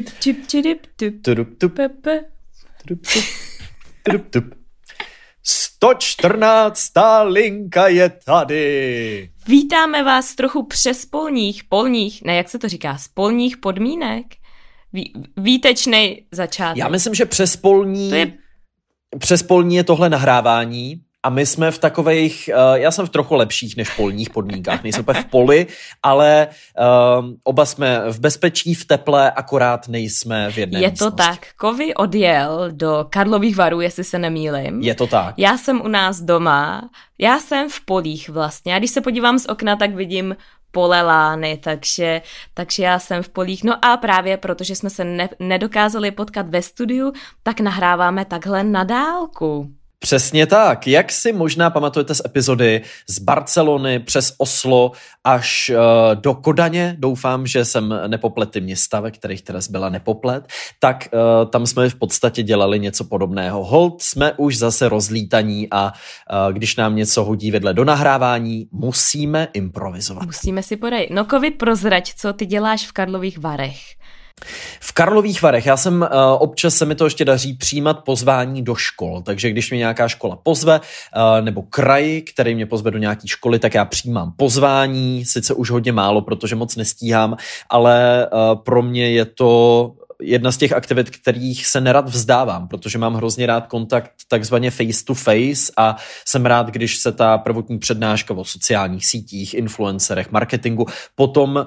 Čup, 0.00 0.08
čup, 0.20 0.36
čup, 0.46 0.64
tup, 0.96 1.22
tup, 1.22 1.22
tudup, 1.22 1.58
tup, 1.58 1.82
tudup, 4.02 4.30
tup. 4.30 4.44
114. 5.42 6.92
linka 7.24 7.88
je 7.88 8.08
tady. 8.24 9.30
Vítáme 9.46 10.02
vás 10.04 10.34
trochu 10.34 10.66
přes 10.66 11.06
polních, 11.06 11.64
polních, 11.64 12.22
ne, 12.24 12.36
jak 12.36 12.48
se 12.48 12.58
to 12.58 12.68
říká, 12.68 12.98
z 12.98 13.08
polních 13.08 13.56
podmínek? 13.56 14.26
Ví, 14.92 15.12
výtečný 15.36 16.26
začátek. 16.32 16.76
Já 16.78 16.88
myslím, 16.88 17.14
že 17.14 17.26
přes 17.26 17.56
polní, 17.56 18.08
To 18.08 18.14
je- 18.14 18.32
přes 19.18 19.42
polní 19.42 19.76
je 19.76 19.84
tohle 19.84 20.10
nahrávání 20.10 21.02
a 21.22 21.30
my 21.30 21.46
jsme 21.46 21.70
v 21.70 21.78
takových, 21.78 22.50
uh, 22.54 22.74
já 22.74 22.90
jsem 22.90 23.06
v 23.06 23.10
trochu 23.10 23.34
lepších 23.34 23.76
než 23.76 23.90
polních 23.90 24.30
podmínkách, 24.30 24.82
nejsem 24.82 25.00
úplně 25.00 25.20
v 25.22 25.24
poli, 25.24 25.66
ale 26.02 26.48
um, 27.18 27.36
oba 27.44 27.66
jsme 27.66 28.02
v 28.10 28.20
bezpečí, 28.20 28.74
v 28.74 28.84
teple, 28.84 29.30
akorát 29.30 29.88
nejsme 29.88 30.50
v 30.50 30.58
jedné 30.58 30.80
Je 30.80 30.88
to 30.88 30.90
místnosti. 30.90 31.16
tak. 31.16 31.46
Kovy 31.56 31.94
odjel 31.94 32.68
do 32.72 33.06
Karlových 33.10 33.56
varů, 33.56 33.80
jestli 33.80 34.04
se 34.04 34.18
nemýlim. 34.18 34.80
Je 34.80 34.94
to 34.94 35.06
tak. 35.06 35.34
Já 35.36 35.58
jsem 35.58 35.80
u 35.80 35.88
nás 35.88 36.20
doma, 36.20 36.90
já 37.18 37.38
jsem 37.38 37.68
v 37.68 37.80
polích 37.84 38.28
vlastně. 38.28 38.74
A 38.74 38.78
když 38.78 38.90
se 38.90 39.00
podívám 39.00 39.38
z 39.38 39.46
okna, 39.46 39.76
tak 39.76 39.94
vidím 39.94 40.36
pole 40.70 41.02
lány, 41.02 41.58
takže, 41.62 42.22
takže 42.54 42.82
já 42.82 42.98
jsem 42.98 43.22
v 43.22 43.28
polích. 43.28 43.64
No 43.64 43.84
a 43.84 43.96
právě 43.96 44.36
protože 44.36 44.76
jsme 44.76 44.90
se 44.90 45.04
ne, 45.04 45.28
nedokázali 45.40 46.10
potkat 46.10 46.48
ve 46.48 46.62
studiu, 46.62 47.12
tak 47.42 47.60
nahráváme 47.60 48.24
takhle 48.24 48.64
na 48.64 48.84
dálku. 48.84 49.70
Přesně 50.02 50.46
tak. 50.46 50.86
Jak 50.86 51.12
si 51.12 51.32
možná 51.32 51.70
pamatujete 51.70 52.14
z 52.14 52.22
epizody 52.24 52.82
z 53.06 53.18
Barcelony 53.18 53.98
přes 53.98 54.34
Oslo 54.38 54.92
až 55.24 55.70
uh, 55.74 56.20
do 56.20 56.34
Kodaně, 56.34 56.96
doufám, 56.98 57.46
že 57.46 57.64
jsem 57.64 57.94
nepoplet 58.06 58.50
ty 58.50 58.60
města, 58.60 59.00
ve 59.00 59.10
kterých 59.10 59.42
teda 59.42 59.60
byla 59.70 59.88
nepoplet, 59.88 60.48
tak 60.78 61.08
uh, 61.12 61.50
tam 61.50 61.66
jsme 61.66 61.88
v 61.88 61.94
podstatě 61.94 62.42
dělali 62.42 62.78
něco 62.78 63.04
podobného. 63.04 63.64
Hold 63.64 64.02
jsme 64.02 64.32
už 64.32 64.58
zase 64.58 64.88
rozlítaní 64.88 65.68
a 65.70 65.92
uh, 65.92 66.52
když 66.52 66.76
nám 66.76 66.96
něco 66.96 67.24
hodí 67.24 67.50
vedle 67.50 67.74
do 67.74 67.84
nahrávání, 67.84 68.68
musíme 68.72 69.48
improvizovat. 69.52 70.26
Musíme 70.26 70.62
si 70.62 70.76
poradit. 70.76 71.10
No 71.10 71.24
Kovi, 71.24 71.50
prozrať, 71.50 72.14
co 72.16 72.32
ty 72.32 72.46
děláš 72.46 72.86
v 72.86 72.92
Karlových 72.92 73.38
varech. 73.38 73.80
V 74.80 74.92
Karlových 74.92 75.42
Varech, 75.42 75.66
já 75.66 75.76
jsem 75.76 76.02
uh, 76.02 76.08
občas 76.38 76.74
se 76.74 76.86
mi 76.86 76.94
to 76.94 77.04
ještě 77.04 77.24
daří 77.24 77.54
přijímat 77.54 78.04
pozvání 78.04 78.62
do 78.62 78.74
škol, 78.74 79.22
takže 79.22 79.50
když 79.50 79.70
mě 79.70 79.78
nějaká 79.78 80.08
škola 80.08 80.36
pozve, 80.36 80.80
uh, 80.80 81.44
nebo 81.44 81.62
kraj, 81.62 82.20
který 82.20 82.54
mě 82.54 82.66
pozve 82.66 82.90
do 82.90 82.98
nějaké 82.98 83.28
školy, 83.28 83.58
tak 83.58 83.74
já 83.74 83.84
přijímám 83.84 84.32
pozvání, 84.36 85.24
sice 85.24 85.54
už 85.54 85.70
hodně 85.70 85.92
málo, 85.92 86.22
protože 86.22 86.56
moc 86.56 86.76
nestíhám, 86.76 87.36
ale 87.70 88.28
uh, 88.32 88.62
pro 88.62 88.82
mě 88.82 89.10
je 89.10 89.24
to 89.24 89.92
jedna 90.20 90.52
z 90.52 90.56
těch 90.56 90.72
aktivit, 90.72 91.10
kterých 91.10 91.66
se 91.66 91.80
nerad 91.80 92.08
vzdávám, 92.08 92.68
protože 92.68 92.98
mám 92.98 93.14
hrozně 93.14 93.46
rád 93.46 93.66
kontakt 93.66 94.10
takzvaně 94.28 94.70
face 94.70 95.04
to 95.04 95.14
face 95.14 95.72
a 95.76 95.96
jsem 96.26 96.46
rád, 96.46 96.66
když 96.70 96.96
se 96.96 97.12
ta 97.12 97.38
prvotní 97.38 97.78
přednáška 97.78 98.34
o 98.34 98.44
sociálních 98.44 99.06
sítích, 99.06 99.54
influencerech, 99.54 100.30
marketingu 100.32 100.86
potom 101.14 101.56
uh, 101.56 101.64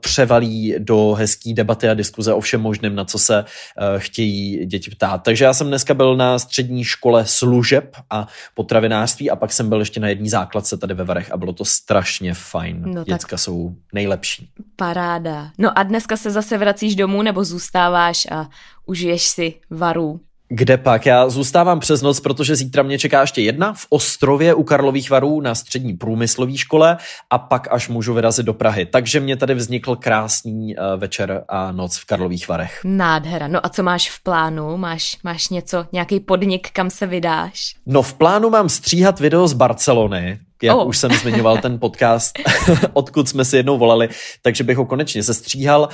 převalí 0.00 0.74
do 0.78 1.12
hezký 1.18 1.54
debaty 1.54 1.88
a 1.88 1.94
diskuze 1.94 2.34
o 2.34 2.40
všem 2.40 2.60
možném, 2.60 2.94
na 2.94 3.04
co 3.04 3.18
se 3.18 3.44
uh, 3.44 3.84
chtějí 3.98 4.66
děti 4.66 4.90
ptát. 4.90 5.22
Takže 5.22 5.44
já 5.44 5.54
jsem 5.54 5.66
dneska 5.66 5.94
byl 5.94 6.16
na 6.16 6.38
střední 6.38 6.84
škole 6.84 7.26
služeb 7.26 7.96
a 8.10 8.26
potravinářství 8.54 9.30
a 9.30 9.36
pak 9.36 9.52
jsem 9.52 9.68
byl 9.68 9.78
ještě 9.80 10.00
na 10.00 10.08
jedné 10.08 10.28
základce 10.28 10.76
tady 10.76 10.94
ve 10.94 11.04
Varech 11.04 11.32
a 11.32 11.36
bylo 11.36 11.52
to 11.52 11.64
strašně 11.64 12.34
fajn. 12.34 12.82
No 12.82 12.88
No 12.94 13.04
tak- 13.04 13.14
Děcka 13.18 13.36
jsou 13.36 13.74
nejlepší. 13.94 14.48
Paráda. 14.76 15.50
No 15.58 15.78
a 15.78 15.82
dneska 15.82 16.16
se 16.16 16.30
zase 16.30 16.58
vracíš 16.58 16.96
domů 16.96 17.22
nebo 17.22 17.44
zůstáváš 17.44 17.79
a 17.88 18.48
užiješ 18.86 19.28
si 19.28 19.54
varů? 19.70 20.20
Kde 20.52 20.76
pak? 20.76 21.06
Já 21.06 21.28
zůstávám 21.28 21.80
přes 21.80 22.02
noc, 22.02 22.20
protože 22.20 22.56
zítra 22.56 22.82
mě 22.82 22.98
čeká 22.98 23.20
ještě 23.20 23.42
jedna 23.42 23.72
v 23.72 23.86
Ostrově 23.88 24.54
u 24.54 24.62
Karlových 24.62 25.10
varů 25.10 25.40
na 25.40 25.54
střední 25.54 25.96
průmyslové 25.96 26.56
škole 26.56 26.96
a 27.30 27.38
pak 27.38 27.68
až 27.72 27.88
můžu 27.88 28.14
vyrazit 28.14 28.46
do 28.46 28.54
Prahy. 28.54 28.86
Takže 28.86 29.20
mě 29.20 29.36
tady 29.36 29.54
vznikl 29.54 29.96
krásný 29.96 30.76
uh, 30.76 31.00
večer 31.00 31.44
a 31.48 31.72
noc 31.72 31.98
v 31.98 32.04
Karlových 32.04 32.48
varech. 32.48 32.80
Nádhera. 32.84 33.48
No 33.48 33.66
a 33.66 33.68
co 33.68 33.82
máš 33.82 34.10
v 34.10 34.22
plánu? 34.22 34.76
Máš, 34.76 35.18
máš 35.24 35.48
něco, 35.48 35.86
nějaký 35.92 36.20
podnik, 36.20 36.70
kam 36.70 36.90
se 36.90 37.06
vydáš? 37.06 37.74
No 37.86 38.02
v 38.02 38.14
plánu 38.14 38.50
mám 38.50 38.68
stříhat 38.68 39.20
video 39.20 39.48
z 39.48 39.52
Barcelony, 39.52 40.40
jak 40.62 40.76
Oh. 40.76 40.88
už 40.88 40.98
jsem 40.98 41.12
zmiňoval 41.12 41.58
ten 41.58 41.78
podcast, 41.78 42.38
odkud 42.92 43.28
jsme 43.28 43.44
si 43.44 43.56
jednou 43.56 43.78
volali, 43.78 44.08
takže 44.42 44.64
bych 44.64 44.76
ho 44.76 44.86
konečně 44.86 45.22
sestříhal, 45.22 45.88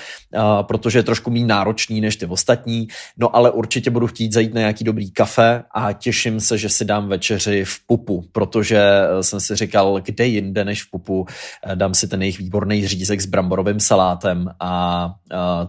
protože 0.63 0.99
je 0.99 1.03
trošku 1.03 1.31
méně 1.31 1.47
náročný 1.47 2.01
než 2.01 2.17
ty 2.17 2.27
ostatní, 2.27 2.89
no 3.17 3.37
ale 3.37 3.51
určitě 3.51 3.91
budu 3.91 4.07
chtít 4.07 4.33
zajít 4.33 4.55
na 4.55 4.61
nějaký 4.61 4.85
dobrý 4.85 5.11
kafe 5.11 5.63
a 5.75 5.93
těším 5.93 6.41
se, 6.41 6.59
že 6.59 6.69
si 6.69 6.85
dám 6.85 7.09
večeři 7.09 7.65
v 7.65 7.87
Pupu, 7.87 8.25
protože 8.33 8.79
eh, 8.79 9.23
jsem 9.23 9.41
si 9.41 9.57
říkal, 9.57 10.01
kde 10.05 10.27
jinde 10.27 10.65
než 10.65 10.83
v 10.83 10.91
Pupu, 10.91 11.27
eh, 11.67 11.77
dám 11.77 11.95
si 11.95 12.09
ten 12.09 12.23
jejich 12.23 12.39
výborný 12.39 12.89
řízek 12.89 13.21
s 13.21 13.27
bramborovým 13.27 13.81
salátem 13.81 14.49
a 14.61 15.15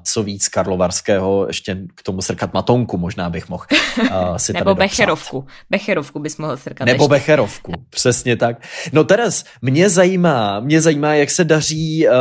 co 0.03 0.23
víc 0.23 0.47
karlovarského, 0.47 1.47
ještě 1.47 1.77
k 1.95 2.03
tomu 2.03 2.21
srkat 2.21 2.53
matonku 2.53 2.97
možná 2.97 3.29
bych 3.29 3.49
mohl 3.49 3.65
uh, 4.01 4.37
si 4.37 4.53
tady 4.53 4.61
Nebo 4.65 4.75
becherovku. 4.75 5.45
Becherovku 5.69 6.19
bys 6.19 6.37
mohl 6.37 6.57
srkat 6.57 6.85
Nebo 6.85 7.03
ještě. 7.03 7.09
becherovku, 7.09 7.71
přesně 7.89 8.35
tak. 8.35 8.57
No 8.93 9.03
Teres, 9.03 9.43
mě 9.61 9.89
zajímá, 9.89 10.59
mě 10.59 10.81
zajímá, 10.81 11.13
jak 11.13 11.31
se 11.31 11.43
daří 11.43 12.07
uh, 12.07 12.13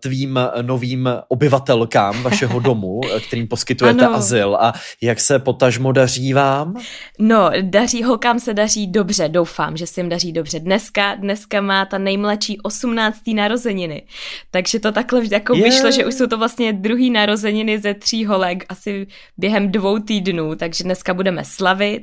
tvým 0.00 0.40
novým 0.62 1.08
obyvatelkám 1.28 2.22
vašeho 2.22 2.60
domu, 2.66 3.00
eh, 3.16 3.20
kterým 3.20 3.48
poskytujete 3.48 4.06
Ano. 4.06 4.16
azyl 4.16 4.56
a 4.60 4.72
jak 5.02 5.20
se 5.20 5.38
potažmo 5.38 5.92
daří 5.92 6.32
vám? 6.32 6.74
No, 7.18 7.50
daří, 7.62 8.02
holkám 8.02 8.40
se 8.40 8.54
daří 8.54 8.86
dobře, 8.86 9.28
doufám, 9.28 9.76
že 9.76 9.86
se 9.86 10.00
jim 10.00 10.08
daří 10.08 10.32
dobře. 10.32 10.60
Dneska, 10.60 11.14
dneska 11.14 11.60
má 11.60 11.84
ta 11.84 11.98
nejmladší 11.98 12.60
18. 12.60 13.20
narozeniny, 13.34 14.02
takže 14.50 14.80
to 14.80 14.92
takhle 14.92 15.22
jako 15.30 15.54
Je. 15.56 15.62
vyšlo, 15.64 15.90
že 15.90 16.04
už 16.06 16.14
jsou 16.14 16.26
to 16.26 16.38
vlastně 16.38 16.72
druhý 16.72 17.10
narozeniny 17.10 17.78
ze 17.78 17.94
tří 17.94 18.24
holek, 18.26 18.64
asi 18.68 19.06
během 19.38 19.72
dvou 19.72 19.98
týdnů, 19.98 20.54
takže 20.54 20.84
dneska 20.84 21.14
budeme 21.14 21.44
slavit 21.44 22.02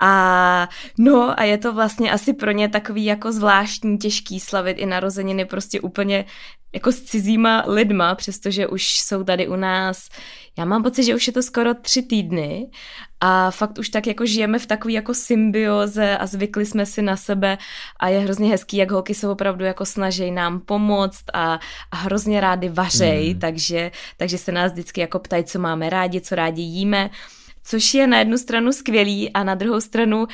a 0.00 0.68
no 0.98 1.40
a 1.40 1.44
je 1.44 1.58
to 1.58 1.72
vlastně 1.72 2.12
asi 2.12 2.32
pro 2.32 2.50
ně 2.50 2.68
takový 2.68 3.04
jako 3.04 3.32
zvláštní, 3.32 3.47
těžký 4.00 4.40
slavit 4.40 4.78
i 4.78 4.86
narozeniny 4.86 5.44
prostě 5.44 5.80
úplně 5.80 6.24
jako 6.74 6.92
s 6.92 7.02
cizíma 7.02 7.64
lidma, 7.66 8.14
přestože 8.14 8.66
už 8.66 9.00
jsou 9.00 9.24
tady 9.24 9.48
u 9.48 9.56
nás, 9.56 10.08
já 10.58 10.64
mám 10.64 10.82
pocit, 10.82 11.04
že 11.04 11.14
už 11.14 11.26
je 11.26 11.32
to 11.32 11.42
skoro 11.42 11.74
tři 11.74 12.02
týdny 12.02 12.70
a 13.20 13.50
fakt 13.50 13.78
už 13.78 13.88
tak 13.88 14.06
jako 14.06 14.26
žijeme 14.26 14.58
v 14.58 14.66
takové 14.66 14.92
jako 14.92 15.14
symbioze 15.14 16.18
a 16.18 16.26
zvykli 16.26 16.66
jsme 16.66 16.86
si 16.86 17.02
na 17.02 17.16
sebe 17.16 17.58
a 18.00 18.08
je 18.08 18.18
hrozně 18.18 18.50
hezký, 18.50 18.76
jak 18.76 18.90
holky 18.90 19.14
se 19.14 19.28
opravdu 19.28 19.64
jako 19.64 19.84
snaží 19.84 20.30
nám 20.30 20.60
pomoct 20.60 21.24
a, 21.34 21.60
a 21.90 21.96
hrozně 21.96 22.40
rády 22.40 22.68
vařej, 22.68 23.34
Mm. 23.34 23.40
takže, 23.40 23.90
takže 24.16 24.38
se 24.38 24.52
nás 24.52 24.72
vždycky 24.72 25.00
jako 25.00 25.18
ptají, 25.18 25.44
co 25.44 25.58
máme 25.58 25.90
rádi, 25.90 26.20
co 26.20 26.34
rádi 26.34 26.62
jíme, 26.62 27.10
což 27.64 27.94
je 27.94 28.06
na 28.06 28.18
jednu 28.18 28.38
stranu 28.38 28.72
skvělý 28.72 29.32
a 29.32 29.44
na 29.44 29.54
druhou 29.54 29.80
stranu 29.80 30.18
uh, 30.18 30.26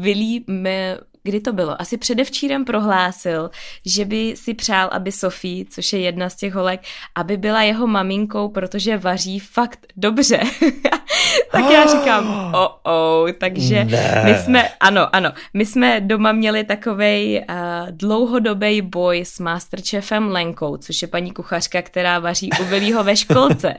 Willy 0.00 0.44
mi 0.46 0.96
kdy 1.22 1.40
to 1.40 1.52
bylo? 1.52 1.80
Asi 1.82 1.96
předevčírem 1.96 2.64
prohlásil, 2.64 3.50
že 3.86 4.04
by 4.04 4.34
si 4.36 4.54
přál, 4.54 4.88
aby 4.92 5.12
Sofie, 5.12 5.64
což 5.70 5.92
je 5.92 6.00
jedna 6.00 6.28
z 6.30 6.36
těch 6.36 6.54
holek, 6.54 6.80
aby 7.14 7.36
byla 7.36 7.62
jeho 7.62 7.86
maminkou, 7.86 8.48
protože 8.48 8.96
vaří 8.98 9.38
fakt 9.38 9.86
dobře. 9.96 10.40
tak 11.52 11.70
já 11.70 11.86
říkám, 11.86 12.54
o, 12.54 12.68
oh, 12.68 12.92
oh, 12.94 13.30
takže 13.32 13.84
Ne. 13.84 14.22
my 14.24 14.34
jsme, 14.34 14.68
ano, 14.80 15.16
ano, 15.16 15.32
my 15.54 15.66
jsme 15.66 16.00
doma 16.00 16.32
měli 16.32 16.64
takovej 16.64 17.44
uh, 17.50 17.56
dlouhodobý 17.90 18.82
boj 18.82 19.20
s 19.24 19.38
Masterchefem 19.38 20.28
Lenkou, 20.30 20.76
což 20.76 21.02
je 21.02 21.08
paní 21.08 21.30
kuchařka, 21.32 21.82
která 21.82 22.18
vaří 22.18 22.50
u 22.60 22.64
Vilího 22.64 23.04
ve 23.04 23.16
školce. 23.16 23.74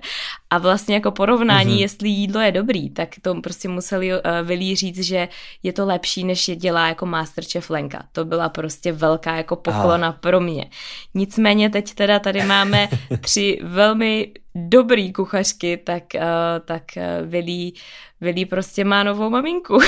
A 0.50 0.58
vlastně 0.58 0.96
jako 0.96 1.12
porovnání, 1.12 1.72
Mhm. 1.74 1.82
jestli 1.82 2.10
jídlo 2.10 2.42
je 2.42 2.52
dobrý, 2.52 2.90
tak 2.90 3.10
to 3.22 3.36
prostě 3.42 3.68
museli 3.70 4.14
uh, 4.14 4.20
Vilí 4.44 4.76
říct, 4.76 5.00
že 5.00 5.28
je 5.64 5.74
to 5.74 5.86
lepší, 5.86 6.24
než 6.24 6.48
je 6.48 6.56
dělá 6.56 6.88
jako 6.88 7.06
Masterchef 7.32 7.70
Lenka. 7.70 8.04
To 8.12 8.26
byla 8.26 8.50
prostě 8.50 8.92
velká 8.92 9.36
jako 9.36 9.56
poklona 9.56 10.12
pro 10.12 10.40
mě. 10.40 10.70
Nicméně 11.14 11.70
teď 11.70 11.94
teda 11.94 12.20
tady 12.20 12.44
máme 12.44 12.90
tři 13.22 13.60
velmi 13.64 14.32
dobrý 14.56 15.14
kuchařky, 15.14 15.78
tak, 15.78 16.04
uh, 16.16 16.22
tak 16.66 16.84
uh, 16.98 17.28
Vilí, 17.30 17.74
Vilí 18.22 18.46
prostě 18.46 18.86
má 18.86 19.04
novou 19.04 19.30
maminku. 19.30 19.80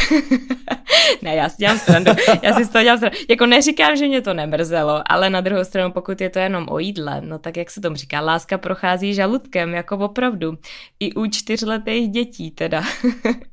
ne, 1.21 1.35
já 1.35 1.49
si 1.49 1.55
dělám 1.57 1.79
srandu, 1.79 2.11
já 2.41 2.53
si 2.53 2.65
z 2.65 2.69
toho 2.69 2.83
dělám 2.83 2.97
srandu. 2.99 3.17
Jako 3.29 3.45
neříkám, 3.45 3.95
že 3.95 4.07
mě 4.07 4.21
to 4.21 4.33
nemrzelo, 4.33 5.03
ale 5.05 5.29
na 5.29 5.41
druhou 5.41 5.63
stranu, 5.63 5.91
pokud 5.91 6.21
je 6.21 6.29
to 6.29 6.39
jenom 6.39 6.65
o 6.69 6.79
jídle, 6.79 7.21
no 7.21 7.39
tak 7.39 7.57
jak 7.57 7.71
se 7.71 7.81
tomu 7.81 7.95
říká, 7.95 8.21
láska 8.21 8.57
prochází 8.57 9.13
žaludkem, 9.13 9.73
jako 9.73 9.97
opravdu. 9.97 10.57
I 10.99 11.13
u 11.13 11.27
čtyřletých 11.27 12.09
dětí 12.09 12.51
teda. 12.51 12.83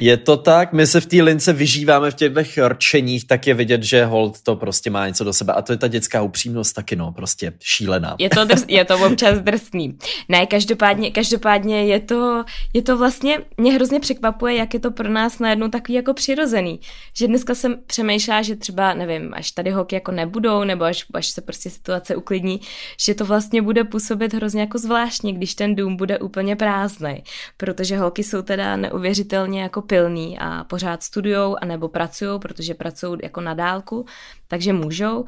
Je 0.00 0.16
to 0.16 0.36
tak, 0.36 0.72
my 0.72 0.86
se 0.86 1.00
v 1.00 1.06
té 1.06 1.22
lince 1.22 1.52
vyžíváme 1.52 2.10
v 2.10 2.14
těch 2.14 2.58
rčeních, 2.68 3.26
tak 3.26 3.46
je 3.46 3.54
vidět, 3.54 3.82
že 3.82 4.04
hold 4.04 4.42
to 4.42 4.56
prostě 4.56 4.90
má 4.90 5.06
něco 5.06 5.24
do 5.24 5.32
sebe 5.32 5.52
a 5.52 5.62
to 5.62 5.72
je 5.72 5.76
ta 5.76 5.88
dětská 5.88 6.22
upřímnost 6.22 6.74
taky, 6.74 6.96
no, 6.96 7.12
prostě 7.12 7.52
šílená. 7.60 8.16
Je 8.18 8.30
to, 8.30 8.44
drs, 8.44 8.64
je 8.68 8.84
to 8.84 9.06
občas 9.06 9.38
drsný. 9.38 9.98
Ne, 10.28 10.46
každopádně, 10.46 11.10
každopádně 11.10 11.84
je 11.84 12.00
to, 12.00 12.44
je 12.74 12.82
to 12.82 12.98
vlastně, 12.98 13.38
mě 13.56 13.72
hrozně 13.72 14.00
překvapuje, 14.00 14.54
jak 14.54 14.74
je 14.74 14.80
to 14.80 14.90
pro 14.90 15.08
nás 15.08 15.38
najednou 15.38 15.68
takový 15.68 15.94
jako 15.94 16.14
přirozený, 16.14 16.80
že 17.16 17.26
dneska 17.26 17.54
jsem 17.54 17.76
přemýšlela, 17.86 18.42
že 18.42 18.56
třeba, 18.56 18.94
nevím, 18.94 19.34
až 19.34 19.50
tady 19.50 19.70
hoky 19.70 19.94
jako 19.94 20.12
nebudou, 20.12 20.64
nebo 20.64 20.84
až, 20.84 21.04
až 21.14 21.26
se 21.26 21.40
prostě 21.40 21.70
situace 21.70 22.16
uklidní, 22.16 22.60
že 23.00 23.14
to 23.14 23.24
vlastně 23.24 23.62
bude 23.62 23.84
působit 23.84 24.34
hrozně 24.34 24.60
jako 24.60 24.78
zvláštně, 24.78 25.32
když 25.32 25.54
ten 25.54 25.74
dům 25.74 25.96
bude 25.96 26.18
úplně 26.18 26.56
prázdný, 26.56 27.22
protože 27.56 27.98
holky 27.98 28.24
jsou 28.24 28.42
teda 28.42 28.76
neuvěřitelně 28.76 29.49
jako 29.58 29.82
pilný 29.82 30.38
a 30.38 30.64
pořád 30.64 31.02
studujou 31.02 31.56
anebo 31.60 31.88
pracují, 31.88 32.40
protože 32.40 32.74
pracují 32.74 33.18
jako 33.22 33.40
na 33.40 33.54
dálku, 33.54 34.06
takže 34.48 34.72
můžou. 34.72 35.24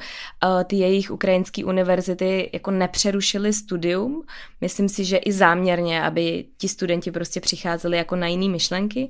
Ty 0.65 0.75
jejich 0.75 1.11
ukrajinské 1.11 1.65
univerzity 1.65 2.49
jako 2.53 2.71
nepřerušily 2.71 3.53
studium. 3.53 4.23
Myslím 4.61 4.89
si, 4.89 5.05
že 5.05 5.17
i 5.17 5.31
záměrně, 5.31 6.03
aby 6.03 6.45
ti 6.57 6.67
studenti 6.67 7.11
prostě 7.11 7.39
přicházeli 7.39 7.97
jako 7.97 8.15
na 8.15 8.27
jiné 8.27 8.49
myšlenky 8.49 9.09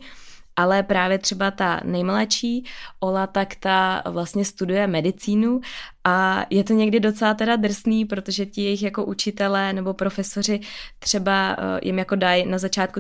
ale 0.56 0.84
právě 0.84 1.18
třeba 1.18 1.52
ta 1.52 1.82
nejmladší, 1.84 2.66
Ola, 3.00 3.28
tak 3.28 3.56
ta 3.56 4.04
vlastně 4.06 4.46
studuje 4.46 4.88
medicínu 4.88 5.62
a 6.04 6.46
je 6.50 6.64
to 6.64 6.74
někdy 6.74 7.00
docela 7.00 7.34
teda 7.34 7.56
drsný, 7.56 8.06
protože 8.06 8.46
ti 8.46 8.64
jejich 8.64 8.84
jako 8.84 9.06
učitelé 9.06 9.74
nebo 9.74 9.94
profesoři 9.94 10.60
třeba 11.00 11.56
eh, 11.60 11.80
jim 11.84 12.00
jako 12.00 12.16
dají 12.16 12.46
na 12.46 12.58
začátku 12.58 13.00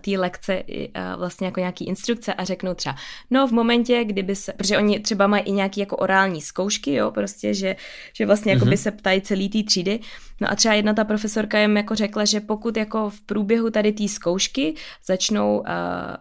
té 0.00 0.18
lekce 0.18 0.62
eh, 0.68 0.90
vlastně 1.16 1.46
jako 1.46 1.60
nějaký 1.60 1.86
instrukce 1.86 2.34
a 2.34 2.44
řeknou 2.44 2.74
třeba, 2.74 2.96
no 3.30 3.46
v 3.46 3.52
momentě, 3.52 4.04
kdyby 4.04 4.36
se, 4.36 4.52
protože 4.52 4.78
oni 4.78 5.00
třeba 5.00 5.26
mají 5.26 5.44
i 5.44 5.52
nějaký 5.52 5.80
jako 5.80 5.96
orální 5.96 6.40
zkoušky, 6.40 6.94
jo, 6.94 7.10
prostě, 7.10 7.54
že, 7.54 7.76
že 8.12 8.26
vlastně 8.26 8.52
jako 8.52 8.64
by 8.64 8.70
mhm. 8.70 8.76
se 8.76 8.90
ptají 8.90 9.20
celý 9.20 9.48
té 9.48 9.62
třídy, 9.62 10.00
no 10.40 10.50
a 10.50 10.54
třeba 10.54 10.74
jedna 10.74 10.94
ta 10.94 11.04
profesorka 11.04 11.58
jim 11.58 11.76
jako 11.76 11.94
řekla, 11.94 12.24
že 12.24 12.40
pokud 12.40 12.76
jako 12.76 13.10
v 13.10 13.20
průběhu 13.20 13.70
tady 13.70 13.92
té 13.92 14.08
zkoušky 14.08 14.74
začnou 15.06 15.58
uh, 15.58 15.66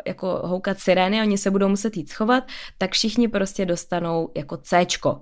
jako 0.08 0.42
houkat 0.44 0.80
sirény, 0.80 1.22
oni 1.22 1.38
se 1.38 1.52
budou 1.52 1.70
muset 1.70 1.98
jít 1.98 2.10
schovat, 2.10 2.44
tak 2.78 2.92
všichni 2.92 3.28
prostě 3.28 3.66
dostanou 3.66 4.30
jako 4.36 4.58
Cčko, 4.58 5.22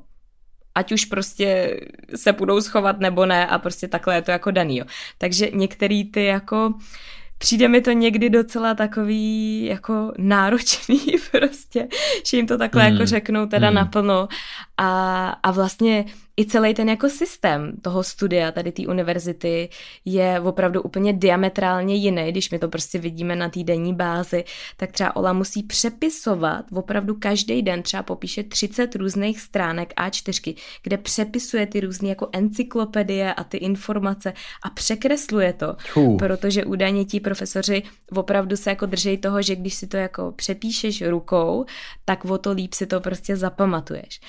ať 0.79 0.91
už 0.91 1.05
prostě 1.05 1.79
se 2.15 2.33
budou 2.33 2.61
schovat 2.61 2.99
nebo 2.99 3.25
ne 3.25 3.47
a 3.47 3.59
prostě 3.59 3.87
takhle 3.87 4.15
je 4.15 4.21
to 4.21 4.31
jako 4.31 4.51
daný. 4.51 4.77
Jo. 4.77 4.85
Takže 5.17 5.49
některý 5.53 6.11
ty 6.11 6.25
jako 6.25 6.73
přijde 7.37 7.67
mi 7.67 7.81
to 7.81 7.91
někdy 7.91 8.29
docela 8.29 8.73
takový 8.73 9.65
jako 9.65 10.13
náročný 10.17 10.99
prostě, 11.31 11.87
že 12.25 12.37
jim 12.37 12.47
to 12.47 12.57
takhle 12.57 12.89
mm. 12.89 12.93
jako 12.93 13.05
řeknou 13.05 13.45
teda 13.45 13.69
mm. 13.69 13.75
naplno 13.75 14.27
a, 14.77 15.29
a 15.43 15.51
vlastně 15.51 16.05
i 16.39 16.45
celý 16.45 16.73
ten 16.73 16.89
jako 16.89 17.09
systém 17.09 17.73
toho 17.81 18.03
studia, 18.03 18.51
tady 18.51 18.71
té 18.71 18.87
univerzity, 18.87 19.69
je 20.05 20.39
opravdu 20.39 20.81
úplně 20.81 21.13
diametrálně 21.13 21.95
jiný, 21.95 22.31
když 22.31 22.51
my 22.51 22.59
to 22.59 22.67
prostě 22.69 22.99
vidíme 22.99 23.35
na 23.35 23.49
té 23.49 23.63
denní 23.63 23.93
bázi, 23.93 24.43
tak 24.77 24.91
třeba 24.91 25.15
Ola 25.15 25.33
musí 25.33 25.63
přepisovat 25.63 26.65
opravdu 26.73 27.15
každý 27.15 27.61
den, 27.61 27.83
třeba 27.83 28.03
popíše 28.03 28.43
30 28.43 28.95
různých 28.95 29.39
stránek 29.39 29.93
A4, 29.93 30.55
kde 30.83 30.97
přepisuje 30.97 31.67
ty 31.67 31.79
různé 31.79 32.09
jako 32.09 32.29
encyklopedie 32.31 33.33
a 33.33 33.43
ty 33.43 33.57
informace 33.57 34.33
a 34.63 34.69
překresluje 34.69 35.53
to, 35.53 35.75
uh. 35.95 36.17
protože 36.17 36.65
údajně 36.65 37.05
ti 37.05 37.19
profesoři 37.19 37.83
opravdu 38.15 38.55
se 38.55 38.69
jako 38.69 38.85
drží 38.85 39.17
toho, 39.17 39.41
že 39.41 39.55
když 39.55 39.73
si 39.73 39.87
to 39.87 39.97
jako 39.97 40.31
přepíšeš 40.31 41.01
rukou, 41.01 41.65
tak 42.05 42.25
o 42.25 42.37
to 42.37 42.51
líp 42.51 42.73
si 42.73 42.85
to 42.85 42.99
prostě 42.99 43.35
zapamatuješ 43.35 44.19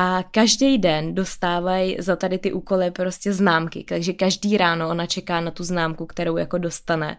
a 0.00 0.22
každý 0.30 0.78
den 0.78 1.14
dostávají 1.14 1.96
za 1.98 2.16
tady 2.16 2.38
ty 2.38 2.52
úkoly 2.52 2.90
prostě 2.90 3.32
známky, 3.32 3.84
takže 3.88 4.12
každý 4.12 4.56
ráno 4.56 4.88
ona 4.88 5.06
čeká 5.06 5.40
na 5.40 5.50
tu 5.50 5.64
známku, 5.64 6.06
kterou 6.06 6.36
jako 6.36 6.58
dostane. 6.58 7.16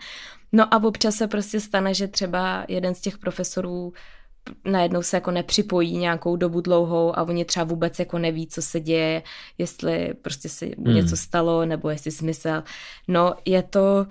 No 0.51 0.73
a 0.73 0.83
občas 0.83 1.15
se 1.15 1.27
prostě 1.27 1.59
stane, 1.59 1.93
že 1.93 2.07
třeba 2.07 2.65
jeden 2.67 2.95
z 2.95 3.01
těch 3.01 3.17
profesorů 3.17 3.93
najednou 4.65 5.01
se 5.01 5.17
jako 5.17 5.31
nepřipojí 5.31 5.97
nějakou 5.97 6.35
dobu 6.35 6.61
dlouhou 6.61 7.19
a 7.19 7.23
oni 7.23 7.45
třeba 7.45 7.63
vůbec 7.63 7.99
jako 7.99 8.19
neví, 8.19 8.47
co 8.47 8.61
se 8.61 8.79
děje, 8.79 9.23
jestli 9.57 10.13
prostě 10.21 10.49
se 10.49 10.65
hmm. 10.65 10.95
něco 10.95 11.17
stalo, 11.17 11.65
nebo 11.65 11.89
jestli 11.89 12.11
smysl. 12.11 12.63
No 13.07 13.33
je 13.45 13.63
to, 13.63 14.07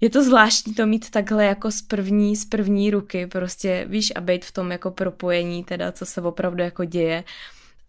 je 0.00 0.10
to 0.10 0.24
zvláštní 0.24 0.74
to 0.74 0.86
mít 0.86 1.10
takhle 1.10 1.44
jako 1.44 1.70
z 1.70 1.82
první, 1.82 2.36
z 2.36 2.44
první 2.44 2.90
ruky, 2.90 3.26
prostě 3.26 3.86
víš, 3.88 4.12
a 4.16 4.20
být 4.20 4.44
v 4.44 4.52
tom 4.52 4.70
jako 4.70 4.90
propojení 4.90 5.64
teda, 5.64 5.92
co 5.92 6.06
se 6.06 6.20
opravdu 6.20 6.62
jako 6.62 6.84
děje. 6.84 7.24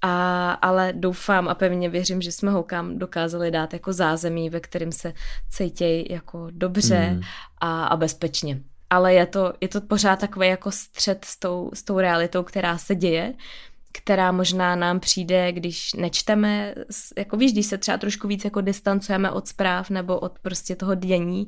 A, 0.06 0.52
ale 0.52 0.94
doufám 0.96 1.48
a 1.48 1.56
pevně 1.56 1.90
věřím, 1.90 2.22
že 2.22 2.32
jsme 2.32 2.52
holkám 2.52 3.00
dokázali 3.00 3.52
dát 3.52 3.74
jako 3.74 3.94
zázemí, 3.94 4.50
ve 4.50 4.60
kterým 4.60 4.92
se 4.92 5.14
cítějí 5.50 6.06
jako 6.10 6.48
dobře 6.52 7.10
mm. 7.14 7.22
a, 7.62 7.86
a 7.86 7.98
bezpečně. 7.98 8.62
Ale 8.90 9.14
je 9.14 9.26
to, 9.26 9.54
je 9.62 9.68
to 9.68 9.82
pořád 9.82 10.20
takový 10.20 10.48
jako 10.48 10.72
střed 10.72 11.26
s 11.26 11.40
tou, 11.40 11.72
s 11.74 11.84
tou 11.84 12.00
realitou, 12.00 12.44
která 12.44 12.78
se 12.78 12.96
děje, 12.96 13.34
která 13.92 14.32
možná 14.32 14.76
nám 14.76 15.00
přijde, 15.00 15.52
když 15.52 15.94
nečteme, 15.94 16.76
jako 17.18 17.38
víš, 17.38 17.52
když 17.54 17.66
se 17.66 17.78
třeba 17.78 17.98
trošku 17.98 18.28
víc 18.28 18.46
jako 18.46 18.62
distancujeme 18.62 19.32
od 19.32 19.48
zpráv 19.48 19.90
nebo 19.90 20.20
od 20.20 20.40
prostě 20.40 20.76
toho 20.76 20.96
dění, 20.96 21.48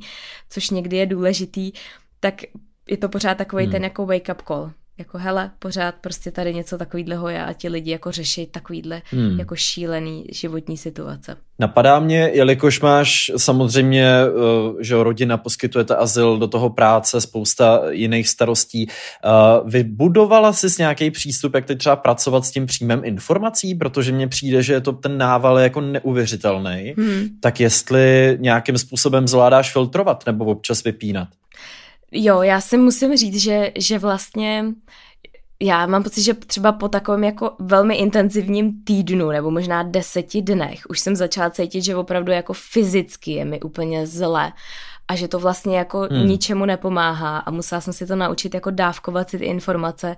což 0.50 0.70
někdy 0.70 0.98
je 0.98 1.06
důležitý, 1.06 1.72
tak 2.20 2.42
je 2.90 2.98
to 2.98 3.10
pořád 3.10 3.38
takový 3.38 3.64
hmm. 3.64 3.72
ten 3.72 3.84
jako 3.84 4.06
wake 4.06 4.30
up 4.32 4.42
call 4.48 4.72
jako 4.98 5.18
hele, 5.18 5.52
pořád 5.60 5.96
prostě 6.02 6.32
tady 6.32 6.54
něco 6.54 6.78
takovýhleho 6.78 7.30
je 7.30 7.46
a 7.46 7.54
ti 7.54 7.70
lidi 7.70 7.92
jako 7.92 8.12
řeší 8.12 8.46
takovýhle 8.46 9.02
hmm. 9.12 9.40
jako 9.40 9.56
šílený 9.56 10.26
životní 10.32 10.78
situace. 10.78 11.38
Napadá 11.60 12.00
mě, 12.00 12.30
jelikož 12.34 12.82
máš 12.82 13.32
samozřejmě, 13.38 14.06
eh, 14.06 14.84
že 14.84 15.04
rodina 15.04 15.38
poskytujete 15.38 15.96
azyl, 15.96 16.38
do 16.38 16.48
toho 16.48 16.70
práce, 16.70 17.22
spousta 17.22 17.82
jiných 17.90 18.30
starostí, 18.30 18.88
eh, 18.90 19.30
vybudovala 19.66 20.54
jsi 20.54 20.68
nějaký 20.80 21.12
přístup, 21.12 21.54
jak 21.54 21.66
teď 21.66 21.78
třeba 21.78 21.96
pracovat 21.96 22.46
s 22.46 22.52
tím 22.52 22.66
příjmem 22.66 23.02
informací, 23.04 23.76
protože 23.76 24.12
mně 24.12 24.28
přijde, 24.28 24.64
že 24.64 24.74
je 24.74 24.82
to 24.82 24.92
ten 24.92 25.18
nával 25.18 25.60
jako 25.60 25.82
neuvěřitelný, 25.82 26.94
hmm. 26.98 27.28
tak 27.40 27.60
jestli 27.60 28.38
nějakým 28.42 28.78
způsobem 28.78 29.28
zvládáš 29.28 29.74
filtrovat 29.74 30.26
nebo 30.26 30.46
občas 30.46 30.84
vypínat? 30.84 31.28
Jo, 32.18 32.42
já 32.42 32.62
si 32.62 32.78
musím 32.78 33.18
říct, 33.18 33.42
že, 33.42 33.72
že 33.78 34.00
vlastně 34.00 34.66
já 35.62 35.86
mám 35.88 36.04
pocit, 36.04 36.24
že 36.24 36.34
třeba 36.34 36.72
po 36.72 36.90
takovém 36.90 37.24
jako 37.24 37.56
velmi 37.60 37.96
intenzivním 37.96 38.84
týdnu 38.84 39.30
nebo 39.30 39.52
možná 39.52 39.84
deseti 39.84 40.42
dnech 40.42 40.82
už 40.90 41.00
jsem 41.00 41.16
začala 41.16 41.50
cítit, 41.50 41.82
že 41.82 41.96
opravdu 41.96 42.32
jako 42.32 42.54
fyzicky 42.54 43.32
je 43.32 43.46
mi 43.46 43.62
úplně 43.62 44.08
zle 44.08 44.54
a 45.08 45.16
že 45.16 45.28
to 45.28 45.40
vlastně 45.40 45.78
jako 45.78 46.08
hmm. 46.12 46.28
ničemu 46.28 46.66
nepomáhá. 46.66 47.38
A 47.38 47.52
musela 47.52 47.82
jsem 47.82 47.94
si 47.94 48.08
to 48.08 48.16
naučit 48.16 48.54
jako 48.54 48.70
dávkovat 48.70 49.30
si 49.30 49.38
ty 49.38 49.46
informace. 49.46 50.18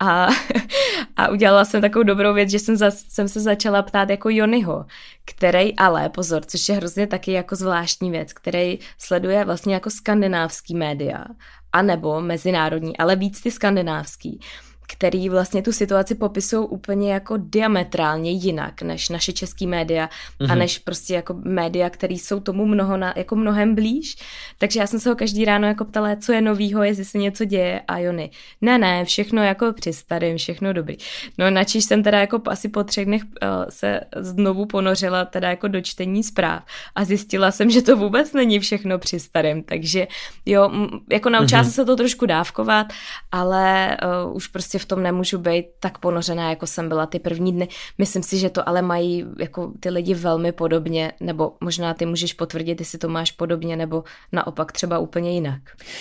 A, 0.00 0.28
a 1.16 1.28
udělala 1.28 1.64
jsem 1.64 1.80
takovou 1.80 2.02
dobrou 2.02 2.34
věc, 2.34 2.50
že 2.50 2.58
jsem, 2.58 2.76
za, 2.76 2.90
jsem 2.90 3.28
se 3.28 3.40
začala 3.40 3.82
ptát 3.82 4.10
jako 4.10 4.30
Jonyho, 4.30 4.86
který 5.24 5.76
ale, 5.76 6.08
pozor, 6.08 6.44
což 6.44 6.68
je 6.68 6.74
hrozně 6.74 7.06
taky 7.06 7.32
jako 7.32 7.56
zvláštní 7.56 8.10
věc, 8.10 8.32
který 8.32 8.78
sleduje 8.98 9.44
vlastně 9.44 9.74
jako 9.74 9.90
skandinávský 9.90 10.74
média, 10.74 11.24
anebo 11.72 12.20
mezinárodní, 12.20 12.96
ale 12.96 13.16
víc 13.16 13.40
ty 13.40 13.50
skandinávský 13.50 14.40
který 14.86 15.28
vlastně 15.28 15.62
tu 15.62 15.72
situaci 15.72 16.14
popisují 16.14 16.68
úplně 16.68 17.12
jako 17.12 17.34
diametrálně 17.36 18.30
jinak 18.30 18.82
než 18.82 19.08
naše 19.08 19.32
český 19.32 19.66
média 19.66 20.06
mm-hmm. 20.06 20.44
a 20.44 20.46
mhm. 20.46 20.58
než 20.58 20.78
prostě 20.78 21.14
jako 21.14 21.34
média, 21.44 21.90
které 21.90 22.14
jsou 22.14 22.40
tomu 22.40 22.66
mnoho 22.66 22.96
na, 22.96 23.12
jako 23.16 23.36
mnohem 23.36 23.74
blíž. 23.74 24.16
Takže 24.58 24.80
já 24.80 24.86
jsem 24.86 25.00
se 25.00 25.08
ho 25.08 25.16
každý 25.16 25.44
ráno 25.44 25.68
jako 25.68 25.84
ptala, 25.84 26.16
co 26.16 26.32
je 26.32 26.40
novýho, 26.40 26.82
jestli 26.82 27.04
se 27.04 27.18
něco 27.18 27.44
děje 27.44 27.80
a 27.88 27.98
Jony. 27.98 28.30
Ne, 28.60 28.78
ne, 28.78 29.04
všechno 29.04 29.42
jako 29.42 29.72
při 29.72 29.92
starým, 29.92 30.36
všechno 30.36 30.72
dobrý. 30.72 30.96
No 31.38 31.50
načíž 31.50 31.84
jsem 31.84 32.02
teda 32.02 32.20
jako 32.20 32.42
asi 32.46 32.68
po 32.68 32.84
třech 32.84 33.04
dnech 33.04 33.22
uh, 33.24 33.48
se 33.68 34.00
znovu 34.16 34.66
ponořila 34.66 35.24
teda 35.24 35.50
jako 35.50 35.68
do 35.68 35.80
čtení 35.80 36.24
zpráv 36.24 36.62
a 36.94 37.04
zjistila 37.04 37.50
jsem, 37.50 37.70
že 37.70 37.82
to 37.82 37.96
vůbec 37.96 38.32
není 38.32 38.60
všechno 38.60 38.98
při 38.98 39.18
takže 39.64 40.06
jo, 40.46 40.70
jako 41.10 41.30
naučila 41.30 41.60
mm-hmm. 41.60 41.64
jsem 41.64 41.72
se 41.72 41.84
to 41.84 41.96
trošku 41.96 42.26
dávkovat, 42.26 42.86
ale 43.32 43.96
uh, 44.26 44.36
už 44.36 44.46
prostě 44.46 44.75
prostě 44.76 44.84
v 44.84 44.88
tom 44.88 45.02
nemůžu 45.02 45.38
být 45.38 45.66
tak 45.80 45.98
ponořená, 45.98 46.50
jako 46.50 46.66
jsem 46.66 46.88
byla 46.88 47.06
ty 47.06 47.18
první 47.18 47.52
dny. 47.52 47.68
Myslím 47.98 48.22
si, 48.22 48.38
že 48.38 48.50
to 48.50 48.68
ale 48.68 48.82
mají 48.82 49.24
jako 49.38 49.72
ty 49.80 49.90
lidi 49.90 50.14
velmi 50.14 50.52
podobně, 50.52 51.12
nebo 51.20 51.52
možná 51.60 51.94
ty 51.94 52.06
můžeš 52.06 52.32
potvrdit, 52.32 52.80
jestli 52.80 52.98
to 52.98 53.08
máš 53.08 53.32
podobně, 53.32 53.76
nebo 53.76 54.04
naopak 54.32 54.72
třeba 54.72 54.98
úplně 54.98 55.32
jinak. 55.32 55.60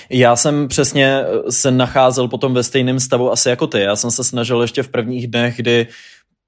Já 0.10 0.36
jsem 0.36 0.67
přesně 0.67 1.24
se 1.50 1.72
nacházel 1.72 2.27
potom 2.27 2.53
ve 2.53 2.63
stejném 2.63 3.00
stavu 3.00 3.32
asi 3.32 3.50
jako 3.50 3.67
ty. 3.67 3.79
Já 3.79 3.96
jsem 3.96 4.12
se 4.12 4.24
snažil 4.24 4.62
ještě 4.62 4.84
v 4.84 4.89
prvních 4.89 5.27
dnech, 5.27 5.55
kdy 5.58 5.88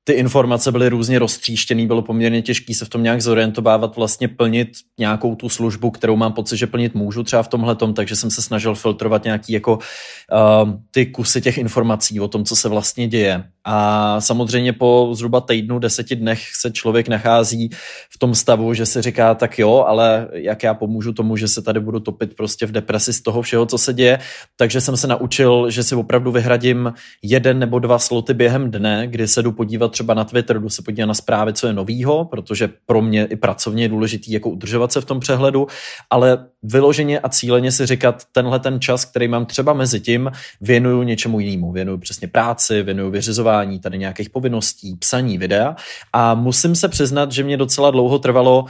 ty 0.08 0.14
informace 0.14 0.72
byly 0.72 0.90
různě 0.90 1.20
roztříštěný, 1.20 1.88
bylo 1.88 2.02
poměrně 2.02 2.42
těžké 2.42 2.74
se 2.74 2.86
v 2.86 2.90
tom 2.90 3.04
nějak 3.04 3.22
zorientovávat, 3.22 3.96
vlastně 3.96 4.28
plnit 4.28 4.70
nějakou 5.00 5.36
tu 5.36 5.50
službu, 5.50 5.92
kterou 5.92 6.16
mám 6.16 6.34
pocit, 6.34 6.58
že 6.58 6.68
plnit 6.68 6.96
můžu 6.96 7.24
třeba 7.24 7.44
v 7.44 7.48
tomhle 7.48 7.76
tom, 7.76 7.94
takže 7.94 8.16
jsem 8.16 8.32
se 8.32 8.42
snažil 8.42 8.76
filtrovat 8.76 9.24
nějaký 9.24 9.54
jako 9.54 9.76
uh, 9.78 10.74
ty 10.92 11.06
kusy 11.06 11.42
těch 11.42 11.58
informací 11.58 12.20
o 12.20 12.28
tom, 12.28 12.46
co 12.46 12.56
se 12.56 12.70
vlastně 12.70 13.08
děje. 13.08 13.44
A 13.70 14.22
samozřejmě 14.22 14.74
po 14.74 15.10
zhruba 15.14 15.42
týdnu, 15.42 15.80
deseti 15.80 16.16
dnech 16.16 16.40
se 16.60 16.72
člověk 16.72 17.08
nachází 17.08 17.70
v 18.10 18.20
tom 18.20 18.36
stavu, 18.36 18.74
že 18.74 18.86
si 18.86 19.02
říká, 19.02 19.36
tak 19.36 19.60
jo, 19.60 19.86
ale 19.88 20.28
jak 20.34 20.64
já 20.64 20.74
pomůžu 20.74 21.14
tomu, 21.14 21.38
že 21.38 21.48
se 21.48 21.62
tady 21.62 21.80
budu 21.80 22.00
topit 22.00 22.36
prostě 22.36 22.66
v 22.66 22.72
depresi 22.72 23.14
z 23.14 23.22
toho 23.22 23.42
všeho, 23.42 23.66
co 23.66 23.78
se 23.78 23.94
děje. 23.94 24.20
Takže 24.56 24.82
jsem 24.82 24.98
se 24.98 25.08
naučil, 25.08 25.70
že 25.70 25.84
si 25.84 25.96
opravdu 25.96 26.32
vyhradím 26.32 26.94
jeden 27.24 27.60
nebo 27.60 27.80
dva 27.80 28.00
sloty 28.00 28.34
během 28.34 28.72
dne, 28.72 29.08
kdy 29.08 29.28
se 29.28 29.44
jdu 29.44 29.52
podívat 29.52 29.92
třeba 29.92 30.14
na 30.14 30.24
Twitter, 30.24 30.60
jdu 30.60 30.70
se 30.70 30.82
podívat 30.82 31.06
na 31.08 31.14
zprávy, 31.14 31.54
co 31.54 31.68
je 31.68 31.74
novýho, 31.74 32.26
protože 32.26 32.70
pro 32.86 33.02
mě 33.02 33.26
i 33.26 33.36
pracovně 33.36 33.84
je 33.84 33.90
důležitý 33.90 34.32
jako 34.32 34.50
udržovat 34.50 34.92
se 34.92 35.02
v 35.02 35.06
tom 35.06 35.20
přehledu, 35.20 35.68
ale 36.10 36.46
vyloženě 36.68 37.20
a 37.20 37.30
cíleně 37.30 37.72
si 37.72 37.86
říkat, 37.86 38.24
tenhle 38.32 38.60
ten 38.60 38.82
čas, 38.82 39.06
který 39.06 39.28
mám 39.28 39.46
třeba 39.46 39.74
mezi 39.74 40.00
tím, 40.00 40.32
věnuju 40.62 41.04
něčemu 41.04 41.40
jinému. 41.40 41.72
Věnuju 41.72 41.98
přesně 41.98 42.28
práci, 42.28 42.84
věnuju 42.84 43.12
vyřizování 43.12 43.80
tady 43.80 43.98
nějakých 43.98 44.30
povinností, 44.30 44.96
psaní 44.96 45.38
videa 45.38 45.76
a 46.14 46.34
musím 46.34 46.76
se 46.76 46.88
přiznat, 46.88 47.32
že 47.32 47.44
mě 47.44 47.58
docela 47.58 47.92
dlouho 47.92 48.20
trvalo 48.20 48.66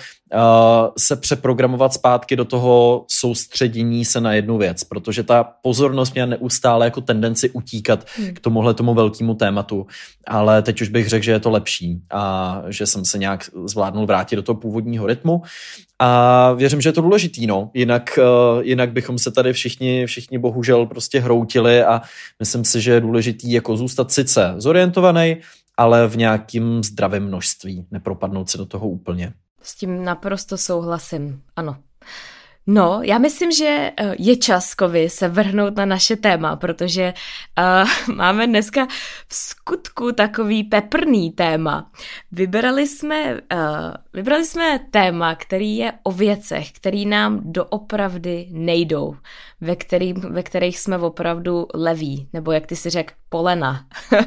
se 0.97 1.15
přeprogramovat 1.15 1.93
zpátky 1.93 2.35
do 2.35 2.45
toho 2.45 3.05
soustředění 3.07 4.05
se 4.05 4.21
na 4.21 4.33
jednu 4.33 4.57
věc, 4.57 4.83
protože 4.83 5.23
ta 5.23 5.43
pozornost 5.43 6.13
měla 6.13 6.29
neustále 6.29 6.85
jako 6.85 7.01
tendenci 7.01 7.49
utíkat 7.49 8.05
hmm. 8.17 8.33
k 8.33 8.39
tomuhle 8.39 8.73
tomu 8.73 8.93
velkému 8.93 9.33
tématu, 9.33 9.87
ale 10.27 10.61
teď 10.61 10.81
už 10.81 10.89
bych 10.89 11.09
řekl, 11.09 11.23
že 11.23 11.31
je 11.31 11.39
to 11.39 11.49
lepší 11.49 12.01
a 12.11 12.61
že 12.67 12.85
jsem 12.85 13.05
se 13.05 13.17
nějak 13.17 13.49
zvládnul 13.65 14.05
vrátit 14.05 14.35
do 14.35 14.41
toho 14.41 14.59
původního 14.59 15.07
rytmu 15.07 15.41
a 15.99 16.51
věřím, 16.53 16.81
že 16.81 16.89
je 16.89 16.93
to 16.93 17.01
důležitý, 17.01 17.47
no. 17.47 17.71
Jinak, 17.73 18.19
uh, 18.19 18.63
jinak 18.63 18.91
bychom 18.91 19.17
se 19.17 19.31
tady 19.31 19.53
všichni, 19.53 20.05
všichni 20.05 20.37
bohužel 20.37 20.85
prostě 20.85 21.19
hroutili 21.19 21.83
a 21.83 22.01
myslím 22.39 22.65
si, 22.65 22.81
že 22.81 22.91
je 22.91 23.01
důležitý 23.01 23.51
jako 23.51 23.77
zůstat 23.77 24.11
sice 24.11 24.53
zorientovaný, 24.57 25.37
ale 25.77 26.07
v 26.07 26.17
nějakým 26.17 26.83
zdravém 26.83 27.27
množství, 27.27 27.85
nepropadnout 27.91 28.49
se 28.49 28.57
do 28.57 28.65
toho 28.65 28.89
úplně. 28.89 29.33
S 29.61 29.75
tím 29.75 30.05
naprosto 30.05 30.57
souhlasím, 30.57 31.43
ano. 31.55 31.77
No, 32.69 32.99
já 33.03 33.17
myslím, 33.17 33.51
že 33.51 33.91
eh, 33.97 34.15
je 34.19 34.35
čas, 34.35 34.75
Kovy, 34.75 35.09
se 35.09 35.27
vrhnout 35.27 35.75
na 35.75 35.85
naše 35.85 36.15
téma, 36.15 36.55
protože 36.55 37.13
uh, 38.07 38.15
máme 38.15 38.47
dneska 38.47 38.87
v 39.27 39.35
skutku 39.35 40.11
takový 40.11 40.63
peprný 40.63 41.31
téma. 41.31 41.91
Vybrali 42.31 42.87
jsme, 42.87 43.33
uh, 43.33 43.39
vybrali 44.13 44.45
jsme 44.45 44.79
téma, 44.91 45.35
který 45.35 45.77
je 45.77 45.93
o 46.03 46.11
věcech, 46.11 46.71
který 46.71 47.05
nám 47.05 47.39
doopravdy 47.43 48.47
nejdou, 48.51 49.15
ve, 49.61 49.75
který, 49.75 50.13
ve 50.13 50.43
kterých 50.43 50.79
jsme 50.79 50.97
opravdu 50.97 51.67
leví, 51.73 52.27
nebo 52.33 52.51
jak 52.51 52.65
ty 52.65 52.75
si 52.75 52.89
řekl, 52.89 53.13
polena. 53.29 53.85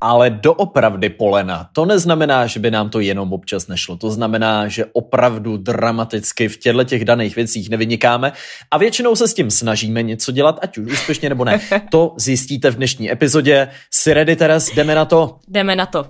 Ale 0.00 0.30
doopravdy 0.30 1.08
polena, 1.08 1.68
to 1.72 1.84
neznamená, 1.84 2.46
že 2.46 2.60
by 2.60 2.70
nám 2.70 2.90
to 2.90 3.00
jenom 3.00 3.32
občas 3.32 3.68
nešlo. 3.68 3.96
To 3.96 4.10
znamená, 4.10 4.68
že 4.68 4.84
opravdu 4.92 5.56
dramaticky 5.56 6.48
v 6.48 6.56
těchto 6.56 6.84
těch 6.84 7.04
daných 7.04 7.36
věcích 7.36 7.70
nevynikáme 7.70 8.32
a 8.70 8.78
většinou 8.78 9.16
se 9.16 9.28
s 9.28 9.34
tím 9.34 9.50
snažíme 9.50 10.02
něco 10.02 10.32
dělat, 10.32 10.58
ať 10.62 10.78
už 10.78 10.92
úspěšně 10.92 11.28
nebo 11.28 11.44
ne. 11.44 11.60
To 11.90 12.14
zjistíte 12.16 12.70
v 12.70 12.76
dnešní 12.76 13.12
epizodě. 13.12 13.68
Jsi 13.90 14.14
ready, 14.14 14.36
Teres? 14.36 14.74
Jdeme 14.74 14.94
na 14.94 15.04
to? 15.04 15.38
Jdeme 15.48 15.76
na 15.76 15.86
to. 15.86 16.06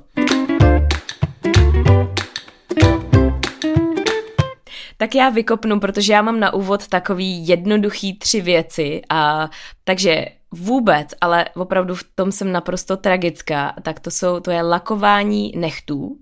Tak 4.97 5.15
já 5.15 5.29
vykopnu, 5.29 5.81
protože 5.81 6.13
já 6.13 6.23
mám 6.23 6.41
na 6.41 6.55
úvod 6.55 6.89
takový 6.89 7.49
jednoduchý 7.49 8.19
tři 8.19 8.41
věci 8.41 9.03
a 9.11 9.51
takže 9.85 10.27
vůbec, 10.51 11.09
ale 11.21 11.45
opravdu 11.57 11.95
v 11.95 12.05
tom 12.15 12.33
jsem 12.33 12.53
naprosto 12.53 12.97
tragická, 12.97 13.75
tak 13.83 14.01
to 14.01 14.11
jsou, 14.11 14.41
to 14.41 14.51
je 14.51 14.63
lakování 14.63 15.53
nechtů, 15.57 16.19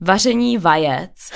vaření 0.00 0.58
vajec 0.58 1.30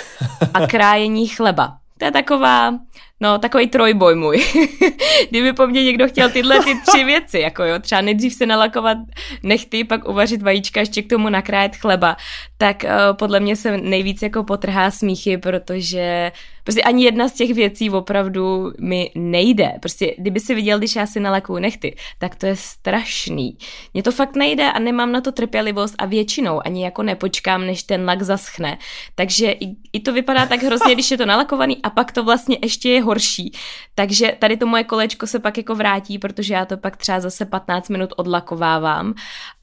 a 0.55 0.67
krájení 0.71 1.29
chleba. 1.29 1.79
To 1.99 2.05
je 2.05 2.13
taková, 2.13 2.75
no, 3.21 3.39
takový 3.39 3.67
trojboj 3.67 4.15
můj. 4.15 4.45
Kdyby 5.31 5.53
po 5.53 5.67
mně 5.67 5.85
někdo 5.85 6.09
chtěl 6.09 6.31
tyhle 6.31 6.65
ty 6.65 6.75
tři 6.87 7.05
věci, 7.05 7.39
jako 7.39 7.65
jo, 7.65 7.79
třeba 7.79 8.01
nejdřív 8.01 8.35
se 8.35 8.47
nalakovat 8.47 8.99
nechty, 9.43 9.85
pak 9.85 10.09
uvařit 10.09 10.43
vajíčka, 10.43 10.81
ještě 10.81 11.03
k 11.03 11.11
tomu 11.11 11.29
nakrájet 11.29 11.77
chleba, 11.77 12.17
tak 12.59 12.85
uh, 12.85 13.17
podle 13.17 13.41
mě 13.41 13.57
se 13.57 13.77
nejvíc 13.77 14.23
jako 14.23 14.45
potrhá 14.45 14.91
smíchy, 14.91 15.39
protože 15.39 16.33
Prostě 16.69 16.83
ani 16.83 17.05
jedna 17.05 17.29
z 17.29 17.33
těch 17.33 17.55
věcí 17.55 17.91
opravdu 17.91 18.73
mi 18.81 19.11
nejde. 19.15 19.73
Prostě 19.81 20.15
kdyby 20.19 20.41
si 20.41 20.55
viděl, 20.55 20.79
když 20.79 20.97
já 20.97 21.07
si 21.07 21.21
nalakuju 21.21 21.59
nechty, 21.59 21.97
tak 22.19 22.35
to 22.35 22.47
je 22.47 22.57
strašný. 22.57 23.59
Mně 23.95 24.03
to 24.03 24.13
fakt 24.13 24.37
nejde 24.37 24.73
a 24.73 24.79
nemám 24.79 25.13
na 25.13 25.21
to 25.21 25.33
trpělivost 25.33 25.95
a 25.99 26.07
většinou 26.07 26.61
ani 26.65 26.85
jako 26.85 27.03
nepočkám, 27.03 27.67
než 27.67 27.83
ten 27.83 28.05
lak 28.05 28.23
zaschne. 28.23 28.79
Takže 29.15 29.51
i, 29.51 29.77
i 29.93 30.01
to 30.01 30.13
vypadá 30.13 30.47
tak 30.47 30.63
hrozně, 30.63 30.95
když 30.95 31.11
je 31.11 31.19
to 31.19 31.27
nalakovaný 31.27 31.83
a 31.83 31.91
pak 31.91 32.13
to 32.13 32.25
vlastně 32.25 32.59
ještě 32.63 32.89
je 32.91 33.03
horší. 33.09 33.53
Takže 33.95 34.33
tady 34.39 34.57
to 34.57 34.67
moje 34.67 34.85
kolečko 34.85 35.27
se 35.27 35.39
pak 35.39 35.57
jako 35.57 35.75
vrátí, 35.75 36.19
protože 36.19 36.55
já 36.55 36.65
to 36.65 36.77
pak 36.77 36.97
třeba 36.97 37.21
zase 37.21 37.47
15 37.47 37.89
minut 37.89 38.11
odlakovávám 38.17 39.15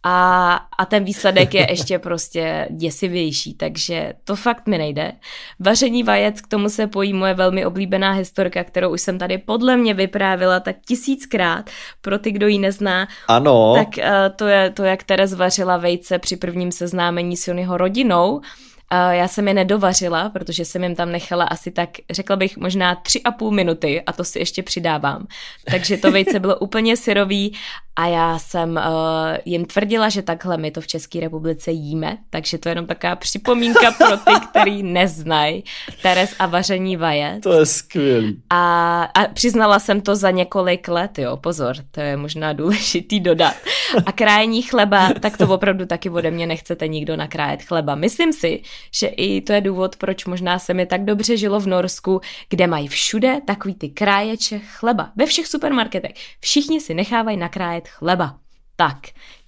a, 0.03 0.53
a 0.77 0.85
ten 0.85 1.03
výsledek 1.03 1.53
je 1.53 1.67
ještě 1.69 1.99
prostě 1.99 2.67
děsivější, 2.71 3.53
takže 3.53 4.13
to 4.23 4.35
fakt 4.35 4.67
mi 4.67 4.77
nejde. 4.77 5.11
Vaření 5.59 6.03
vajec, 6.03 6.41
k 6.41 6.47
tomu 6.47 6.69
se 6.69 6.87
pojí 6.87 7.13
moje 7.13 7.33
velmi 7.33 7.65
oblíbená 7.65 8.11
historka, 8.11 8.63
kterou 8.63 8.93
už 8.93 9.01
jsem 9.01 9.19
tady 9.19 9.37
podle 9.37 9.77
mě 9.77 9.93
vyprávila 9.93 10.59
tak 10.59 10.75
tisíckrát, 10.87 11.69
pro 12.01 12.19
ty, 12.19 12.31
kdo 12.31 12.47
ji 12.47 12.59
nezná. 12.59 13.07
Ano. 13.27 13.73
Tak 13.77 13.87
uh, 13.97 14.35
to 14.35 14.47
je 14.47 14.69
to, 14.69 14.83
jak 14.83 15.03
Terez 15.03 15.33
vařila 15.33 15.77
vejce 15.77 16.19
při 16.19 16.37
prvním 16.37 16.71
seznámení 16.71 17.37
s 17.37 17.47
Jonyho 17.47 17.77
rodinou. 17.77 18.41
Já 19.11 19.27
jsem 19.27 19.47
je 19.47 19.53
nedovařila, 19.53 20.29
protože 20.29 20.65
jsem 20.65 20.83
jim 20.83 20.95
tam 20.95 21.11
nechala 21.11 21.45
asi 21.45 21.71
tak, 21.71 21.89
řekla 22.11 22.35
bych, 22.35 22.57
možná 22.57 22.95
tři 22.95 23.21
a 23.21 23.31
půl 23.31 23.51
minuty 23.51 24.01
a 24.01 24.13
to 24.13 24.23
si 24.23 24.39
ještě 24.39 24.63
přidávám. 24.63 25.27
Takže 25.71 25.97
to 25.97 26.11
vejce 26.11 26.39
bylo 26.39 26.55
úplně 26.55 26.97
syrový 26.97 27.53
a 27.95 28.07
já 28.07 28.39
jsem 28.39 28.71
uh, 28.71 29.37
jim 29.45 29.65
tvrdila, 29.65 30.09
že 30.09 30.21
takhle 30.21 30.57
my 30.57 30.71
to 30.71 30.81
v 30.81 30.87
České 30.87 31.19
republice 31.19 31.71
jíme, 31.71 32.17
takže 32.29 32.57
to 32.57 32.69
je 32.69 32.71
jenom 32.71 32.85
taková 32.85 33.15
připomínka 33.15 33.91
pro 33.91 34.17
ty, 34.17 34.31
který 34.49 34.83
neznají 34.83 35.63
Teres 36.01 36.35
a 36.39 36.45
vaření 36.45 36.97
vajec. 36.97 37.43
To 37.43 37.53
je 37.53 37.65
skvělý. 37.65 38.41
A, 38.49 39.03
a 39.03 39.27
přiznala 39.27 39.79
jsem 39.79 40.01
to 40.01 40.15
za 40.15 40.31
několik 40.31 40.87
let, 40.87 41.19
jo, 41.19 41.37
pozor, 41.37 41.75
to 41.91 42.01
je 42.01 42.17
možná 42.17 42.53
důležitý 42.53 43.19
dodat. 43.19 43.53
A 44.05 44.11
krájení 44.11 44.61
chleba, 44.61 45.09
tak 45.19 45.37
to 45.37 45.47
opravdu 45.47 45.85
taky 45.85 46.09
ode 46.09 46.31
mě 46.31 46.47
nechcete 46.47 46.87
nikdo 46.87 47.15
nakrájet 47.15 47.63
chleba. 47.63 47.95
Myslím 47.95 48.33
si, 48.33 48.61
že 48.91 49.07
i 49.07 49.41
to 49.41 49.53
je 49.53 49.61
důvod, 49.61 49.95
proč 49.95 50.25
možná 50.25 50.59
se 50.59 50.73
mi 50.73 50.85
tak 50.85 51.05
dobře 51.05 51.37
žilo 51.37 51.59
v 51.59 51.67
Norsku, 51.67 52.21
kde 52.49 52.67
mají 52.67 52.87
všude 52.87 53.41
takový 53.47 53.75
ty 53.75 53.89
kráječe 53.89 54.59
chleba. 54.59 55.11
Ve 55.15 55.25
všech 55.25 55.47
supermarketech. 55.47 56.11
Všichni 56.39 56.81
si 56.81 56.93
nechávají 56.93 57.37
nakrájet 57.37 57.84
chleba. 57.87 58.35
Tak, 58.75 58.97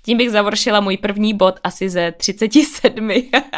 tím 0.05 0.17
bych 0.17 0.31
završila 0.31 0.79
můj 0.79 0.97
první 0.97 1.33
bod 1.33 1.59
asi 1.63 1.89
ze 1.89 2.11
37. 2.11 3.09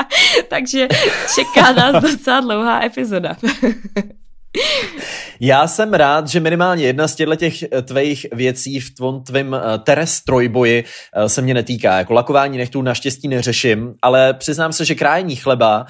Takže 0.48 0.88
čeká 1.36 1.72
nás 1.72 2.04
docela 2.12 2.42
dlouhá 2.42 2.86
epizoda. 2.86 3.36
Já 5.42 5.68
jsem 5.68 5.94
rád, 5.94 6.28
že 6.28 6.40
minimálně 6.40 6.86
jedna 6.86 7.08
z 7.08 7.16
těchto 7.16 7.36
těch 7.36 7.64
eh, 7.64 7.82
tvých 7.82 8.26
věcí 8.32 8.80
v 8.80 8.96
tvém 8.96 9.24
tvým 9.24 9.54
uh, 9.54 9.60
teres 9.84 10.22
trojboji 10.22 10.84
uh, 11.18 11.26
se 11.26 11.42
mě 11.42 11.54
netýká. 11.54 11.98
Jako 11.98 12.14
lakování 12.14 12.58
nechtů 12.58 12.82
naštěstí 12.82 13.28
neřeším, 13.28 13.94
ale 14.02 14.34
přiznám 14.34 14.74
se, 14.74 14.86
že 14.86 14.96
krájení 14.96 15.36
chleba 15.36 15.86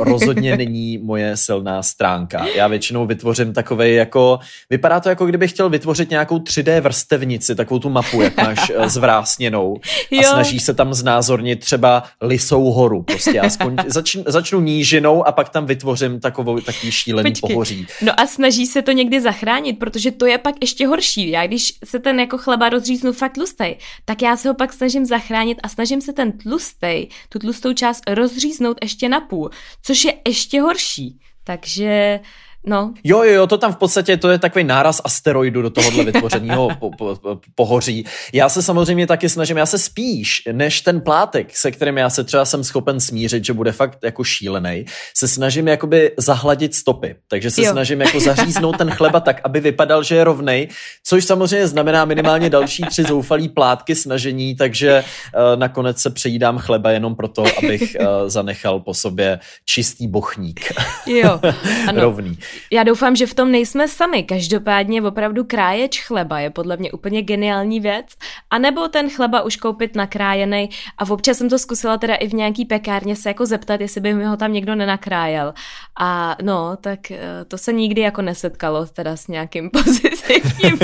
rozhodně 0.00 0.56
není 0.56 0.98
moje 0.98 1.36
silná 1.36 1.82
stránka. 1.82 2.46
Já 2.54 2.68
většinou 2.68 3.06
vytvořím 3.06 3.52
takové 3.52 3.90
jako, 3.90 4.38
vypadá 4.70 5.00
to 5.00 5.08
jako 5.08 5.26
kdybych 5.26 5.50
chtěl 5.50 5.70
vytvořit 5.70 6.10
nějakou 6.10 6.38
3D 6.38 6.80
vrstevnici, 6.80 7.54
takovou 7.54 7.78
tu 7.78 7.90
mapu, 7.90 8.22
jak 8.22 8.36
máš 8.36 8.72
zvrásněnou 8.86 9.76
a 10.12 10.14
jo. 10.14 10.30
snaží 10.32 10.60
se 10.60 10.74
tam 10.74 10.94
znázornit 10.94 11.60
třeba 11.60 12.02
Lisou 12.20 12.64
horu. 12.64 13.02
Prostě 13.02 13.32
já 13.34 13.50
skon, 13.50 13.76
začnu, 13.86 14.24
začnu 14.26 14.60
nížinou 14.60 15.26
a 15.26 15.32
pak 15.32 15.48
tam 15.48 15.66
vytvořím 15.66 16.20
takovou, 16.20 16.60
takový 16.60 16.92
šílený 16.92 17.30
Počkej. 17.30 17.54
pohoří. 17.54 17.86
No 18.02 18.20
a 18.20 18.26
snaží 18.26 18.66
se 18.66 18.82
to 18.82 18.92
někdy 18.92 19.20
zachránit, 19.20 19.78
protože 19.78 20.10
to 20.10 20.26
je 20.26 20.38
pak 20.38 20.54
ještě 20.60 20.86
horší. 20.86 21.30
Já 21.30 21.46
když 21.46 21.78
se 21.84 21.98
ten 21.98 22.20
jako 22.20 22.38
chleba 22.38 22.68
rozříznu 22.68 23.12
fakt 23.12 23.32
tlustej, 23.32 23.78
tak 24.04 24.22
já 24.22 24.36
se 24.36 24.48
ho 24.48 24.54
pak 24.54 24.72
snažím 24.72 25.06
zachránit 25.06 25.58
a 25.62 25.68
snažím 25.68 26.00
se 26.00 26.12
ten 26.12 26.32
tlustej, 26.32 27.08
tu 27.28 27.38
tlustou 27.38 27.72
část 27.72 28.02
rozříznout 28.08 28.78
ještě 28.82 29.08
na 29.08 29.20
půl, 29.20 29.50
což 29.82 30.04
je 30.04 30.14
ještě 30.26 30.60
horší. 30.60 31.18
Takže 31.44 32.20
No. 32.66 32.94
Jo, 33.04 33.22
jo, 33.22 33.32
jo, 33.32 33.46
to 33.46 33.58
tam 33.58 33.72
v 33.72 33.76
podstatě 33.76 34.16
to 34.16 34.30
je 34.30 34.38
takový 34.38 34.64
náraz 34.64 35.00
asteroidu 35.04 35.62
do 35.62 35.70
tohohle 35.70 36.04
vytvořeného 36.04 36.68
po, 36.78 36.90
po, 36.90 37.16
po, 37.22 37.40
pohoří. 37.54 38.04
Já 38.32 38.48
se 38.48 38.62
samozřejmě 38.62 39.06
taky 39.06 39.28
snažím, 39.28 39.56
já 39.56 39.66
se 39.66 39.78
spíš, 39.78 40.42
než 40.52 40.80
ten 40.80 41.00
plátek, 41.00 41.56
se 41.56 41.70
kterým 41.70 41.96
já 41.96 42.10
se 42.10 42.24
třeba 42.24 42.44
jsem 42.44 42.64
schopen 42.64 43.00
smířit, 43.00 43.44
že 43.44 43.52
bude 43.52 43.72
fakt 43.72 43.98
jako 44.04 44.24
šílený, 44.24 44.84
se 45.16 45.28
snažím 45.28 45.68
jakoby 45.68 46.12
zahladit 46.16 46.74
stopy. 46.74 47.16
Takže 47.28 47.50
se 47.50 47.62
jo. 47.62 47.72
snažím 47.72 48.00
jako 48.00 48.20
zaříznout 48.20 48.78
ten 48.78 48.90
chleba 48.90 49.20
tak, 49.20 49.40
aby 49.44 49.60
vypadal, 49.60 50.02
že 50.02 50.14
je 50.14 50.24
rovnej, 50.24 50.68
což 51.04 51.24
samozřejmě 51.24 51.66
znamená 51.66 52.04
minimálně 52.04 52.50
další 52.50 52.82
tři 52.82 53.02
zoufalý 53.02 53.48
plátky 53.48 53.94
snažení, 53.94 54.56
takže 54.56 55.04
uh, 55.34 55.60
nakonec 55.60 56.00
se 56.00 56.10
přejídám 56.10 56.58
chleba 56.58 56.90
jenom 56.90 57.16
proto, 57.16 57.44
abych 57.58 57.96
uh, 58.00 58.06
zanechal 58.26 58.80
po 58.80 58.94
sobě 58.94 59.38
čistý 59.64 60.08
bochník. 60.08 60.72
Jo, 61.06 61.40
ano. 61.88 62.00
Rovný. 62.00 62.38
Já 62.72 62.82
doufám, 62.82 63.16
že 63.16 63.26
v 63.26 63.34
tom 63.34 63.52
nejsme 63.52 63.88
sami. 63.88 64.22
Každopádně 64.22 65.02
opravdu 65.02 65.44
kráječ 65.44 66.02
chleba 66.02 66.40
je 66.40 66.50
podle 66.50 66.76
mě 66.76 66.92
úplně 66.92 67.22
geniální 67.22 67.80
věc. 67.80 68.06
A 68.50 68.58
nebo 68.58 68.88
ten 68.88 69.10
chleba 69.10 69.42
už 69.42 69.56
koupit 69.56 69.96
nakrájený. 69.96 70.70
A 70.98 71.10
občas 71.10 71.38
jsem 71.38 71.48
to 71.48 71.58
zkusila 71.58 71.98
teda 71.98 72.14
i 72.14 72.28
v 72.28 72.34
nějaký 72.34 72.64
pekárně 72.64 73.16
se 73.16 73.28
jako 73.28 73.46
zeptat, 73.46 73.80
jestli 73.80 74.00
by 74.00 74.14
mi 74.14 74.24
ho 74.24 74.36
tam 74.36 74.52
někdo 74.52 74.74
nenakrájel. 74.74 75.54
A 76.00 76.36
no, 76.42 76.76
tak 76.80 77.10
eh, 77.10 77.18
to 77.48 77.58
se 77.58 77.72
nikdy 77.72 78.00
jako 78.00 78.22
nesetkalo 78.22 78.86
teda 78.86 79.16
s 79.16 79.28
nějakým 79.28 79.70
pozitivním. 79.72 80.78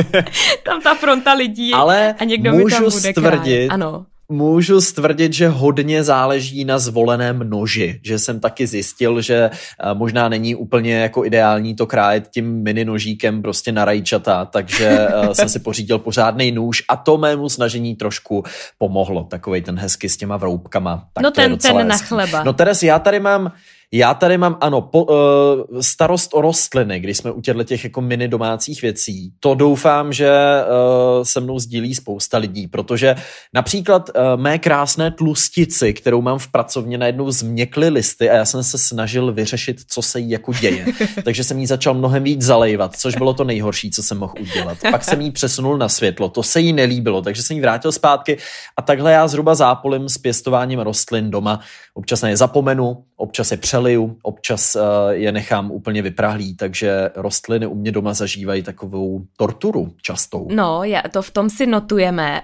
tam 0.64 0.80
ta 0.82 0.94
fronta 0.94 1.32
lidí 1.32 1.72
Ale 1.72 2.14
a 2.18 2.24
někdo 2.24 2.52
můžu 2.52 2.64
mi 2.64 2.70
tam 2.70 2.82
bude 2.82 3.12
stvrdit, 3.12 3.44
krájet. 3.44 3.70
Ano 3.70 4.06
můžu 4.28 4.80
stvrdit, 4.80 5.32
že 5.32 5.48
hodně 5.48 6.04
záleží 6.04 6.64
na 6.64 6.78
zvoleném 6.78 7.50
noži, 7.50 8.00
že 8.04 8.18
jsem 8.18 8.40
taky 8.40 8.66
zjistil, 8.66 9.20
že 9.20 9.50
eh, 9.50 9.94
možná 9.94 10.28
není 10.28 10.54
úplně 10.54 10.94
jako 10.94 11.24
ideální 11.24 11.74
to 11.74 11.86
krájet 11.86 12.28
tím 12.28 12.62
mini 12.62 12.84
nožíkem 12.84 13.42
prostě 13.42 13.72
na 13.72 13.84
rajčata, 13.84 14.44
takže 14.44 14.86
eh, 14.88 15.28
jsem 15.34 15.48
si 15.48 15.58
pořídil 15.58 15.98
pořádný 15.98 16.52
nůž 16.52 16.82
a 16.88 16.96
to 16.96 17.18
mému 17.18 17.48
snažení 17.48 17.96
trošku 17.96 18.44
pomohlo, 18.78 19.24
takovej 19.24 19.62
ten 19.62 19.78
hezky 19.78 20.08
s 20.08 20.16
těma 20.16 20.36
vroubkama. 20.36 21.08
Tak 21.12 21.22
no 21.22 21.30
ten, 21.30 21.58
ten 21.58 21.88
na 21.88 21.98
chleba. 21.98 22.44
No 22.44 22.52
Teres, 22.52 22.82
já 22.82 22.98
tady 22.98 23.20
mám 23.20 23.52
já 23.96 24.14
tady 24.14 24.38
mám, 24.38 24.56
ano, 24.60 24.80
po, 24.80 25.04
uh, 25.04 25.80
starost 25.80 26.30
o 26.34 26.40
rostliny, 26.40 27.00
když 27.00 27.16
jsme 27.16 27.30
u 27.30 27.40
těchto 27.40 27.64
těch 27.64 27.84
jako 27.84 28.00
mini 28.00 28.28
domácích 28.28 28.82
věcí. 28.82 29.32
To 29.40 29.54
doufám, 29.54 30.12
že 30.12 30.30
uh, 30.30 31.24
se 31.24 31.40
mnou 31.40 31.58
sdílí 31.58 31.94
spousta 31.94 32.38
lidí, 32.38 32.66
protože 32.66 33.14
například 33.54 34.10
uh, 34.14 34.40
mé 34.40 34.58
krásné 34.58 35.10
tlustici, 35.10 35.92
kterou 35.92 36.22
mám 36.22 36.38
v 36.38 36.48
pracovně, 36.48 36.98
najednou 36.98 37.30
změkly 37.30 37.88
listy 37.88 38.30
a 38.30 38.36
já 38.36 38.44
jsem 38.44 38.62
se 38.62 38.78
snažil 38.78 39.32
vyřešit, 39.32 39.80
co 39.88 40.02
se 40.02 40.20
jí 40.20 40.30
jako 40.30 40.52
děje. 40.52 40.86
Takže 41.24 41.44
jsem 41.44 41.58
jí 41.58 41.66
začal 41.66 41.94
mnohem 41.94 42.22
víc 42.22 42.42
zalejvat, 42.42 42.96
což 42.96 43.16
bylo 43.16 43.34
to 43.34 43.44
nejhorší, 43.44 43.90
co 43.90 44.02
jsem 44.02 44.18
mohl 44.18 44.34
udělat. 44.40 44.78
Pak 44.90 45.04
jsem 45.04 45.20
jí 45.20 45.30
přesunul 45.30 45.78
na 45.78 45.88
světlo, 45.88 46.28
to 46.28 46.42
se 46.42 46.60
jí 46.60 46.72
nelíbilo, 46.72 47.22
takže 47.22 47.42
jsem 47.42 47.54
jí 47.56 47.60
vrátil 47.60 47.92
zpátky 47.92 48.38
a 48.76 48.82
takhle 48.82 49.12
já 49.12 49.28
zhruba 49.28 49.54
zápolim 49.54 50.08
s 50.08 50.18
pěstováním 50.18 50.80
rostlin 50.80 51.30
doma. 51.30 51.60
Občas 51.94 52.22
na 52.22 52.28
je 52.28 52.36
zapomenu, 52.36 53.04
občas 53.16 53.50
je 53.50 53.56
přeliju, 53.56 54.16
občas 54.22 54.74
uh, 54.74 54.82
je 55.10 55.32
nechám 55.32 55.70
úplně 55.70 56.02
vyprahlý, 56.02 56.56
takže 56.56 57.10
rostliny 57.16 57.66
u 57.66 57.74
mě 57.74 57.92
doma 57.92 58.14
zažívají 58.14 58.62
takovou 58.62 59.22
torturu 59.36 59.94
častou. 60.02 60.48
No, 60.50 60.84
já, 60.84 61.02
to 61.12 61.22
v 61.22 61.30
tom 61.30 61.50
si 61.50 61.66
notujeme. 61.66 62.42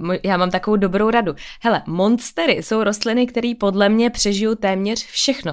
Uh, 0.00 0.16
já 0.24 0.36
mám 0.36 0.50
takovou 0.50 0.76
dobrou 0.76 1.10
radu. 1.10 1.34
Hele, 1.62 1.82
monstery 1.86 2.52
jsou 2.52 2.84
rostliny, 2.84 3.26
které 3.26 3.52
podle 3.60 3.88
mě 3.88 4.10
přežijou 4.10 4.54
téměř 4.54 5.06
všechno. 5.06 5.52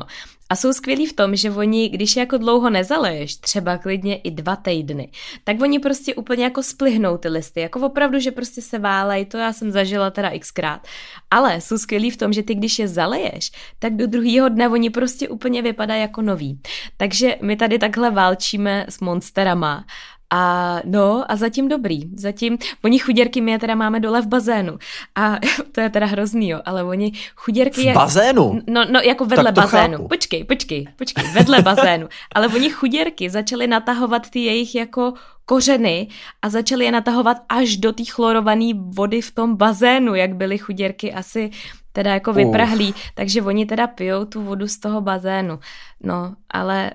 A 0.51 0.55
jsou 0.55 0.73
skvělí 0.73 1.05
v 1.05 1.13
tom, 1.13 1.35
že 1.35 1.51
oni, 1.51 1.89
když 1.89 2.15
je 2.15 2.19
jako 2.19 2.37
dlouho 2.37 2.69
nezaleješ, 2.69 3.35
třeba 3.35 3.77
klidně 3.77 4.17
i 4.17 4.31
dva 4.31 4.55
týdny, 4.55 5.11
tak 5.43 5.61
oni 5.61 5.79
prostě 5.79 6.15
úplně 6.15 6.43
jako 6.43 6.63
splihnou 6.63 7.17
ty 7.17 7.27
listy, 7.27 7.59
jako 7.59 7.79
opravdu, 7.79 8.19
že 8.19 8.31
prostě 8.31 8.61
se 8.61 8.79
válejí, 8.79 9.25
to 9.25 9.37
já 9.37 9.53
jsem 9.53 9.71
zažila 9.71 10.11
teda 10.11 10.31
xkrát. 10.39 10.87
Ale 11.31 11.61
jsou 11.61 11.77
skvělí 11.77 12.09
v 12.09 12.17
tom, 12.17 12.33
že 12.33 12.43
ty 12.43 12.55
když 12.55 12.79
je 12.79 12.87
zaleješ, 12.87 13.51
tak 13.79 13.95
do 13.95 14.07
druhého 14.07 14.49
dne 14.49 14.69
oni 14.69 14.89
prostě 14.89 15.29
úplně 15.29 15.61
vypadají 15.61 16.01
jako 16.01 16.21
nový. 16.21 16.61
Takže 16.97 17.35
my 17.41 17.55
tady 17.55 17.79
takhle 17.79 18.11
válčíme 18.11 18.85
s 18.89 18.99
monsterama 18.99 19.85
a 20.33 20.81
no 20.85 21.31
a 21.31 21.35
zatím 21.35 21.67
dobrý. 21.67 22.01
Zatím, 22.15 22.57
oni 22.83 22.99
chuděrky 22.99 23.41
my 23.41 23.51
je 23.51 23.59
teda 23.59 23.75
máme 23.75 23.99
dole 23.99 24.21
v 24.21 24.27
bazénu. 24.27 24.77
A 25.15 25.37
to 25.71 25.81
je 25.81 25.89
teda 25.89 26.05
hrozný, 26.05 26.49
jo, 26.49 26.59
ale 26.65 26.83
oni 26.83 27.11
chuděrky... 27.35 27.91
V 27.91 27.93
bazénu? 27.93 28.61
No, 28.67 28.85
no 28.91 28.99
jako 28.99 29.25
vedle 29.25 29.51
bazénu. 29.51 29.97
Chápu. 29.97 30.07
Počkej, 30.07 30.43
počkej, 30.43 30.87
počkej, 30.95 31.23
vedle 31.33 31.61
bazénu. 31.69 32.07
Ale 32.35 32.47
oni 32.47 32.69
chuděrky 32.69 33.29
začaly 33.29 33.67
natahovat 33.67 34.29
ty 34.29 34.39
jejich 34.39 34.75
jako 34.75 35.13
kořeny 35.45 36.07
a 36.41 36.49
začaly 36.49 36.85
je 36.85 36.91
natahovat 36.91 37.37
až 37.49 37.77
do 37.77 37.93
té 37.93 38.03
chlorované 38.05 38.71
vody 38.75 39.21
v 39.21 39.31
tom 39.31 39.55
bazénu, 39.55 40.15
jak 40.15 40.35
byly 40.35 40.57
chuděrky 40.57 41.13
asi 41.13 41.49
teda 41.91 42.13
jako 42.13 42.33
vyprahlí. 42.33 42.93
Uh. 42.93 42.99
Takže 43.13 43.41
oni 43.41 43.65
teda 43.65 43.87
pijou 43.87 44.25
tu 44.25 44.43
vodu 44.43 44.67
z 44.67 44.77
toho 44.79 45.01
bazénu. 45.01 45.59
No, 46.03 46.35
ale 46.49 46.91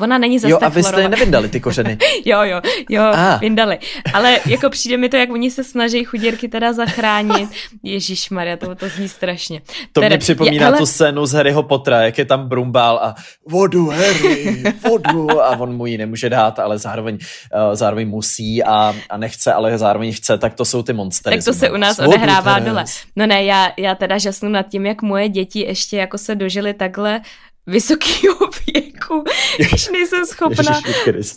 Ona 0.00 0.18
není 0.18 0.38
zase 0.38 0.50
Jo, 0.50 0.58
a 0.62 0.68
vy 0.68 0.82
jste 0.82 1.00
je 1.00 1.08
nevydali, 1.08 1.48
ty 1.48 1.60
kořeny. 1.60 1.98
jo, 2.24 2.42
jo, 2.42 2.60
jo, 2.90 3.02
ah. 3.02 3.40
vyndali. 3.40 3.78
Ale 4.12 4.38
jako 4.46 4.70
přijde 4.70 4.96
mi 4.96 5.08
to, 5.08 5.16
jak 5.16 5.30
oni 5.30 5.50
se 5.50 5.64
snaží 5.64 6.04
chuděrky 6.04 6.48
teda 6.48 6.72
zachránit. 6.72 7.50
Ježíš 7.82 8.30
Maria, 8.30 8.56
to, 8.56 8.74
to 8.74 8.88
zní 8.88 9.08
strašně. 9.08 9.60
To 9.92 10.00
teda, 10.00 10.08
mě 10.08 10.18
připomíná 10.18 10.66
je, 10.66 10.66
ale... 10.66 10.78
tu 10.78 10.86
scénu 10.86 11.26
z 11.26 11.32
Harryho 11.32 11.62
Pottera, 11.62 12.02
jak 12.02 12.18
je 12.18 12.24
tam 12.24 12.48
Brumbál 12.48 12.96
a 13.02 13.14
vodu, 13.48 13.86
Harry, 13.88 14.62
vodu. 14.88 15.42
A 15.42 15.56
on 15.58 15.76
mu 15.76 15.86
ji 15.86 15.98
nemůže 15.98 16.30
dát, 16.30 16.58
ale 16.58 16.78
zároveň, 16.78 17.14
uh, 17.14 17.74
zároveň 17.74 18.08
musí 18.08 18.64
a, 18.64 18.94
a 19.10 19.16
nechce, 19.16 19.52
ale 19.52 19.78
zároveň 19.78 20.12
chce, 20.12 20.38
tak 20.38 20.54
to 20.54 20.64
jsou 20.64 20.82
ty 20.82 20.92
monstery. 20.92 21.36
Tak 21.36 21.44
to 21.44 21.52
se 21.52 21.70
u 21.70 21.76
nás 21.76 21.98
vodu, 21.98 22.10
odehrává 22.10 22.54
Teres. 22.54 22.68
dole. 22.68 22.84
No 23.16 23.26
ne, 23.26 23.44
já, 23.44 23.72
já 23.76 23.94
teda 23.94 24.18
žasnu 24.18 24.48
nad 24.48 24.62
tím, 24.62 24.86
jak 24.86 25.02
moje 25.02 25.28
děti 25.28 25.60
ještě 25.60 25.96
jako 25.96 26.18
se 26.18 26.34
dožili 26.34 26.74
takhle 26.74 27.20
vysokého 27.66 28.38
věku, 28.74 29.24
když 29.56 29.88
nejsem 29.88 30.26
schopna 30.26 30.80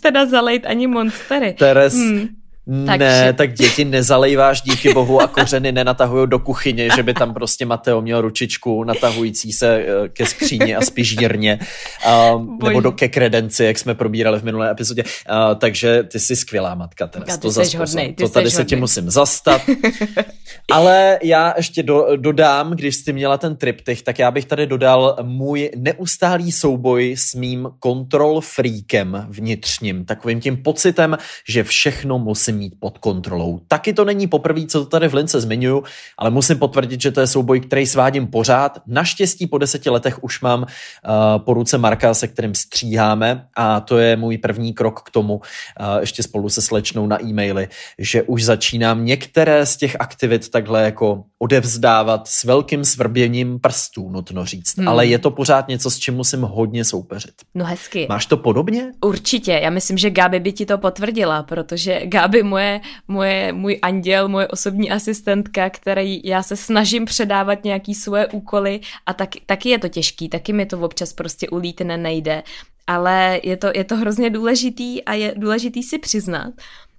teda 0.01 0.25
zalejt 0.25 0.65
ani 0.65 0.87
monstery. 0.87 1.53
Teres, 1.53 1.93
hmm. 1.93 2.27
Takže... 2.85 2.97
Ne, 2.97 3.33
tak 3.33 3.53
děti 3.53 3.85
nezalejváš 3.85 4.61
díky 4.61 4.93
bohu 4.93 5.21
a 5.21 5.27
kořeny 5.27 5.71
nenatahují 5.71 6.27
do 6.29 6.39
kuchyně, 6.39 6.89
že 6.95 7.03
by 7.03 7.13
tam 7.13 7.33
prostě 7.33 7.65
Mateo 7.65 8.01
měl 8.01 8.21
ručičku 8.21 8.83
natahující 8.83 9.53
se 9.53 9.75
eh, 9.75 10.09
ke 10.09 10.25
skříni 10.25 10.75
a 10.75 10.81
spižírně, 10.81 11.59
uh, 12.33 12.45
nebo 12.63 12.81
do, 12.81 12.91
ke 12.91 13.07
kredenci, 13.07 13.63
jak 13.63 13.77
jsme 13.77 13.95
probírali 13.95 14.39
v 14.39 14.43
minulé 14.43 14.71
epizodě. 14.71 15.03
Uh, 15.03 15.55
takže 15.55 16.03
ty 16.03 16.19
jsi 16.19 16.35
skvělá 16.35 16.75
matka. 16.75 17.07
Teda. 17.07 17.37
to, 17.37 17.51
jsi 17.51 17.77
hodnej, 17.77 18.13
ty 18.13 18.23
to 18.23 18.29
tady 18.29 18.51
se 18.51 18.65
ti 18.65 18.75
musím 18.75 19.09
zastat. 19.09 19.61
Ale 20.71 21.19
já 21.23 21.53
ještě 21.57 21.83
do, 21.83 22.07
dodám, 22.15 22.71
když 22.71 22.95
jsi 22.95 23.13
měla 23.13 23.37
ten 23.37 23.55
triptych, 23.55 24.01
tak 24.01 24.19
já 24.19 24.31
bych 24.31 24.45
tady 24.45 24.67
dodal 24.67 25.17
můj 25.21 25.71
neustálý 25.75 26.51
souboj 26.51 27.15
s 27.17 27.35
mým 27.35 27.69
kontrol 27.79 28.41
freakem 28.41 29.25
vnitřním, 29.29 30.05
takovým 30.05 30.39
tím 30.39 30.57
pocitem, 30.57 31.17
že 31.47 31.63
všechno 31.63 32.19
musím 32.19 32.58
mít 32.59 32.73
pod 32.79 32.97
kontrolou. 32.97 33.59
Taky 33.67 33.93
to 33.93 34.05
není 34.05 34.27
poprvé, 34.27 34.65
co 34.65 34.79
to 34.79 34.85
tady 34.85 35.07
v 35.07 35.13
Lince 35.13 35.41
zmiňuju, 35.41 35.83
ale 36.17 36.29
musím 36.29 36.59
potvrdit, 36.59 37.01
že 37.01 37.11
to 37.11 37.21
je 37.21 37.27
souboj, 37.27 37.59
který 37.59 37.85
svádím 37.85 38.27
pořád. 38.27 38.81
Naštěstí 38.87 39.47
po 39.47 39.57
deseti 39.57 39.89
letech 39.89 40.23
už 40.23 40.41
mám 40.41 40.61
uh, 40.61 40.67
po 41.37 41.53
ruce 41.53 41.77
Marka, 41.77 42.13
se 42.13 42.27
kterým 42.27 42.55
stříháme 42.55 43.45
a 43.55 43.79
to 43.79 43.97
je 43.97 44.15
můj 44.15 44.37
první 44.37 44.73
krok 44.73 45.01
k 45.01 45.11
tomu, 45.11 45.35
uh, 45.35 45.41
ještě 45.99 46.23
spolu 46.23 46.49
se 46.49 46.61
slečnou 46.61 47.07
na 47.07 47.23
e-maily, 47.23 47.67
že 47.97 48.23
už 48.23 48.43
začínám 48.43 49.05
některé 49.05 49.65
z 49.65 49.77
těch 49.77 49.95
aktivit 49.99 50.49
takhle 50.49 50.83
jako 50.83 51.23
odevzdávat 51.39 52.27
s 52.27 52.43
velkým 52.43 52.85
svrběním 52.85 53.59
prstů, 53.59 54.09
nutno 54.09 54.45
říct. 54.45 54.77
Hmm. 54.77 54.87
Ale 54.87 55.05
je 55.05 55.19
to 55.19 55.31
pořád 55.31 55.67
něco, 55.67 55.91
s 55.91 55.97
čím 55.99 56.15
musím 56.15 56.41
hodně 56.41 56.85
soupeřit. 56.85 57.33
No 57.55 57.65
hezky. 57.65 58.05
Máš 58.09 58.25
to 58.25 58.37
podobně? 58.37 58.91
Určitě. 59.05 59.51
Já 59.51 59.69
myslím, 59.69 59.97
že 59.97 60.09
Gabi 60.09 60.39
by 60.39 60.51
ti 60.51 60.65
to 60.65 60.77
potvrdila, 60.77 61.43
protože 61.43 62.01
Gabi 62.05 62.43
moje, 62.49 62.81
moje, 63.07 63.53
můj 63.53 63.79
anděl, 63.81 64.27
moje 64.27 64.47
osobní 64.47 64.91
asistentka, 64.91 65.69
který 65.69 66.21
já 66.23 66.43
se 66.43 66.55
snažím 66.55 67.05
předávat 67.05 67.63
nějaký 67.63 67.95
svoje 67.95 68.27
úkoly 68.27 68.79
a 69.05 69.13
tak, 69.13 69.29
taky 69.45 69.69
je 69.69 69.79
to 69.79 69.87
těžký, 69.87 70.29
taky 70.29 70.53
mi 70.53 70.65
to 70.65 70.79
občas 70.79 71.13
prostě 71.13 71.49
ulítne 71.49 71.97
nejde, 71.97 72.43
ale 72.87 73.39
je 73.43 73.57
to, 73.57 73.67
je 73.75 73.83
to 73.83 73.95
hrozně 73.95 74.29
důležitý 74.29 75.03
a 75.03 75.13
je 75.13 75.33
důležitý 75.37 75.83
si 75.83 75.97
přiznat, 75.97 76.53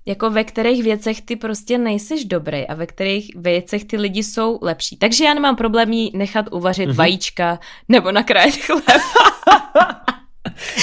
jako 0.06 0.30
ve 0.30 0.44
kterých 0.44 0.82
věcech 0.82 1.20
ty 1.20 1.36
prostě 1.36 1.78
nejseš 1.78 2.24
dobrý 2.24 2.66
a 2.66 2.74
ve 2.74 2.86
kterých 2.86 3.36
věcech 3.36 3.84
ty 3.84 3.96
lidi 3.96 4.22
jsou 4.22 4.58
lepší. 4.62 4.96
Takže 4.96 5.24
já 5.24 5.34
nemám 5.34 5.56
problém 5.56 5.92
jí 5.92 6.10
nechat 6.14 6.46
uvařit 6.50 6.88
mm-hmm. 6.88 6.94
vajíčka 6.94 7.58
nebo 7.88 8.12
nakrájet 8.12 8.56
chleba. 8.56 8.92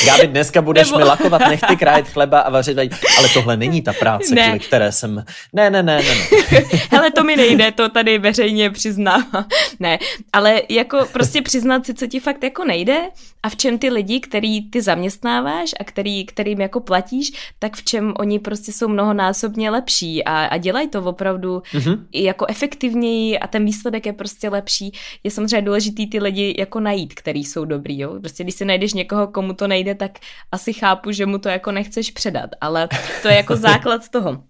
Gáby, 0.06 0.28
dneska 0.28 0.62
budeš 0.62 0.88
Nebo... 0.88 0.98
mi 0.98 1.04
lakovat 1.04 1.42
nechty, 1.42 1.76
krájet 1.76 2.08
chleba 2.08 2.40
a 2.40 2.50
vařit 2.50 2.78
ale 3.18 3.30
tohle 3.34 3.58
není 3.58 3.82
ta 3.82 3.94
práce, 3.94 4.36
ne. 4.36 4.44
kvůli 4.44 4.60
které 4.60 4.92
jsem... 4.92 5.26
Ne, 5.54 5.70
ne, 5.70 5.84
ne, 5.84 6.02
ne. 6.02 6.16
ne. 6.52 6.64
Hele, 6.92 7.12
to 7.12 7.24
mi 7.24 7.36
nejde, 7.36 7.72
to 7.72 7.90
tady 7.90 8.18
veřejně 8.18 8.70
přiznám. 8.70 9.26
ne, 9.80 10.00
ale 10.34 10.62
jako 10.70 11.08
prostě 11.14 11.42
přiznat 11.42 11.86
si, 11.86 11.94
co 11.94 12.08
ti 12.08 12.20
fakt 12.20 12.44
jako 12.44 12.66
nejde 12.66 12.98
a 13.44 13.50
v 13.50 13.56
čem 13.56 13.78
ty 13.78 13.90
lidi, 13.90 14.20
který 14.20 14.70
ty 14.70 14.82
zaměstnáváš 14.82 15.72
a 15.80 15.84
který, 15.84 16.26
kterým 16.26 16.62
jako 16.62 16.80
platíš, 16.80 17.54
tak 17.60 17.76
v 17.76 17.84
čem 17.84 18.14
oni 18.20 18.40
prostě 18.40 18.72
jsou 18.72 18.88
mnohonásobně 18.88 19.70
lepší 19.70 20.24
a, 20.24 20.46
a 20.46 20.58
dělají 20.58 20.88
to 20.88 21.04
opravdu 21.04 21.62
mm-hmm. 21.74 22.00
jako 22.14 22.46
efektivněji 22.50 23.40
a 23.40 23.48
ten 23.48 23.66
výsledek 23.66 24.06
je 24.06 24.14
prostě 24.14 24.50
lepší. 24.50 24.92
Je 25.24 25.32
samozřejmě 25.32 25.62
důležitý 25.62 26.08
ty 26.08 26.20
lidi 26.20 26.56
jako 26.58 26.80
najít, 26.80 27.14
který 27.14 27.44
jsou 27.44 27.66
dobrý, 27.66 28.00
jo. 28.00 28.20
Prostě 28.20 28.44
když 28.44 28.56
si 28.56 28.66
najdeš 28.66 28.94
někoho, 28.94 29.28
komu 29.28 29.54
to 29.68 29.70
nejde, 29.70 29.96
tak 29.96 30.20
asi 30.52 30.74
chápu, 30.74 31.12
že 31.12 31.26
mu 31.26 31.38
to 31.38 31.50
jako 31.50 31.72
nechceš 31.72 32.12
předat, 32.12 32.50
ale 32.62 32.88
to 33.22 33.28
je 33.28 33.36
jako 33.36 33.56
základ 33.68 34.10
toho. 34.10 34.44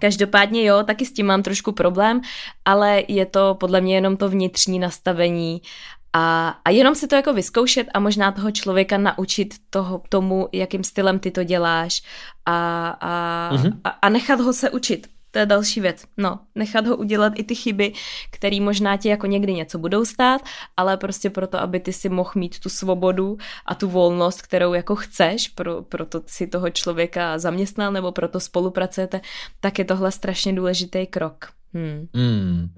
Každopádně 0.00 0.64
jo, 0.64 0.82
taky 0.82 1.06
s 1.06 1.12
tím 1.12 1.26
mám 1.26 1.42
trošku 1.42 1.72
problém, 1.72 2.20
ale 2.64 3.02
je 3.08 3.26
to 3.26 3.56
podle 3.60 3.80
mě 3.80 3.94
jenom 3.94 4.16
to 4.16 4.28
vnitřní 4.28 4.78
nastavení 4.78 5.62
a, 6.12 6.48
a 6.64 6.70
jenom 6.70 6.94
si 6.94 7.06
to 7.06 7.14
jako 7.14 7.32
vyzkoušet 7.32 7.86
a 7.94 8.00
možná 8.00 8.32
toho 8.32 8.50
člověka 8.50 8.98
naučit 8.98 9.54
toho, 9.70 10.02
tomu, 10.08 10.48
jakým 10.52 10.84
stylem 10.84 11.18
ty 11.18 11.30
to 11.30 11.44
děláš 11.44 12.02
a, 12.46 12.88
a, 13.00 13.50
mm-hmm. 13.52 13.80
a, 13.84 13.88
a 13.88 14.08
nechat 14.08 14.40
ho 14.40 14.52
se 14.52 14.70
učit. 14.70 15.06
To 15.36 15.40
je 15.40 15.46
další 15.46 15.80
věc. 15.80 16.04
No, 16.16 16.38
nechat 16.54 16.86
ho 16.86 16.96
udělat 16.96 17.32
i 17.36 17.44
ty 17.44 17.54
chyby, 17.54 17.92
které 18.30 18.60
možná 18.60 18.96
ti 18.96 19.08
jako 19.08 19.26
někdy 19.26 19.54
něco 19.54 19.78
budou 19.78 20.04
stát, 20.04 20.40
ale 20.76 20.96
prostě 20.96 21.30
proto, 21.30 21.60
aby 21.60 21.80
ty 21.80 21.92
si 21.92 22.08
mohl 22.08 22.30
mít 22.34 22.58
tu 22.58 22.68
svobodu 22.68 23.38
a 23.66 23.74
tu 23.74 23.88
volnost, 23.88 24.42
kterou 24.42 24.74
jako 24.74 24.96
chceš, 24.96 25.48
pro, 25.48 25.82
proto 25.82 26.22
si 26.26 26.46
toho 26.46 26.70
člověka 26.70 27.38
zaměstnal 27.38 27.92
nebo 27.92 28.12
proto 28.12 28.40
spolupracujete, 28.40 29.20
tak 29.60 29.78
je 29.78 29.84
tohle 29.84 30.12
strašně 30.12 30.52
důležitý 30.52 31.06
krok. 31.06 31.48
Hmm. 31.74 32.06
Hmm. 32.14 32.68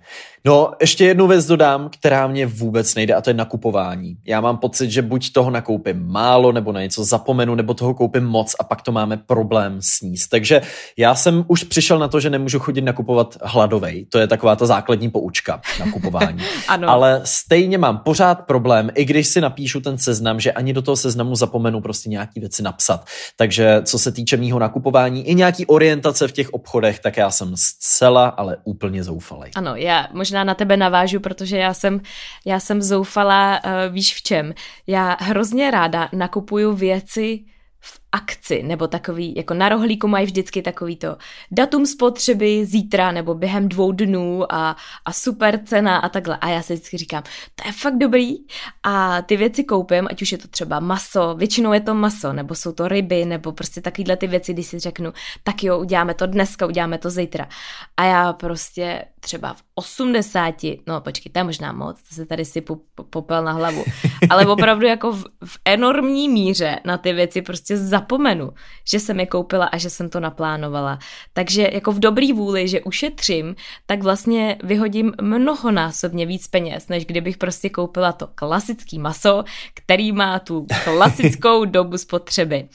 No, 0.45 0.73
ještě 0.81 1.05
jednu 1.05 1.27
věc 1.27 1.47
dodám, 1.47 1.89
která 1.89 2.27
mě 2.27 2.47
vůbec 2.47 2.95
nejde, 2.95 3.15
a 3.15 3.21
to 3.21 3.31
je 3.31 3.35
nakupování. 3.35 4.17
Já 4.27 4.41
mám 4.41 4.59
pocit, 4.59 4.91
že 4.91 5.03
buď 5.03 5.33
toho 5.33 5.51
nakoupím 5.51 6.07
málo, 6.07 6.53
nebo 6.53 6.73
na 6.73 6.83
něco 6.83 7.05
zapomenu, 7.05 7.55
nebo 7.55 7.75
toho 7.75 7.95
koupím 7.95 8.25
moc 8.25 8.55
a 8.61 8.65
pak 8.65 8.83
to 8.83 8.93
máme 8.93 9.17
problém 9.17 9.79
sníst. 9.83 10.31
Takže 10.31 10.61
já 10.97 11.15
jsem 11.15 11.45
už 11.49 11.65
přišel 11.65 11.99
na 11.99 12.09
to, 12.09 12.21
že 12.21 12.31
nemůžu 12.31 12.59
chodit 12.59 12.81
nakupovat 12.81 13.39
hladovej. 13.43 14.07
To 14.09 14.19
je 14.19 14.27
taková 14.27 14.57
ta 14.57 14.67
základní 14.67 15.11
poučka 15.11 15.61
nakupování. 15.81 16.43
ano. 16.69 16.89
Ale 16.89 17.21
stejně 17.25 17.79
mám 17.79 17.99
pořád 17.99 18.35
problém, 18.35 18.91
i 18.95 19.05
když 19.05 19.29
si 19.29 19.41
napíšu 19.41 19.81
ten 19.81 19.99
seznam, 19.99 20.41
že 20.41 20.53
ani 20.53 20.73
do 20.73 20.83
toho 20.83 20.97
seznamu 20.97 21.37
zapomenu 21.37 21.81
prostě 21.81 22.09
nějaký 22.09 22.41
věci 22.41 22.63
napsat. 22.63 23.05
Takže 23.37 23.83
co 23.85 23.99
se 23.99 24.13
týče 24.13 24.37
mýho 24.37 24.59
nakupování 24.59 25.29
i 25.29 25.35
nějaký 25.35 25.67
orientace 25.67 26.29
v 26.29 26.33
těch 26.33 26.51
obchodech, 26.51 26.99
tak 26.99 27.17
já 27.17 27.31
jsem 27.31 27.53
zcela, 27.57 28.29
ale 28.29 28.57
úplně 28.65 28.88
úplně 28.89 29.05
zoufalý. 29.05 29.51
Ano, 29.55 29.77
já 29.77 30.09
možná 30.13 30.45
na 30.45 30.55
tebe 30.55 30.77
navážu, 30.77 31.21
protože 31.21 31.59
já 31.59 31.75
jsem, 31.75 32.01
já 32.45 32.61
jsem 32.61 32.83
zoufala, 32.83 33.61
uh, 33.65 33.95
víš 33.95 34.15
v 34.15 34.23
čem. 34.23 34.55
Já 34.87 35.17
hrozně 35.21 35.71
ráda 35.71 36.09
nakupuju 36.13 36.73
věci, 36.73 37.45
v 37.81 38.01
akci, 38.13 38.63
nebo 38.63 38.87
takový, 38.87 39.35
jako 39.37 39.55
na 39.55 39.69
rohlíku 39.69 40.09
mají 40.09 40.27
vždycky 40.27 40.63
takový 40.63 40.97
to 40.97 41.17
datum 41.51 41.87
spotřeby 41.87 42.67
zítra 42.67 43.13
nebo 43.13 43.35
během 43.35 43.69
dvou 43.69 43.93
dnů 43.93 44.53
a, 44.53 44.77
a 45.05 45.13
super 45.13 45.61
cena 45.65 45.99
a 45.99 46.09
takhle. 46.09 46.37
A 46.37 46.49
já 46.49 46.63
si 46.63 46.75
vždycky 46.75 46.97
říkám, 46.97 47.23
to 47.55 47.69
je 47.69 47.73
fakt 47.73 47.99
dobrý 47.99 48.37
a 48.83 49.23
ty 49.23 49.37
věci 49.37 49.65
koupím, 49.65 50.09
ať 50.11 50.23
už 50.23 50.33
je 50.33 50.39
to 50.39 50.49
třeba 50.49 50.81
maso, 50.81 51.35
většinou 51.35 51.73
je 51.73 51.81
to 51.81 51.95
maso, 51.95 52.33
nebo 52.33 52.55
jsou 52.55 52.73
to 52.73 52.89
ryby, 52.89 53.25
nebo 53.25 53.53
prostě 53.53 53.81
takovýhle 53.81 54.17
ty 54.17 54.27
věci, 54.27 54.53
když 54.53 54.67
si 54.67 54.79
řeknu, 54.79 55.13
tak 55.43 55.65
jo, 55.65 55.79
uděláme 55.79 56.15
to 56.15 56.27
dneska, 56.27 56.67
uděláme 56.67 56.99
to 56.99 57.11
zítra. 57.11 57.49
A 57.97 58.05
já 58.05 58.33
prostě 58.33 59.05
třeba 59.21 59.55
v 59.55 59.63
80, 59.75 60.55
no 60.87 61.01
počkej, 61.01 61.33
to 61.33 61.39
je 61.39 61.45
možná 61.45 61.73
moc, 61.73 62.03
to 62.09 62.15
se 62.15 62.27
tady 62.27 62.45
si 62.45 62.65
popel 63.11 63.45
na 63.45 63.53
hlavu, 63.53 63.85
ale 64.31 64.47
opravdu 64.47 64.87
jako 64.87 65.13
v, 65.13 65.25
v 65.45 65.59
enormní 65.65 66.29
míře 66.29 66.81
na 66.85 66.99
ty 66.99 67.13
věci 67.13 67.43
prostě 67.43 67.77
zapomenu, 68.09 68.51
že 68.89 69.01
jsem 69.01 69.21
je 69.21 69.27
koupila 69.27 69.67
a 69.67 69.77
že 69.77 69.91
jsem 69.91 70.09
to 70.09 70.21
naplánovala. 70.21 70.99
Takže 71.33 71.71
jako 71.73 71.93
v 71.93 71.99
dobrý 71.99 72.33
vůli, 72.33 72.69
že 72.69 72.81
ušetřím, 72.81 73.57
tak 73.87 74.03
vlastně 74.03 74.57
vyhodím 74.65 75.13
mnohonásobně 75.21 76.27
víc 76.27 76.49
peněz, 76.49 76.89
než 76.89 77.05
kdybych 77.05 77.37
prostě 77.37 77.69
koupila 77.69 78.13
to 78.13 78.29
klasický 78.35 78.99
maso, 78.99 79.45
který 79.75 80.13
má 80.13 80.39
tu 80.39 80.67
klasickou 80.85 81.65
dobu 81.77 81.99
spotřeby. 81.99 82.69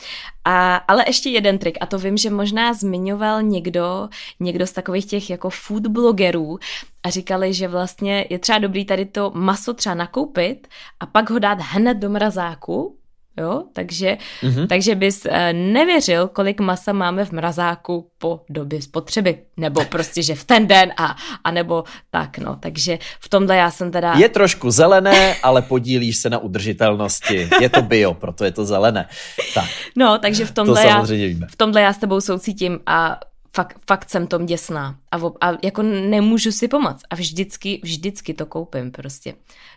A, 0.45 0.75
ale 0.75 1.03
ještě 1.07 1.29
jeden 1.29 1.57
trik, 1.57 1.77
a 1.81 1.85
to 1.85 1.97
vím, 1.97 2.17
že 2.17 2.29
možná 2.29 2.73
zmiňoval 2.73 3.41
někdo, 3.41 4.09
někdo 4.39 4.67
z 4.67 4.71
takových 4.71 5.05
těch 5.05 5.29
jako 5.29 5.49
food 5.49 5.87
blogerů 5.87 6.59
a 7.03 7.09
říkali, 7.09 7.53
že 7.53 7.67
vlastně 7.67 8.25
je 8.29 8.39
třeba 8.39 8.59
dobrý 8.59 8.85
tady 8.85 9.05
to 9.05 9.31
maso 9.35 9.73
třeba 9.73 9.95
nakoupit 9.95 10.67
a 10.99 11.05
pak 11.05 11.29
ho 11.29 11.39
dát 11.39 11.57
hned 11.61 11.97
do 11.97 12.09
mrazáku, 12.09 12.97
Jo, 13.37 13.63
takže, 13.73 14.17
mm-hmm. 14.43 14.67
takže 14.67 14.95
bys 14.95 15.25
eh, 15.25 15.53
nevěřil, 15.53 16.27
kolik 16.27 16.59
masa 16.59 16.93
máme 16.93 17.25
v 17.25 17.31
mrazáku 17.31 18.09
po 18.17 18.41
době 18.49 18.81
spotřeby. 18.81 19.37
Nebo 19.57 19.85
prostě, 19.85 20.23
že 20.23 20.35
v 20.35 20.43
ten 20.43 20.67
den 20.67 20.93
a, 20.97 21.15
a 21.43 21.51
nebo 21.51 21.83
tak, 22.11 22.37
no. 22.37 22.55
Takže 22.55 22.99
v 23.19 23.29
tomhle 23.29 23.55
já 23.55 23.71
jsem 23.71 23.91
teda... 23.91 24.13
Je 24.13 24.29
trošku 24.29 24.71
zelené, 24.71 25.35
ale 25.43 25.61
podílíš 25.61 26.17
se 26.17 26.29
na 26.29 26.37
udržitelnosti. 26.37 27.49
Je 27.61 27.69
to 27.69 27.81
bio, 27.81 28.13
proto 28.13 28.45
je 28.45 28.51
to 28.51 28.65
zelené. 28.65 29.07
Tak. 29.53 29.69
No, 29.95 30.17
takže 30.17 30.45
v 30.45 30.51
tomhle, 30.51 30.81
to 30.81 30.87
já, 30.87 31.05
v 31.49 31.55
tomhle 31.55 31.81
já 31.81 31.93
s 31.93 31.97
tebou 31.97 32.21
soucítím 32.21 32.79
a 32.85 33.19
fakt, 33.55 33.77
fakt 33.87 34.09
jsem 34.09 34.27
tom 34.27 34.45
děsná 34.45 34.95
a, 35.11 35.17
a 35.41 35.57
jako 35.63 35.81
nemůžu 35.83 36.51
si 36.51 36.67
pomoct 36.67 37.01
a 37.09 37.15
vždycky, 37.15 37.79
vždycky 37.83 38.33
to 38.33 38.45
koupím 38.45 38.91
prostě. 38.91 39.33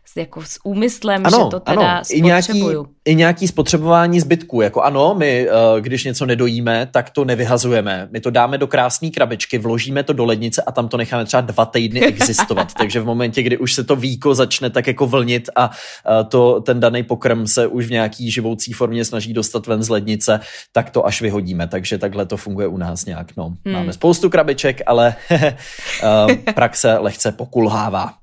S, 0.09 0.17
jako 0.17 0.43
s 0.43 0.59
úmyslem, 0.65 1.27
ano, 1.27 1.39
že 1.39 1.51
to 1.51 1.61
teda 1.61 1.81
ano. 1.81 2.03
I 2.11 2.23
nějaký, 2.23 2.65
I 3.05 3.15
nějaký 3.15 3.49
spotřebování 3.49 4.21
zbytků, 4.21 4.61
jako 4.61 4.83
ano, 4.83 5.15
my, 5.19 5.49
eh, 5.49 5.81
když 5.81 6.05
něco 6.05 6.27
nedojíme, 6.27 6.89
tak 6.91 7.11
to 7.11 7.25
nevyhazujeme. 7.25 8.09
My 8.11 8.21
to 8.21 8.31
dáme 8.31 8.59
do 8.59 8.67
krásné 8.67 9.11
krabičky, 9.11 9.59
vložíme 9.59 10.03
to 10.03 10.13
do 10.13 10.25
lednice 10.25 10.63
a 10.63 10.73
tam 10.73 10.89
to 10.89 10.97
necháme 10.97 11.25
třeba 11.25 11.41
dva 11.41 11.65
týdny 11.65 12.01
existovat. 12.01 12.75
Takže 12.79 13.01
v 13.01 13.05
momentě, 13.05 13.43
kdy 13.43 13.59
už 13.59 13.73
se 13.73 13.85
to 13.85 13.97
víko 13.97 14.35
začne 14.35 14.71
tak 14.71 14.87
jako 14.87 15.07
vlnit 15.07 15.51
a 15.57 15.71
eh, 15.71 16.25
to, 16.25 16.61
ten 16.61 16.81
daný 16.81 17.03
pokrm 17.03 17.47
se 17.47 17.67
už 17.67 17.87
v 17.87 17.91
nějaký 17.91 18.31
živoucí 18.31 18.73
formě 18.73 19.05
snaží 19.05 19.33
dostat 19.33 19.67
ven 19.67 19.83
z 19.83 19.89
lednice, 19.89 20.41
tak 20.73 20.91
to 20.91 21.07
až 21.07 21.23
vyhodíme. 21.23 21.69
Takže 21.69 21.99
takhle 21.99 22.27
to 22.27 22.37
funguje 22.37 22.67
u 22.67 22.77
nás 22.77 23.05
nějak. 23.05 23.37
No. 23.37 23.45
Hmm. 23.65 23.75
Máme 23.75 23.93
spoustu 23.93 24.31
krabiček, 24.31 24.83
ale 24.87 25.15
Eh, 26.03 26.53
praxe 26.53 26.99
lehce 26.99 27.33
pokulhává. 27.33 28.15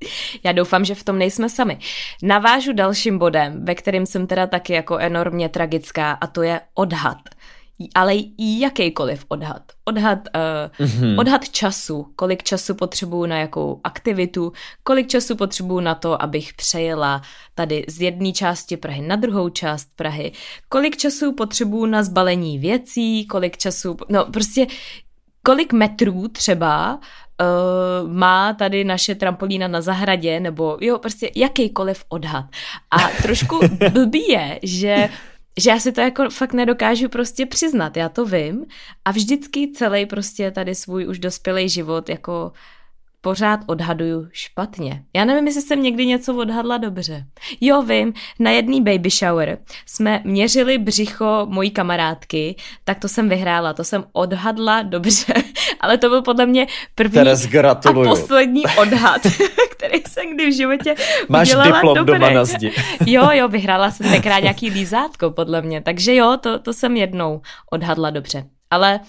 Já 0.44 0.52
doufám, 0.52 0.86
že 0.86 0.96
v 0.96 1.04
tom 1.04 1.18
nejsme 1.18 1.50
sami. 1.50 1.73
Navážu 2.24 2.74
dalším 2.74 3.18
bodem, 3.18 3.66
ve 3.66 3.76
kterým 3.76 4.06
jsem 4.06 4.28
teda 4.28 4.48
taky 4.48 4.74
jako 4.74 4.98
enormně 4.98 5.50
tragická 5.50 6.12
a 6.12 6.28
to 6.28 6.42
je 6.42 6.62
odhad. 6.74 7.18
Ale 7.96 8.14
jakýkoliv 8.38 9.26
odhad. 9.28 9.62
Odhad, 9.86 10.20
uh, 10.20 10.86
mm-hmm. 10.88 11.20
odhad 11.20 11.50
času, 11.50 12.08
kolik 12.16 12.44
času 12.44 12.76
potřebuju 12.76 13.26
na 13.26 13.38
jakou 13.40 13.82
aktivitu, 13.84 14.52
kolik 14.84 15.08
času 15.08 15.36
potřebuju 15.36 15.80
na 15.80 15.96
to, 15.96 16.22
abych 16.22 16.54
přejela 16.54 17.22
tady 17.56 17.86
z 17.88 18.02
jedné 18.02 18.32
části 18.32 18.78
Prahy 18.78 19.02
na 19.02 19.16
druhou 19.16 19.50
část 19.50 19.88
Prahy, 19.96 20.32
kolik 20.70 20.98
času 20.98 21.34
potřebuju 21.34 21.86
na 21.86 22.04
zbalení 22.04 22.60
věcí, 22.60 23.26
kolik 23.26 23.58
času, 23.58 23.98
no 24.10 24.26
prostě 24.26 24.68
kolik 25.46 25.74
metrů 25.74 26.28
třeba 26.28 27.00
uh, 27.42 28.12
má 28.12 28.54
tady 28.54 28.84
naše 28.84 29.16
trampolína 29.16 29.68
na 29.68 29.82
zahradě, 29.82 30.40
nebo 30.40 30.78
jo, 30.82 30.98
prostě 30.98 31.32
jakýkoliv 31.36 32.06
odhad. 32.10 32.46
A 32.92 32.98
trošku 33.22 33.60
blbý 33.92 34.28
je, 34.28 34.60
že 34.64 35.10
že 35.58 35.70
já 35.70 35.80
si 35.80 35.92
to 35.92 36.02
jako 36.02 36.30
fakt 36.30 36.54
nedokážu 36.54 37.10
prostě 37.10 37.46
přiznat, 37.46 37.98
já 37.98 38.10
to 38.10 38.26
vím 38.26 38.66
a 39.06 39.12
vždycky 39.12 39.72
celý 39.72 40.06
prostě 40.06 40.52
tady 40.52 40.76
svůj 40.76 41.08
už 41.08 41.20
dospělý 41.20 41.70
život 41.70 42.10
jako 42.10 42.52
pořád 43.24 43.60
odhaduju 43.68 44.28
špatně. 44.32 45.04
Já 45.16 45.26
nevím, 45.26 45.48
jestli 45.48 45.62
jsem 45.62 45.82
někdy 45.82 46.06
něco 46.06 46.36
odhadla 46.36 46.78
dobře. 46.78 47.26
Jo, 47.62 47.82
vím, 47.82 48.14
na 48.40 48.52
jedný 48.52 48.82
baby 48.82 49.10
shower 49.10 49.58
jsme 49.86 50.22
měřili 50.24 50.78
břicho 50.78 51.48
mojí 51.50 51.72
kamarádky, 51.72 52.56
tak 52.84 53.00
to 53.00 53.08
jsem 53.08 53.30
vyhrála, 53.30 53.74
to 53.74 53.84
jsem 53.84 54.04
odhadla 54.14 54.82
dobře, 54.82 55.34
ale 55.80 55.98
to 55.98 56.10
byl 56.10 56.22
podle 56.22 56.46
mě 56.46 56.68
první 56.96 57.14
Teres, 57.14 57.48
a 57.70 57.76
poslední 57.94 58.64
odhad, 58.78 59.22
který 59.72 60.02
jsem 60.08 60.36
kdy 60.36 60.50
v 60.50 60.56
životě 60.56 60.96
Máš 61.30 61.48
udělala 61.48 61.72
diplom 61.72 61.98
dobrý. 61.98 62.20
doma 62.20 62.30
na 62.30 62.46
zdi. 62.46 62.72
jo, 63.06 63.30
jo, 63.32 63.48
vyhrála 63.48 63.92
jsem 63.92 64.12
tenkrát 64.12 64.40
nějaký 64.40 64.70
lízátko, 64.70 65.32
podle 65.32 65.62
mě, 65.62 65.82
takže 65.82 66.16
jo, 66.16 66.38
to, 66.42 66.60
to 66.60 66.74
jsem 66.74 66.98
jednou 66.98 67.42
odhadla 67.72 68.10
dobře. 68.10 68.46
Ale 68.72 69.00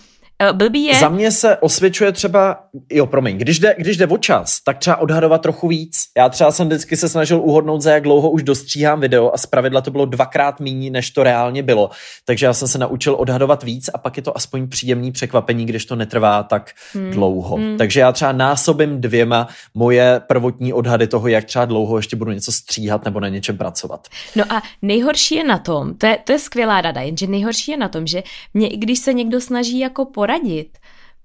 blbý 0.53 0.85
je... 0.85 0.95
Za 0.95 1.09
mě 1.09 1.31
se 1.31 1.57
osvědčuje 1.57 2.13
třeba, 2.13 2.59
jo 2.93 3.07
promiň, 3.07 3.39
když 3.39 3.59
jde, 3.59 3.75
když 3.79 3.97
jde 3.97 4.07
o 4.07 4.19
čas, 4.19 4.61
tak 4.65 4.79
třeba 4.79 4.97
odhadovat 4.97 5.43
trochu 5.43 5.69
víc. 5.69 5.99
Já 6.17 6.29
třeba 6.29 6.51
jsem 6.51 6.67
vždycky 6.67 6.97
se 6.97 7.09
snažil 7.09 7.41
uhodnout, 7.41 7.81
za 7.81 7.93
jak 7.93 8.03
dlouho 8.03 8.31
už 8.31 8.43
dostříhám 8.43 9.01
video 9.01 9.31
a 9.35 9.39
zpravidla 9.39 9.81
to 9.81 9.91
bylo 9.91 10.07
dvakrát 10.07 10.61
méně, 10.61 10.91
než 10.91 11.11
to 11.11 11.23
reálně 11.23 11.63
bylo. 11.63 11.91
Takže 12.25 12.47
já 12.47 12.53
jsem 12.53 12.69
se 12.69 12.79
naučil 12.79 13.17
odhadovat 13.19 13.63
víc 13.63 13.91
a 13.95 13.99
pak 13.99 14.17
je 14.17 14.23
to 14.23 14.37
aspoň 14.37 14.69
příjemný 14.69 15.13
překvapení, 15.13 15.67
když 15.67 15.85
to 15.85 15.97
netrvá 15.97 16.43
tak 16.43 16.71
hmm. 16.93 17.11
dlouho. 17.11 17.57
Hmm. 17.57 17.79
Takže 17.79 18.01
já 18.01 18.13
třeba 18.13 18.33
násobím 18.33 19.01
dvěma 19.01 19.49
moje 19.75 20.21
prvotní 20.27 20.73
odhady 20.73 21.07
toho, 21.07 21.29
jak 21.29 21.45
třeba 21.45 21.65
dlouho 21.65 21.97
ještě 21.97 22.17
budu 22.17 22.31
něco 22.31 22.53
stříhat 22.53 23.05
nebo 23.05 23.21
na 23.21 23.29
něčem 23.29 23.59
pracovat. 23.59 24.09
No 24.37 24.45
a 24.53 24.63
nejhorší 24.83 25.35
je 25.35 25.45
na 25.45 25.59
tom, 25.59 25.95
to 25.95 26.07
je, 26.07 26.19
to 26.25 26.33
je 26.33 26.39
skvělá 26.39 26.81
rada, 26.81 27.01
jenže 27.01 27.27
nejhorší 27.27 27.71
je 27.71 27.77
na 27.77 27.89
tom, 27.89 28.07
že 28.07 28.23
mě, 28.55 28.69
i 28.69 28.77
když 28.77 28.99
se 28.99 29.13
někdo 29.13 29.41
snaží 29.41 29.79
jako 29.79 30.05
poradit, 30.25 30.79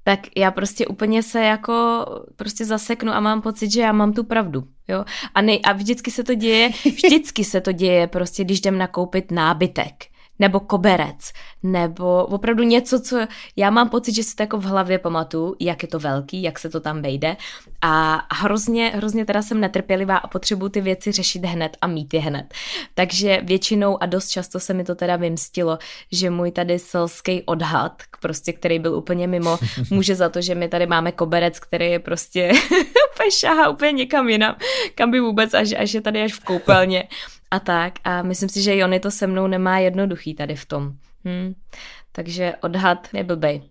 tak 0.04 0.20
já 0.38 0.52
prostě 0.52 0.88
úplně 0.88 1.24
se 1.24 1.42
jako 1.42 2.06
prostě 2.36 2.66
zaseknu 2.66 3.12
a 3.12 3.20
mám 3.20 3.42
pocit, 3.42 3.72
že 3.72 3.82
já 3.82 3.92
mám 3.92 4.14
tu 4.14 4.24
pravdu. 4.24 4.64
Jo? 4.88 5.06
A, 5.36 5.42
nej, 5.42 5.62
a 5.64 5.74
vždycky 5.74 6.12
se 6.12 6.24
to 6.24 6.36
děje, 6.36 6.70
vždycky 6.86 7.44
se 7.44 7.62
to 7.62 7.72
děje 7.72 8.08
prostě, 8.08 8.44
když 8.44 8.60
jdem 8.60 8.78
nakoupit 8.78 9.32
nábytek 9.32 9.94
nebo 10.40 10.60
koberec, 10.60 11.32
nebo 11.64 12.26
opravdu 12.26 12.64
něco, 12.64 13.00
co 13.00 13.20
já 13.56 13.70
mám 13.70 13.90
pocit, 13.90 14.16
že 14.16 14.24
si 14.24 14.36
to 14.36 14.44
jako 14.44 14.58
v 14.58 14.64
hlavě 14.64 15.00
pamatuju, 15.00 15.56
jak 15.60 15.84
je 15.84 15.88
to 15.88 16.00
velký, 16.00 16.44
jak 16.44 16.60
se 16.60 16.70
to 16.70 16.80
tam 16.80 17.02
vejde 17.02 17.38
a 17.82 18.22
hrozně, 18.34 18.92
hrozně 18.96 19.26
teda 19.26 19.42
jsem 19.42 19.60
netrpělivá 19.62 20.18
a 20.18 20.28
potřebuji 20.28 20.70
ty 20.70 20.82
věci 20.82 21.12
řešit 21.12 21.46
hned 21.46 21.78
a 21.82 21.88
mít 21.88 22.14
je 22.14 22.20
hned. 22.20 22.54
Takže 22.94 23.42
většinou 23.44 24.04
a 24.04 24.06
dost 24.06 24.30
často 24.30 24.60
se 24.60 24.74
mi 24.74 24.84
to 24.84 24.96
teda 24.96 25.16
vymstilo, 25.16 25.78
že 26.12 26.30
můj 26.30 26.52
tady 26.52 26.80
selský 26.80 27.44
odhad, 27.44 28.04
prostě 28.22 28.54
který 28.54 28.80
byl 28.80 28.96
úplně 28.96 29.28
mimo, 29.28 29.58
může 29.92 30.16
za 30.16 30.30
to, 30.30 30.42
že 30.42 30.56
my 30.56 30.68
tady 30.68 30.88
máme 30.88 31.12
koberec, 31.12 31.60
který 31.60 31.92
je 31.92 32.00
prostě 32.00 32.52
úplně 33.14 33.32
šahá 33.32 33.70
úplně 33.70 33.92
někam 33.92 34.30
jinam, 34.30 34.56
kam 34.96 35.12
by 35.12 35.20
vůbec, 35.20 35.54
až, 35.54 35.74
až 35.78 35.94
je 35.94 36.02
tady 36.02 36.24
až 36.24 36.34
v 36.34 36.44
koupelně 36.44 37.08
a 37.52 37.60
tak. 37.60 37.94
A 38.04 38.22
myslím 38.22 38.50
si, 38.50 38.62
že 38.62 38.78
Jony 38.78 39.00
to 39.00 39.12
se 39.12 39.28
mnou 39.28 39.48
nemá 39.48 39.80
jednoduchý 39.80 40.36
tady 40.36 40.56
v 40.56 40.66
tom. 40.66 40.94
Hmm. 41.26 41.54
Takže 42.12 42.54
odhad 42.62 43.08
je 43.14 43.24
blbej. 43.24 43.62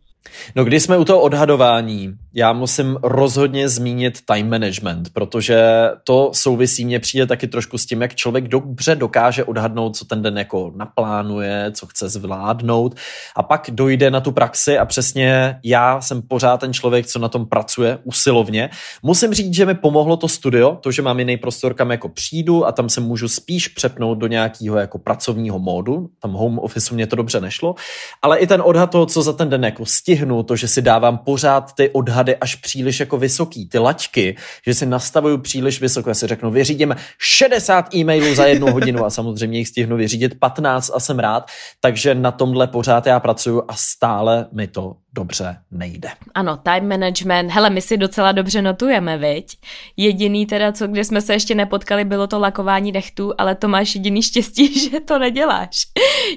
No 0.55 0.65
když 0.65 0.83
jsme 0.83 0.99
u 0.99 1.05
toho 1.05 1.21
odhadování, 1.21 2.15
já 2.35 2.53
musím 2.53 2.99
rozhodně 3.03 3.69
zmínit 3.69 4.19
time 4.25 4.51
management, 4.51 5.13
protože 5.13 5.89
to 6.05 6.31
souvisí, 6.35 6.85
mně 6.85 7.01
přijde 7.01 7.27
taky 7.27 7.47
trošku 7.47 7.79
s 7.79 7.87
tím, 7.87 8.03
jak 8.03 8.15
člověk 8.15 8.49
dobře 8.49 8.95
dokáže 8.95 9.45
odhadnout, 9.45 9.97
co 9.97 10.05
ten 10.05 10.23
den 10.23 10.39
jako 10.39 10.73
naplánuje, 10.77 11.71
co 11.75 11.87
chce 11.87 12.09
zvládnout. 12.09 12.95
A 13.37 13.43
pak 13.43 13.71
dojde 13.73 14.11
na 14.11 14.21
tu 14.21 14.33
praxi 14.33 14.79
a 14.79 14.85
přesně 14.85 15.59
já 15.65 16.01
jsem 16.01 16.23
pořád 16.23 16.61
ten 16.61 16.73
člověk, 16.73 17.07
co 17.07 17.19
na 17.19 17.29
tom 17.29 17.47
pracuje 17.47 17.99
usilovně. 18.05 18.71
Musím 19.03 19.35
říct, 19.35 19.55
že 19.55 19.67
mi 19.67 19.75
pomohlo 19.75 20.17
to 20.17 20.29
studio, 20.29 20.79
to, 20.81 20.91
že 20.91 21.03
mám 21.03 21.19
jiný 21.19 21.37
prostor, 21.37 21.75
kam 21.75 21.91
jako 21.91 22.09
přijdu 22.09 22.67
a 22.67 22.73
tam 22.73 22.89
se 22.89 23.01
můžu 23.01 23.29
spíš 23.29 23.69
přepnout 23.69 24.19
do 24.19 24.27
nějakého 24.27 24.79
jako 24.79 24.99
pracovního 24.99 25.59
módu, 25.59 26.09
tam 26.23 26.33
home 26.33 26.59
office 26.59 26.95
mě 26.95 27.07
to 27.07 27.17
dobře 27.17 27.41
nešlo, 27.41 27.75
ale 28.23 28.39
i 28.39 28.47
ten 28.47 28.63
odhad 28.65 28.91
toho, 28.91 29.07
co 29.07 29.23
za 29.23 29.33
ten 29.33 29.49
den 29.49 29.65
jako 29.65 29.87
stihnu, 30.09 30.43
to, 30.43 30.57
že 30.57 30.69
si 30.69 30.83
dávám 30.83 31.19
pořád 31.19 31.73
ty 31.73 31.91
odhady 31.91 32.37
až 32.37 32.55
příliš 32.55 33.01
jako 33.01 33.17
vysoký, 33.17 33.69
ty 33.69 33.79
laťky, 33.79 34.37
že 34.67 34.75
si 34.75 34.87
nastavuju 34.87 35.39
příliš 35.39 35.81
vysoko. 35.81 36.11
Já 36.11 36.15
si 36.15 36.27
řeknu, 36.27 36.51
vyřídím 36.51 36.97
60 37.19 37.95
e-mailů 37.95 38.35
za 38.35 38.45
jednu 38.47 38.73
hodinu 38.73 39.05
a 39.05 39.11
samozřejmě 39.11 39.59
jich 39.59 39.69
stihnu 39.69 39.97
vyřídit 39.97 40.39
15 40.41 40.91
a 40.95 41.01
jsem 41.01 41.19
rád, 41.19 41.51
takže 41.81 42.15
na 42.15 42.31
tomhle 42.31 42.67
pořád 42.67 43.07
já 43.07 43.21
pracuju 43.21 43.63
a 43.69 43.75
stále 43.75 44.47
mi 44.53 44.67
to 44.67 44.97
dobře 45.15 45.57
nejde. 45.71 46.09
Ano, 46.35 46.57
time 46.57 46.89
management, 46.89 47.51
hele, 47.51 47.71
my 47.71 47.81
si 47.81 47.97
docela 47.97 48.33
dobře 48.33 48.63
notujeme, 48.63 49.19
viď? 49.19 49.59
Jediný 49.97 50.47
teda, 50.47 50.73
co 50.73 50.89
kde 50.89 51.05
jsme 51.05 51.21
se 51.21 51.33
ještě 51.33 51.55
nepotkali, 51.55 52.05
bylo 52.05 52.27
to 52.27 52.39
lakování 52.39 52.93
nechtů, 52.93 53.33
ale 53.39 53.55
to 53.55 53.69
máš 53.69 53.95
jediný 53.95 54.23
štěstí, 54.23 54.81
že 54.91 55.01
to 55.01 55.19
neděláš. 55.19 55.87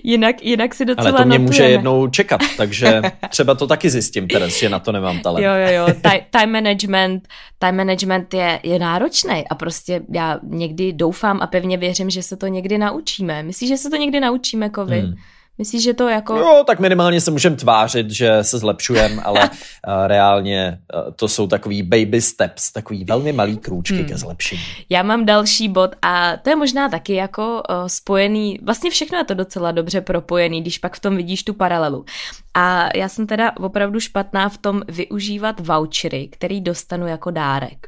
Jinak, 0.04 0.44
jinak 0.44 0.76
si 0.76 0.86
docela 0.86 1.10
Ale 1.10 1.18
to 1.18 1.26
mě 1.26 1.40
notujeme. 1.40 1.46
může 1.46 1.64
jednou 1.64 2.08
čekat, 2.08 2.42
takže 2.58 3.02
třeba 3.30 3.56
to 3.56 3.68
taky 3.68 3.90
zjistím, 3.90 4.28
Teres, 4.28 4.60
že 4.60 4.70
na 4.70 4.80
to 4.80 4.92
nemám 4.92 5.20
talent. 5.20 5.46
Jo, 5.46 5.52
jo, 5.54 5.74
jo, 5.74 5.94
time 6.40 6.52
management, 6.52 7.28
time 7.60 7.76
management 7.76 8.34
je, 8.34 8.60
je 8.64 8.80
náročný 8.80 9.48
a 9.50 9.56
prostě 9.56 10.02
já 10.14 10.40
někdy 10.44 10.94
doufám 10.94 11.40
a 11.42 11.48
pevně 11.48 11.78
věřím, 11.78 12.10
že 12.10 12.24
se 12.24 12.38
to 12.38 12.48
někdy 12.48 12.78
naučíme. 12.78 13.44
Myslíš, 13.44 13.70
že 13.70 13.78
se 13.78 13.90
to 13.90 13.96
někdy 13.96 14.20
naučíme, 14.20 14.70
Kovy? 14.70 15.00
Hmm. 15.00 15.14
Myslíš, 15.62 15.84
že 15.84 15.94
to 15.94 16.08
jako... 16.08 16.38
Jo, 16.38 16.64
tak 16.68 16.80
minimálně 16.80 17.22
se 17.22 17.32
můžeme 17.32 17.56
tvářit, 17.56 18.12
že 18.12 18.44
se 18.44 18.58
zlepšujeme, 18.58 19.22
ale 19.22 19.50
uh, 19.50 19.54
reálně 20.08 20.80
uh, 20.94 21.14
to 21.16 21.28
jsou 21.28 21.48
takový 21.48 21.84
baby 21.84 22.22
steps, 22.22 22.72
takový 22.72 23.04
velmi 23.04 23.32
malý 23.32 23.58
krůčky 23.58 23.98
hmm. 23.98 24.06
ke 24.06 24.18
zlepšení. 24.18 24.62
Já 24.90 25.04
mám 25.04 25.26
další 25.26 25.70
bod 25.70 25.92
a 26.02 26.38
to 26.38 26.50
je 26.50 26.56
možná 26.56 26.90
taky 26.90 27.14
jako 27.14 27.64
uh, 27.70 27.88
spojený, 27.88 28.60
vlastně 28.64 28.92
všechno 28.92 29.18
je 29.18 29.24
to 29.24 29.34
docela 29.34 29.72
dobře 29.72 30.02
propojený, 30.02 30.62
když 30.62 30.78
pak 30.78 30.96
v 30.96 31.00
tom 31.00 31.18
vidíš 31.18 31.44
tu 31.44 31.54
paralelu. 31.54 32.06
A 32.54 32.90
já 32.98 33.10
jsem 33.10 33.28
teda 33.28 33.52
opravdu 33.58 34.00
špatná 34.00 34.50
v 34.50 34.58
tom 34.58 34.82
využívat 34.88 35.60
vouchery, 35.60 36.28
který 36.32 36.62
dostanu 36.62 37.08
jako 37.08 37.32
dárek. 37.32 37.88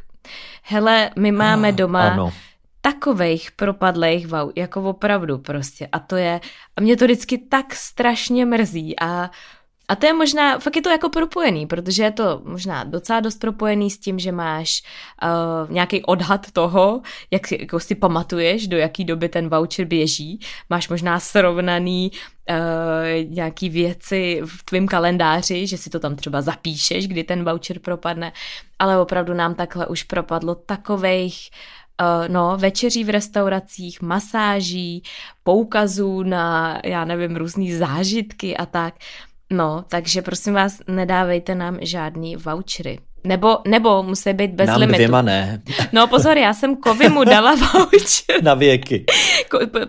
Hele, 0.63 1.09
my 1.19 1.31
máme 1.31 1.71
doma... 1.71 2.09
Ano 2.09 2.33
takovejch 2.85 3.51
propadlejch 3.51 4.27
wow, 4.27 4.51
jako 4.55 4.83
opravdu 4.83 5.37
prostě. 5.37 5.87
A 5.91 5.99
to 5.99 6.15
je, 6.15 6.41
a 6.75 6.81
mě 6.81 6.97
to 6.97 7.05
vždycky 7.05 7.37
tak 7.37 7.75
strašně 7.75 8.45
mrzí 8.45 8.99
a 8.99 9.31
a 9.87 9.95
to 9.95 10.05
je 10.05 10.13
možná, 10.13 10.59
fakt 10.59 10.75
je 10.75 10.81
to 10.81 10.89
jako 10.89 11.09
propojený, 11.09 11.67
protože 11.67 12.03
je 12.03 12.11
to 12.11 12.41
možná 12.43 12.83
docela 12.83 13.19
dost 13.19 13.39
propojený 13.39 13.91
s 13.91 13.97
tím, 13.97 14.19
že 14.19 14.31
máš 14.31 14.83
uh, 15.23 15.71
nějaký 15.71 16.03
odhad 16.03 16.51
toho, 16.51 17.01
jak 17.31 17.47
si, 17.47 17.57
jako 17.61 17.79
si 17.79 17.95
pamatuješ, 17.95 18.67
do 18.67 18.77
jaký 18.77 19.05
doby 19.05 19.29
ten 19.29 19.49
voucher 19.49 19.85
běží. 19.85 20.39
Máš 20.69 20.89
možná 20.89 21.19
srovnaný 21.19 22.11
uh, 22.11 23.33
nějaký 23.33 23.69
věci 23.69 24.41
v 24.45 24.63
tvém 24.63 24.87
kalendáři, 24.87 25.67
že 25.67 25.77
si 25.77 25.89
to 25.89 25.99
tam 25.99 26.15
třeba 26.15 26.41
zapíšeš, 26.41 27.07
kdy 27.07 27.23
ten 27.23 27.43
voucher 27.43 27.79
propadne, 27.79 28.31
ale 28.79 28.99
opravdu 28.99 29.33
nám 29.33 29.55
takhle 29.55 29.87
už 29.87 30.03
propadlo 30.03 30.55
takovejch 30.55 31.33
uh, 31.33 31.82
no, 32.27 32.57
večeří 32.57 33.03
v 33.03 33.09
restauracích, 33.09 34.01
masáží, 34.01 35.03
poukazů 35.43 36.23
na, 36.23 36.79
já 36.85 37.05
nevím, 37.05 37.35
různé 37.35 37.77
zážitky 37.77 38.57
a 38.57 38.65
tak. 38.65 38.93
No, 39.49 39.85
takže 39.89 40.21
prosím 40.21 40.53
vás, 40.53 40.79
nedávejte 40.87 41.55
nám 41.55 41.77
žádný 41.81 42.35
vouchery. 42.35 42.99
Nebo, 43.25 43.57
nebo 43.67 44.03
musí 44.03 44.33
být 44.33 44.51
bez 44.51 44.67
Nám 44.67 44.79
limitu. 44.79 44.95
dvěma 44.95 45.21
ne. 45.21 45.61
No 45.91 46.07
pozor, 46.07 46.37
já 46.37 46.53
jsem 46.53 46.75
Kovi 46.75 47.09
mu 47.09 47.23
dala 47.23 47.55
voucher. 47.73 48.43
Na 48.43 48.53
věky. 48.53 49.05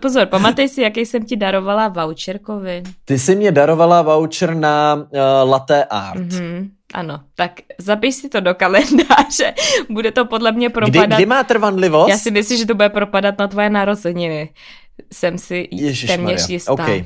Pozor, 0.01 0.27
pamatej 0.27 0.69
si, 0.69 0.83
jaký 0.83 1.07
jsem 1.07 1.25
ti 1.25 1.37
darovala 1.37 1.88
voucher, 1.88 2.38
Kovi. 2.38 2.83
Ty 3.05 3.19
jsi 3.19 3.37
mě 3.37 3.53
darovala 3.53 4.03
voucher 4.03 4.55
na 4.55 4.95
uh, 4.95 5.51
latte 5.51 5.85
art. 5.85 6.21
Mm-hmm. 6.21 6.69
Ano, 6.94 7.20
tak 7.35 7.52
zapiš 7.78 8.14
si 8.14 8.28
to 8.28 8.40
do 8.40 8.54
kalendáře. 8.54 9.54
Bude 9.90 10.12
to 10.12 10.24
podle 10.24 10.52
mě 10.52 10.70
propadat. 10.70 11.07
Kdy, 11.07 11.14
kdy 11.14 11.26
má 11.26 11.44
trvanlivost? 11.44 12.11
Já 12.11 12.16
si 12.16 12.30
myslím, 12.30 12.59
že 12.59 12.66
to 12.66 12.74
bude 12.74 12.88
propadat 12.88 13.38
na 13.38 13.48
tvoje 13.48 13.70
narozeniny. 13.70 14.50
Jsem 15.12 15.38
si 15.38 15.68
téměř 16.07 16.48
jistá. 16.48 16.72
Okay. 16.72 17.04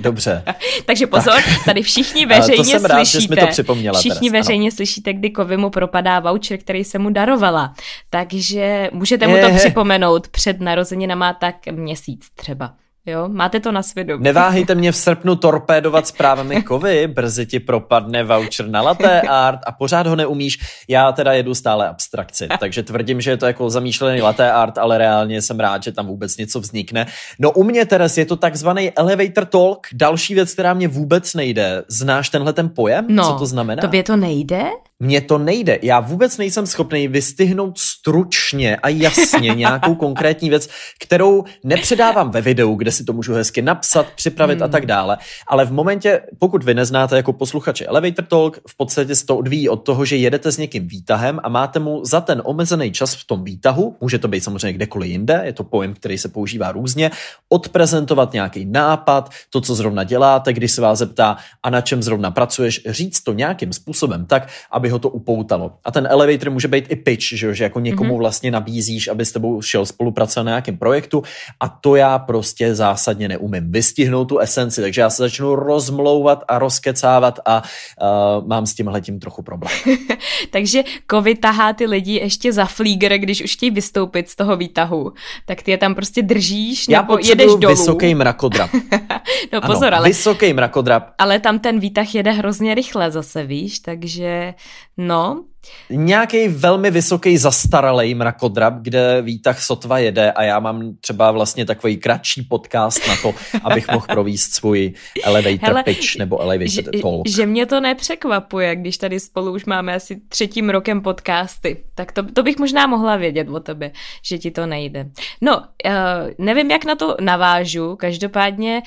Dobře. 0.00 0.44
Takže 0.84 1.06
pozor, 1.06 1.34
tak. 1.34 1.64
tady 1.64 1.82
všichni 1.82 2.26
veřejně 2.36 2.56
to 2.56 2.64
jsem 2.64 2.84
rád, 2.84 3.04
slyšíte. 3.04 3.34
Že 3.34 3.40
to 3.40 3.46
připomněla 3.46 3.98
všichni 4.00 4.30
teraz, 4.30 4.46
veřejně 4.46 4.68
ano. 4.68 4.76
slyšíte, 4.76 5.12
kdy 5.12 5.30
Kovy 5.30 5.56
mu 5.56 5.70
propadá 5.70 6.20
voucher, 6.20 6.58
který 6.58 6.84
se 6.84 6.98
mu 6.98 7.10
darovala. 7.10 7.74
Takže 8.10 8.90
můžete 8.92 9.26
mu 9.26 9.36
to 9.40 9.50
připomenout 9.56 10.28
před 10.28 10.60
narozeninama 10.60 11.32
tak 11.32 11.66
měsíc 11.66 12.26
třeba. 12.34 12.74
Jo, 13.08 13.28
máte 13.28 13.60
to 13.60 13.72
na 13.72 13.82
svědomí. 13.82 14.24
Neváhejte 14.24 14.74
mě 14.74 14.92
v 14.92 14.96
srpnu 14.96 15.36
torpédovat 15.36 16.06
zprávami 16.06 16.62
kovy, 16.62 17.06
brzy 17.06 17.46
ti 17.46 17.60
propadne 17.60 18.24
voucher 18.24 18.68
na 18.68 18.82
latte 18.82 19.20
art 19.20 19.60
a 19.66 19.72
pořád 19.72 20.06
ho 20.06 20.16
neumíš. 20.16 20.58
Já 20.88 21.12
teda 21.12 21.32
jedu 21.32 21.54
stále 21.54 21.88
abstrakci, 21.88 22.48
takže 22.60 22.82
tvrdím, 22.82 23.20
že 23.20 23.30
je 23.30 23.36
to 23.36 23.46
jako 23.46 23.70
zamýšlený 23.70 24.22
latte 24.22 24.52
art, 24.52 24.78
ale 24.78 24.98
reálně 24.98 25.42
jsem 25.42 25.60
rád, 25.60 25.82
že 25.82 25.92
tam 25.92 26.06
vůbec 26.06 26.36
něco 26.36 26.60
vznikne. 26.60 27.06
No 27.38 27.50
u 27.50 27.64
mě 27.64 27.86
teraz 27.86 28.18
je 28.18 28.26
to 28.26 28.36
takzvaný 28.36 28.90
elevator 28.90 29.44
talk, 29.44 29.86
další 29.92 30.34
věc, 30.34 30.52
která 30.52 30.74
mě 30.74 30.88
vůbec 30.88 31.34
nejde. 31.34 31.82
Znáš 31.88 32.28
tenhle 32.28 32.52
ten 32.52 32.68
pojem? 32.68 33.06
No, 33.08 33.24
Co 33.24 33.38
to 33.38 33.46
znamená? 33.46 33.80
Tobě 33.80 34.02
to 34.02 34.16
nejde? 34.16 34.64
mně 35.00 35.20
to 35.20 35.38
nejde. 35.38 35.78
Já 35.82 36.00
vůbec 36.00 36.38
nejsem 36.38 36.66
schopný 36.66 37.08
vystihnout 37.08 37.78
stručně 37.78 38.76
a 38.76 38.88
jasně 38.88 39.54
nějakou 39.54 39.94
konkrétní 39.94 40.50
věc, 40.50 40.68
kterou 41.00 41.44
nepředávám 41.64 42.30
ve 42.30 42.40
videu, 42.40 42.74
kde 42.74 42.92
si 42.98 43.04
to 43.04 43.12
můžu 43.12 43.34
hezky 43.34 43.62
napsat, 43.62 44.06
připravit 44.14 44.54
hmm. 44.54 44.62
a 44.62 44.68
tak 44.68 44.86
dále. 44.86 45.18
Ale 45.46 45.64
v 45.64 45.72
momentě, 45.72 46.20
pokud 46.38 46.64
vy 46.64 46.74
neznáte 46.74 47.16
jako 47.16 47.32
posluchače 47.32 47.86
Elevator 47.86 48.24
Talk, 48.24 48.60
v 48.68 48.76
podstatě 48.76 49.14
se 49.14 49.26
to 49.26 49.36
odvíjí 49.36 49.68
od 49.68 49.76
toho, 49.76 50.04
že 50.04 50.16
jedete 50.16 50.52
s 50.52 50.58
někým 50.58 50.88
výtahem 50.88 51.40
a 51.42 51.48
máte 51.48 51.78
mu 51.78 52.04
za 52.04 52.20
ten 52.20 52.42
omezený 52.44 52.92
čas 52.92 53.14
v 53.14 53.24
tom 53.24 53.44
výtahu, 53.44 53.96
může 54.00 54.18
to 54.18 54.28
být 54.28 54.44
samozřejmě 54.44 54.72
kdekoliv 54.72 55.10
jinde, 55.10 55.42
je 55.44 55.52
to 55.52 55.64
pojem, 55.64 55.94
který 55.94 56.18
se 56.18 56.28
používá 56.28 56.72
různě, 56.72 57.10
odprezentovat 57.48 58.32
nějaký 58.32 58.64
nápad, 58.64 59.30
to, 59.50 59.60
co 59.60 59.74
zrovna 59.74 60.04
děláte, 60.04 60.52
když 60.52 60.72
se 60.72 60.80
vás 60.80 60.98
zeptá, 60.98 61.36
a 61.62 61.70
na 61.70 61.80
čem 61.80 62.02
zrovna 62.02 62.30
pracuješ, 62.30 62.80
říct 62.86 63.20
to 63.20 63.32
nějakým 63.32 63.72
způsobem 63.72 64.26
tak, 64.26 64.48
aby 64.70 64.88
ho 64.88 64.98
to 64.98 65.08
upoutalo. 65.08 65.72
A 65.84 65.90
ten 65.90 66.08
elevator 66.10 66.50
může 66.50 66.68
být 66.68 66.84
i 66.88 66.96
pitch, 66.96 67.24
že, 67.32 67.54
že 67.54 67.64
jako 67.64 67.80
někomu 67.80 68.14
mm-hmm. 68.14 68.18
vlastně 68.18 68.50
nabízíš, 68.50 69.08
aby 69.08 69.24
s 69.24 69.32
tebou 69.32 69.62
šel 69.62 69.86
spolupracovat 69.86 70.44
na 70.44 70.50
nějakém 70.50 70.76
projektu 70.76 71.22
a 71.60 71.68
to 71.68 71.96
já 71.96 72.18
prostě 72.18 72.74
zásadně 72.88 73.28
neumím 73.28 73.72
vystihnout 73.72 74.28
tu 74.28 74.38
esenci, 74.38 74.80
takže 74.80 75.00
já 75.00 75.10
se 75.10 75.22
začnu 75.22 75.54
rozmlouvat 75.54 76.44
a 76.48 76.58
rozkecávat 76.58 77.38
a 77.46 77.62
uh, 77.62 78.46
mám 78.48 78.66
s 78.66 78.74
tímhle 78.74 79.00
tím 79.00 79.20
trochu 79.20 79.42
problém. 79.42 79.72
takže 80.50 80.82
covid 81.10 81.40
tahá 81.40 81.72
ty 81.72 81.86
lidi 81.86 82.14
ještě 82.14 82.52
za 82.52 82.64
flíger, 82.64 83.18
když 83.18 83.44
už 83.44 83.52
chtějí 83.52 83.70
vystoupit 83.70 84.28
z 84.28 84.36
toho 84.36 84.56
výtahu, 84.56 85.12
tak 85.46 85.62
ty 85.62 85.70
je 85.70 85.78
tam 85.78 85.94
prostě 85.94 86.22
držíš 86.22 86.88
já 86.88 87.00
nebo 87.00 87.18
jedeš 87.18 87.46
dolů. 87.46 87.68
vysoký 87.68 88.14
mrakodrap. 88.14 88.70
no 89.52 89.60
pozor, 89.60 89.86
ano, 89.86 89.96
ale... 89.96 90.08
vysoký 90.08 90.52
mrakodrap. 90.52 91.10
Ale 91.18 91.40
tam 91.40 91.58
ten 91.58 91.80
výtah 91.80 92.14
jede 92.14 92.32
hrozně 92.32 92.74
rychle 92.74 93.10
zase, 93.10 93.46
víš, 93.46 93.78
takže 93.78 94.54
no, 94.98 95.44
Nějaký 95.90 96.48
velmi 96.48 96.90
vysoký 96.90 97.38
zastaralý 97.38 98.14
mrakodrap, 98.14 98.74
kde 98.80 99.22
výtah 99.22 99.62
sotva 99.62 99.98
jede 99.98 100.32
a 100.32 100.42
já 100.42 100.60
mám 100.60 100.94
třeba 101.00 101.30
vlastně 101.30 101.64
takový 101.64 101.96
kratší 101.96 102.42
podcast 102.42 103.08
na 103.08 103.16
to, 103.22 103.34
abych 103.64 103.88
mohl 103.92 104.06
províst 104.12 104.54
svůj 104.54 104.92
elevator 105.24 105.68
Hele, 105.68 105.82
pitch 105.82 106.16
nebo 106.18 106.40
elevator 106.40 106.68
že, 106.68 107.00
talk. 107.02 107.28
Že 107.28 107.46
mě 107.46 107.66
to 107.66 107.80
nepřekvapuje, 107.80 108.76
když 108.76 108.96
tady 108.96 109.20
spolu 109.20 109.52
už 109.52 109.64
máme 109.64 109.94
asi 109.94 110.20
třetím 110.28 110.70
rokem 110.70 111.00
podcasty, 111.00 111.84
tak 111.94 112.12
to, 112.12 112.22
to 112.32 112.42
bych 112.42 112.58
možná 112.58 112.86
mohla 112.86 113.16
vědět 113.16 113.48
o 113.48 113.60
tobě, 113.60 113.92
že 114.22 114.38
ti 114.38 114.50
to 114.50 114.66
nejde. 114.66 115.06
No, 115.40 115.56
uh, 115.58 115.92
nevím, 116.38 116.70
jak 116.70 116.84
na 116.84 116.94
to 116.94 117.16
navážu, 117.20 117.96
každopádně 117.96 118.82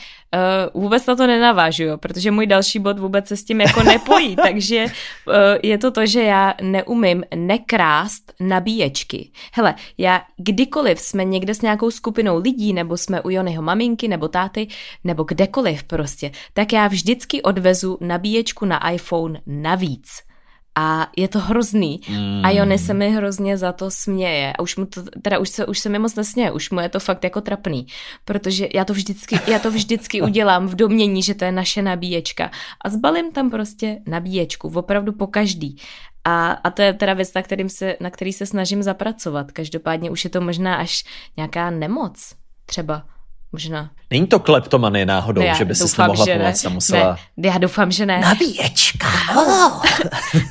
uh, 0.74 0.82
vůbec 0.82 1.06
na 1.06 1.16
to 1.16 1.28
nenavážu, 1.28 1.84
jo, 1.84 1.98
protože 1.98 2.32
můj 2.32 2.48
další 2.48 2.80
bod 2.80 3.00
vůbec 3.00 3.28
se 3.28 3.38
s 3.38 3.44
tím 3.44 3.62
jako 3.62 3.84
nepojí, 3.84 4.36
takže 4.44 4.86
uh, 5.28 5.34
je 5.64 5.78
to 5.78 5.92
to, 5.92 6.01
že 6.08 6.24
já 6.24 6.54
neumím 6.62 7.24
nekrást 7.36 8.34
nabíječky. 8.40 9.32
Hele, 9.54 9.76
já 9.98 10.22
kdykoliv 10.38 11.00
jsme 11.00 11.26
někde 11.26 11.54
s 11.54 11.62
nějakou 11.62 11.92
skupinou 11.92 12.38
lidí, 12.38 12.74
nebo 12.74 12.98
jsme 12.98 13.22
u 13.22 13.30
Jonyho 13.30 13.62
maminky, 13.62 14.08
nebo 14.08 14.28
táty, 14.28 14.68
nebo 15.04 15.24
kdekoliv 15.24 15.84
prostě, 15.84 16.32
tak 16.54 16.74
já 16.74 16.88
vždycky 16.88 17.42
odvezu 17.42 17.98
nabíječku 18.02 18.66
na 18.66 18.90
iPhone 18.90 19.42
navíc 19.46 20.31
a 20.76 21.08
je 21.18 21.28
to 21.28 21.40
hrozný. 21.40 22.02
Mm. 22.10 22.42
A 22.46 22.50
Jony 22.50 22.78
se 22.78 22.94
mi 22.94 23.12
hrozně 23.12 23.58
za 23.58 23.72
to 23.72 23.92
směje. 23.92 24.54
A 24.54 24.60
už 24.60 24.76
mu 24.76 24.86
to, 24.86 25.04
teda 25.22 25.40
už 25.40 25.50
se, 25.50 25.66
už 25.66 25.80
se 25.80 25.90
mi 25.90 26.00
moc 26.00 26.16
nesměje, 26.16 26.52
už 26.52 26.70
mu 26.70 26.80
je 26.80 26.90
to 26.90 27.00
fakt 27.00 27.24
jako 27.24 27.42
trapný. 27.42 27.88
Protože 28.26 28.68
já 28.74 28.86
to 28.86 28.94
vždycky, 28.94 29.40
já 29.48 29.60
to 29.60 29.72
vždycky 29.72 30.22
udělám 30.22 30.68
v 30.68 30.76
domění, 30.76 31.24
že 31.24 31.34
to 31.34 31.46
je 31.46 31.52
naše 31.52 31.82
nabíječka. 31.82 32.52
A 32.86 32.90
zbalím 32.90 33.32
tam 33.32 33.50
prostě 33.50 33.98
nabíječku, 34.08 34.72
opravdu 34.76 35.12
po 35.12 35.28
každý. 35.28 35.76
A, 36.24 36.52
a 36.52 36.70
to 36.70 36.82
je 36.82 36.94
teda 36.94 37.14
věc, 37.14 37.34
na, 37.34 37.42
kterým 37.42 37.70
se, 37.70 37.98
na 38.00 38.10
který 38.10 38.34
se 38.34 38.46
snažím 38.46 38.84
zapracovat. 38.84 39.52
Každopádně 39.52 40.12
už 40.12 40.24
je 40.24 40.30
to 40.30 40.42
možná 40.42 40.76
až 40.76 41.04
nějaká 41.38 41.70
nemoc 41.70 42.36
třeba 42.66 43.04
možná. 43.52 43.90
Není 44.12 44.28
to 44.28 44.40
kleptomanie 44.40 45.06
náhodou, 45.06 45.42
no 45.42 45.56
že 45.56 45.66
by 45.66 45.76
si 45.76 46.02
nemohla 46.02 46.26
pomoct 46.26 46.66
a 46.66 46.70
musela... 46.70 47.20
Ne, 47.38 47.48
já 47.48 47.58
doufám, 47.58 47.92
že 47.92 48.06
ne. 48.06 48.20
Nabíječka. 48.20 49.08
Oh. 49.38 49.84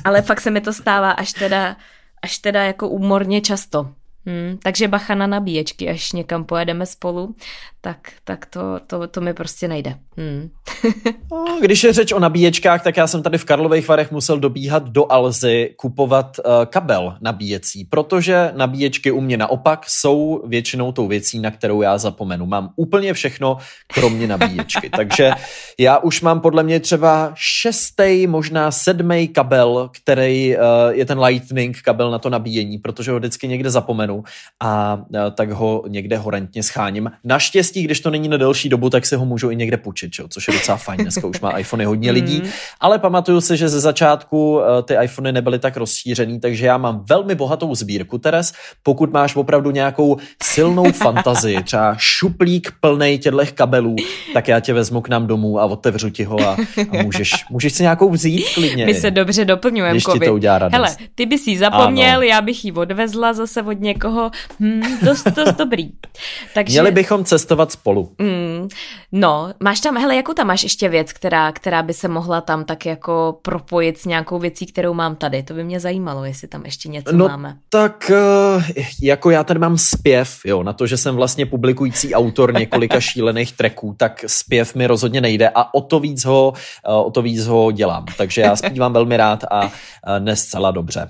Ale 0.03 0.21
fakt 0.21 0.41
se 0.41 0.51
mi 0.51 0.61
to 0.61 0.73
stává 0.73 1.11
až 1.11 1.33
teda, 1.33 1.75
až 2.21 2.37
teda 2.37 2.63
jako 2.63 2.89
úmorně 2.89 3.41
často. 3.41 3.89
Hmm, 4.25 4.57
takže 4.63 4.87
bacha 4.87 5.15
na 5.15 5.27
nabíječky, 5.27 5.89
až 5.89 6.11
někam 6.11 6.43
pojedeme 6.43 6.85
spolu, 6.85 7.35
tak, 7.81 7.97
tak 8.23 8.45
to, 8.45 8.79
to, 8.87 9.07
to 9.07 9.21
mi 9.21 9.33
prostě 9.33 9.67
nejde. 9.67 9.95
Hmm. 10.17 10.49
no, 11.31 11.59
když 11.61 11.83
je 11.83 11.93
řeč 11.93 12.11
o 12.11 12.19
nabíječkách, 12.19 12.83
tak 12.83 12.97
já 12.97 13.07
jsem 13.07 13.23
tady 13.23 13.37
v 13.37 13.45
Karlových 13.45 13.87
Varech 13.87 14.11
musel 14.11 14.39
dobíhat 14.39 14.89
do 14.89 15.11
Alzy 15.11 15.73
kupovat 15.77 16.39
uh, 16.39 16.65
kabel 16.65 17.17
nabíjecí, 17.21 17.85
protože 17.85 18.51
nabíječky 18.55 19.11
u 19.11 19.21
mě 19.21 19.37
naopak 19.37 19.85
jsou 19.87 20.43
většinou 20.47 20.91
tou 20.91 21.07
věcí, 21.07 21.39
na 21.39 21.51
kterou 21.51 21.81
já 21.81 21.97
zapomenu. 21.97 22.45
Mám 22.45 22.69
úplně 22.75 23.13
všechno, 23.13 23.57
kromě 23.93 24.27
nabíječky. 24.27 24.89
Takže 24.95 25.31
já 25.79 25.97
už 25.97 26.21
mám 26.21 26.41
podle 26.41 26.63
mě 26.63 26.79
třeba 26.79 27.31
šestý, 27.35 28.27
možná 28.27 28.71
sedmý 28.71 29.27
kabel, 29.27 29.89
který 30.01 30.57
uh, 30.57 30.63
je 30.89 31.05
ten 31.05 31.19
lightning 31.19 31.81
kabel 31.81 32.11
na 32.11 32.19
to 32.19 32.29
nabíjení, 32.29 32.77
protože 32.77 33.11
ho 33.11 33.17
vždycky 33.17 33.47
někde 33.47 33.69
zapomenu 33.69 34.10
a 34.59 34.95
uh, 34.95 35.19
tak 35.35 35.51
ho 35.51 35.83
někde 35.87 36.17
horentně 36.17 36.63
scháním. 36.63 37.11
Naštěstí 37.23 37.83
když 37.83 37.99
to 37.99 38.09
není 38.09 38.27
na 38.27 38.37
delší 38.37 38.69
dobu, 38.69 38.89
tak 38.89 39.05
si 39.05 39.15
ho 39.15 39.25
můžu 39.25 39.49
i 39.49 39.55
někde 39.55 39.77
půjčit, 39.77 40.11
čo? 40.11 40.27
což 40.27 40.47
je 40.47 40.53
docela 40.53 40.77
fajn. 40.77 40.99
Dneska 41.01 41.27
už 41.27 41.39
má 41.39 41.57
iPhony 41.57 41.85
hodně 41.85 42.11
lidí, 42.11 42.41
mm. 42.43 42.49
ale 42.79 42.99
pamatuju 42.99 43.41
si, 43.41 43.57
že 43.57 43.69
ze 43.69 43.79
začátku 43.79 44.55
uh, 44.55 44.63
ty 44.83 44.95
iPhony 45.03 45.31
nebyly 45.31 45.59
tak 45.59 45.77
rozšířený, 45.77 46.39
takže 46.39 46.65
já 46.65 46.77
mám 46.77 47.03
velmi 47.09 47.35
bohatou 47.35 47.75
sbírku, 47.75 48.17
Teres. 48.17 48.53
Pokud 48.83 49.13
máš 49.13 49.35
opravdu 49.35 49.71
nějakou 49.71 50.17
silnou 50.43 50.91
fantazii, 50.91 51.63
třeba 51.63 51.95
šuplík 51.97 52.71
plný 52.79 53.17
těchto 53.17 53.41
kabelů, 53.55 53.95
tak 54.33 54.47
já 54.47 54.59
tě 54.59 54.73
vezmu 54.73 55.01
k 55.01 55.09
nám 55.09 55.27
domů 55.27 55.59
a 55.59 55.65
otevřu 55.65 56.09
ti 56.09 56.23
ho 56.23 56.39
a, 56.39 56.57
a 56.91 57.03
můžeš, 57.03 57.31
můžeš 57.49 57.73
si 57.73 57.83
nějakou 57.83 58.09
vzít 58.09 58.45
klidně. 58.53 58.85
My 58.85 58.93
se 58.93 59.11
dobře 59.11 59.45
doplňujeme, 59.45 59.91
Když 59.91 60.05
ti 60.13 60.19
to 60.19 60.33
udělá 60.33 60.59
radost. 60.59 60.73
Hele, 60.73 60.95
ty 61.15 61.25
bys 61.25 61.47
ji 61.47 61.57
zapomněl, 61.57 62.17
ano. 62.17 62.21
já 62.21 62.41
bych 62.41 62.65
ji 62.65 62.71
odvezla 62.71 63.33
zase 63.33 63.61
od 63.61 63.79
někoho. 63.79 64.00
Hmm, 64.59 64.99
dost, 65.05 65.27
dost 65.27 65.55
dobrý. 65.57 65.91
Takže... 66.53 66.73
Měli 66.73 66.91
bychom 66.91 67.25
cestovat 67.25 67.71
spolu. 67.71 68.11
Mm, 68.19 68.67
no, 69.11 69.53
máš 69.59 69.79
tam, 69.79 69.97
hele, 69.97 70.15
jakou 70.15 70.33
tam 70.33 70.47
máš 70.47 70.63
ještě 70.63 70.89
věc, 70.89 71.13
která, 71.13 71.51
která 71.51 71.83
by 71.83 71.93
se 71.93 72.07
mohla 72.07 72.41
tam 72.41 72.65
tak 72.65 72.85
jako 72.85 73.39
propojit 73.41 73.97
s 73.97 74.05
nějakou 74.05 74.39
věcí, 74.39 74.65
kterou 74.65 74.93
mám 74.93 75.15
tady? 75.15 75.43
To 75.43 75.53
by 75.53 75.63
mě 75.63 75.79
zajímalo, 75.79 76.25
jestli 76.25 76.47
tam 76.47 76.65
ještě 76.65 76.89
něco 76.89 77.15
no, 77.15 77.27
máme. 77.27 77.57
tak 77.69 78.11
eh, 78.11 78.83
jako 79.01 79.29
já 79.29 79.43
tady 79.43 79.59
mám 79.59 79.77
zpěv, 79.77 80.39
jo, 80.45 80.63
na 80.63 80.73
to, 80.73 80.87
že 80.87 80.97
jsem 80.97 81.15
vlastně 81.15 81.45
publikující 81.45 82.15
autor 82.15 82.53
několika 82.53 82.99
šílených 82.99 83.51
tracků, 83.51 83.95
tak 83.97 84.25
zpěv 84.27 84.75
mi 84.75 84.87
rozhodně 84.87 85.21
nejde 85.21 85.49
a 85.55 85.73
o 85.73 85.81
to 85.81 85.99
víc 85.99 86.25
ho, 86.25 86.53
eh, 86.85 86.93
o 86.93 87.11
to 87.11 87.21
víc 87.21 87.45
ho 87.45 87.71
dělám. 87.71 88.05
Takže 88.17 88.41
já 88.41 88.55
zpívám 88.55 88.93
velmi 88.93 89.17
rád 89.17 89.43
a 89.51 89.71
eh, 90.07 90.19
ne 90.19 90.35
zcela 90.35 90.71
dobře. 90.71 91.09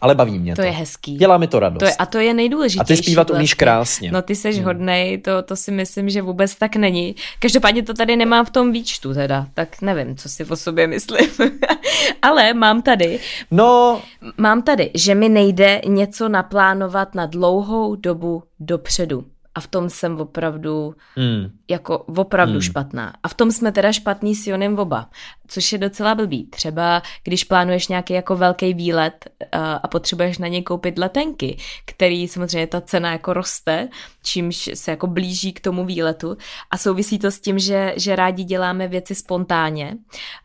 Ale 0.00 0.14
baví 0.14 0.38
mě 0.38 0.56
to. 0.56 0.62
To 0.62 0.66
je 0.66 0.72
hezký. 0.72 1.16
Dělá 1.16 1.38
mi 1.38 1.46
to 1.46 1.60
radost. 1.60 1.78
To 1.78 1.84
je, 1.84 1.94
a 1.94 2.06
to 2.06 2.18
je 2.18 2.31
nejdůležitější. 2.34 2.80
A 2.80 2.84
ty 2.84 2.96
zpívat 2.96 3.28
vlastně. 3.28 3.40
umíš 3.40 3.54
krásně. 3.54 4.12
No 4.12 4.22
ty 4.22 4.36
seš 4.36 4.56
hmm. 4.56 4.64
hodnej, 4.64 5.18
to, 5.18 5.42
to 5.42 5.56
si 5.56 5.70
myslím, 5.70 6.10
že 6.10 6.22
vůbec 6.22 6.54
tak 6.54 6.76
není. 6.76 7.14
Každopádně 7.38 7.82
to 7.82 7.94
tady 7.94 8.16
nemám 8.16 8.44
v 8.44 8.50
tom 8.50 8.72
výčtu 8.72 9.14
teda, 9.14 9.46
tak 9.54 9.82
nevím, 9.82 10.16
co 10.16 10.28
si 10.28 10.44
o 10.44 10.56
sobě 10.56 10.86
myslím. 10.86 11.30
Ale 12.22 12.54
mám 12.54 12.82
tady. 12.82 13.20
No. 13.50 14.02
Mám 14.36 14.62
tady, 14.62 14.90
že 14.94 15.14
mi 15.14 15.28
nejde 15.28 15.80
něco 15.86 16.28
naplánovat 16.28 17.14
na 17.14 17.26
dlouhou 17.26 17.96
dobu 17.96 18.42
dopředu 18.60 19.24
a 19.54 19.60
v 19.60 19.66
tom 19.66 19.90
jsem 19.90 20.20
opravdu 20.20 20.94
mm. 21.16 21.50
jako 21.70 21.98
opravdu 21.98 22.54
mm. 22.54 22.60
špatná. 22.60 23.12
A 23.22 23.28
v 23.28 23.34
tom 23.34 23.52
jsme 23.52 23.72
teda 23.72 23.92
špatný 23.92 24.34
s 24.34 24.46
Jonem 24.46 24.78
oba, 24.78 25.10
což 25.46 25.72
je 25.72 25.78
docela 25.78 26.14
blbý. 26.14 26.46
Třeba 26.46 27.02
když 27.24 27.44
plánuješ 27.44 27.88
nějaký 27.88 28.14
jako 28.14 28.36
velký 28.36 28.74
výlet 28.74 29.28
uh, 29.40 29.60
a 29.82 29.88
potřebuješ 29.88 30.38
na 30.38 30.48
něj 30.48 30.62
koupit 30.62 30.98
letenky, 30.98 31.56
který 31.84 32.28
samozřejmě 32.28 32.66
ta 32.66 32.80
cena 32.80 33.12
jako 33.12 33.32
roste, 33.32 33.88
čímž 34.22 34.70
se 34.74 34.90
jako 34.90 35.06
blíží 35.06 35.52
k 35.52 35.60
tomu 35.60 35.84
výletu 35.84 36.36
a 36.70 36.78
souvisí 36.78 37.18
to 37.18 37.30
s 37.30 37.40
tím, 37.40 37.58
že, 37.58 37.94
že 37.96 38.16
rádi 38.16 38.44
děláme 38.44 38.88
věci 38.88 39.14
spontánně 39.14 39.96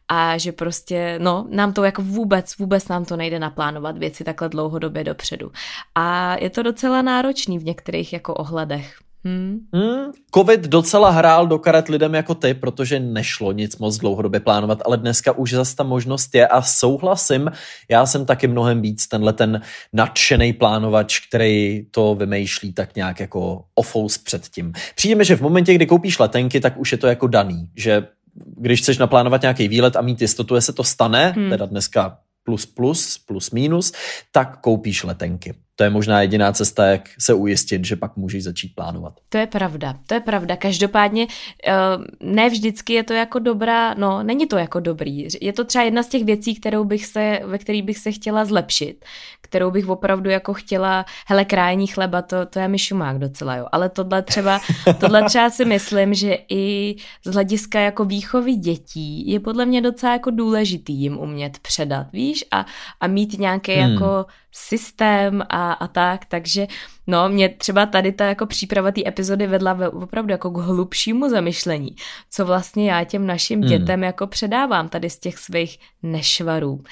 a 0.07 0.37
že 0.37 0.51
prostě, 0.51 1.19
no, 1.21 1.47
nám 1.49 1.73
to 1.73 1.83
jako 1.83 2.01
vůbec, 2.01 2.57
vůbec 2.57 2.87
nám 2.87 3.05
to 3.05 3.17
nejde 3.17 3.39
naplánovat 3.39 3.97
věci 3.97 4.23
takhle 4.23 4.49
dlouhodobě 4.49 5.03
dopředu. 5.03 5.51
A 5.95 6.35
je 6.39 6.49
to 6.49 6.63
docela 6.63 7.01
náročný 7.01 7.59
v 7.59 7.65
některých 7.65 8.13
jako 8.13 8.33
ohledech. 8.33 8.97
Hmm. 9.25 9.59
Hmm, 9.73 10.11
Covid 10.35 10.61
docela 10.61 11.09
hrál 11.09 11.47
do 11.47 11.59
karet 11.59 11.87
lidem 11.87 12.13
jako 12.13 12.35
ty, 12.35 12.53
protože 12.53 12.99
nešlo 12.99 13.51
nic 13.51 13.77
moc 13.77 13.97
dlouhodobě 13.97 14.39
plánovat, 14.39 14.79
ale 14.85 14.97
dneska 14.97 15.31
už 15.31 15.53
zase 15.53 15.75
ta 15.75 15.83
možnost 15.83 16.35
je 16.35 16.47
a 16.47 16.61
souhlasím, 16.61 17.51
já 17.89 18.05
jsem 18.05 18.25
taky 18.25 18.47
mnohem 18.47 18.81
víc 18.81 19.07
tenhle 19.07 19.33
ten 19.33 19.61
nadšený 19.93 20.53
plánovač, 20.53 21.19
který 21.27 21.85
to 21.91 22.15
vymýšlí 22.15 22.73
tak 22.73 22.95
nějak 22.95 23.19
jako 23.19 23.63
ofous 23.75 24.17
předtím. 24.17 24.73
Přijde 24.95 25.15
mi, 25.15 25.25
že 25.25 25.35
v 25.35 25.41
momentě, 25.41 25.73
kdy 25.73 25.85
koupíš 25.85 26.19
letenky, 26.19 26.59
tak 26.59 26.77
už 26.77 26.91
je 26.91 26.97
to 26.97 27.07
jako 27.07 27.27
daný, 27.27 27.69
že 27.75 28.07
když 28.45 28.81
chceš 28.81 28.97
naplánovat 28.97 29.41
nějaký 29.41 29.67
výlet 29.67 29.95
a 29.95 30.01
mít 30.01 30.21
jistotu, 30.21 30.55
že 30.55 30.61
se 30.61 30.73
to 30.73 30.83
stane, 30.83 31.33
hmm. 31.35 31.49
teda 31.49 31.65
dneska 31.65 32.17
plus 32.43 32.65
plus, 32.65 33.17
plus 33.17 33.51
minus, 33.51 33.93
tak 34.31 34.61
koupíš 34.61 35.03
letenky. 35.03 35.53
To 35.77 35.83
je 35.83 35.89
možná 35.89 36.21
jediná 36.21 36.51
cesta, 36.51 36.85
jak 36.85 37.09
se 37.19 37.33
ujistit, 37.33 37.85
že 37.85 37.95
pak 37.95 38.17
můžeš 38.17 38.43
začít 38.43 38.75
plánovat. 38.75 39.13
To 39.29 39.37
je 39.37 39.47
pravda, 39.47 39.95
to 40.07 40.13
je 40.13 40.19
pravda. 40.19 40.55
Každopádně 40.55 41.27
eh, 41.67 41.73
ne 42.19 42.49
vždycky 42.49 42.93
je 42.93 43.03
to 43.03 43.13
jako 43.13 43.39
dobrá, 43.39 43.93
no 43.93 44.23
není 44.23 44.47
to 44.47 44.57
jako 44.57 44.79
dobrý. 44.79 45.27
Je 45.41 45.53
to 45.53 45.63
třeba 45.63 45.83
jedna 45.83 46.03
z 46.03 46.07
těch 46.07 46.23
věcí, 46.23 46.55
kterou 46.55 46.83
bych 46.83 47.05
se, 47.05 47.39
ve 47.45 47.57
kterých 47.57 47.83
bych 47.83 47.97
se 47.97 48.11
chtěla 48.11 48.45
zlepšit, 48.45 49.05
kterou 49.41 49.71
bych 49.71 49.87
opravdu 49.89 50.29
jako 50.29 50.53
chtěla, 50.53 51.05
hele, 51.27 51.45
krájení 51.45 51.87
chleba, 51.87 52.21
to, 52.21 52.45
to 52.45 52.59
je 52.59 52.67
mi 52.67 52.79
šumák 52.79 53.19
docela, 53.19 53.55
jo. 53.55 53.65
Ale 53.71 53.89
tohle 53.89 54.21
třeba, 54.21 54.59
tohle 54.99 55.23
třeba 55.23 55.49
si 55.49 55.65
myslím, 55.65 56.13
že 56.13 56.37
i 56.49 56.95
z 57.25 57.33
hlediska 57.33 57.79
jako 57.79 58.05
výchovy 58.05 58.55
dětí 58.55 59.31
je 59.31 59.39
podle 59.39 59.65
mě 59.65 59.81
docela 59.81 60.13
jako 60.13 60.31
důležitý 60.31 60.93
jim 60.93 61.17
umět 61.17 61.59
předat, 61.59 62.07
víš, 62.13 62.45
a, 62.51 62.65
a 62.99 63.07
mít 63.07 63.39
nějaký 63.39 63.73
hmm. 63.73 63.91
jako 63.91 64.25
systém 64.57 65.43
a, 65.49 65.73
a 65.73 65.87
tak, 65.87 66.25
takže 66.25 66.67
no, 67.07 67.29
mě 67.29 67.49
třeba 67.49 67.85
tady 67.85 68.11
ta 68.11 68.25
jako 68.25 68.45
příprava 68.45 68.91
té 68.91 69.01
epizody 69.07 69.47
vedla 69.47 69.73
ve, 69.73 69.89
opravdu 69.89 70.31
jako 70.31 70.49
k 70.49 70.57
hlubšímu 70.57 71.29
zamyšlení, 71.29 71.95
co 72.31 72.45
vlastně 72.45 72.91
já 72.91 73.03
těm 73.03 73.27
našim 73.27 73.61
hmm. 73.61 73.69
dětem 73.69 74.03
jako 74.03 74.27
předávám 74.27 74.89
tady 74.89 75.09
z 75.09 75.19
těch 75.19 75.37
svých 75.37 75.79
nešvarů. 76.03 76.83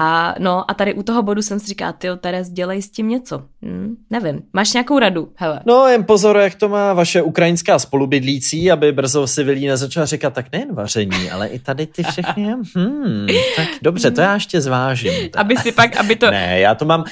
A 0.00 0.34
no 0.38 0.70
a 0.70 0.74
tady 0.74 0.94
u 0.94 1.02
toho 1.02 1.22
bodu 1.22 1.42
jsem 1.42 1.60
si 1.60 1.66
říkala, 1.66 1.92
ty 1.92 2.08
Teres, 2.20 2.50
dělej 2.50 2.82
s 2.82 2.90
tím 2.90 3.08
něco. 3.08 3.42
Hm, 3.62 3.96
nevím, 4.10 4.42
máš 4.52 4.72
nějakou 4.72 4.98
radu? 4.98 5.32
Hele. 5.34 5.60
No 5.66 5.86
jen 5.86 6.04
pozor, 6.04 6.36
jak 6.36 6.54
to 6.54 6.68
má 6.68 6.92
vaše 6.92 7.22
ukrajinská 7.22 7.78
spolubydlící, 7.78 8.70
aby 8.70 8.92
brzo 8.92 9.26
si 9.26 9.44
Vilí 9.44 9.66
nezačala 9.66 10.06
říkat, 10.06 10.34
tak 10.34 10.52
nejen 10.52 10.74
vaření, 10.74 11.30
ale 11.30 11.48
i 11.48 11.58
tady 11.58 11.86
ty 11.86 12.02
všechny. 12.02 12.54
Hmm, 12.74 13.26
tak 13.56 13.68
dobře, 13.82 14.10
to 14.10 14.20
já 14.20 14.34
ještě 14.34 14.60
zvážím. 14.60 15.12
Aby 15.36 15.56
si 15.56 15.72
pak, 15.72 15.96
aby 15.96 16.16
to... 16.16 16.30
Ne, 16.30 16.60
já 16.60 16.74
to 16.74 16.84
mám, 16.84 17.04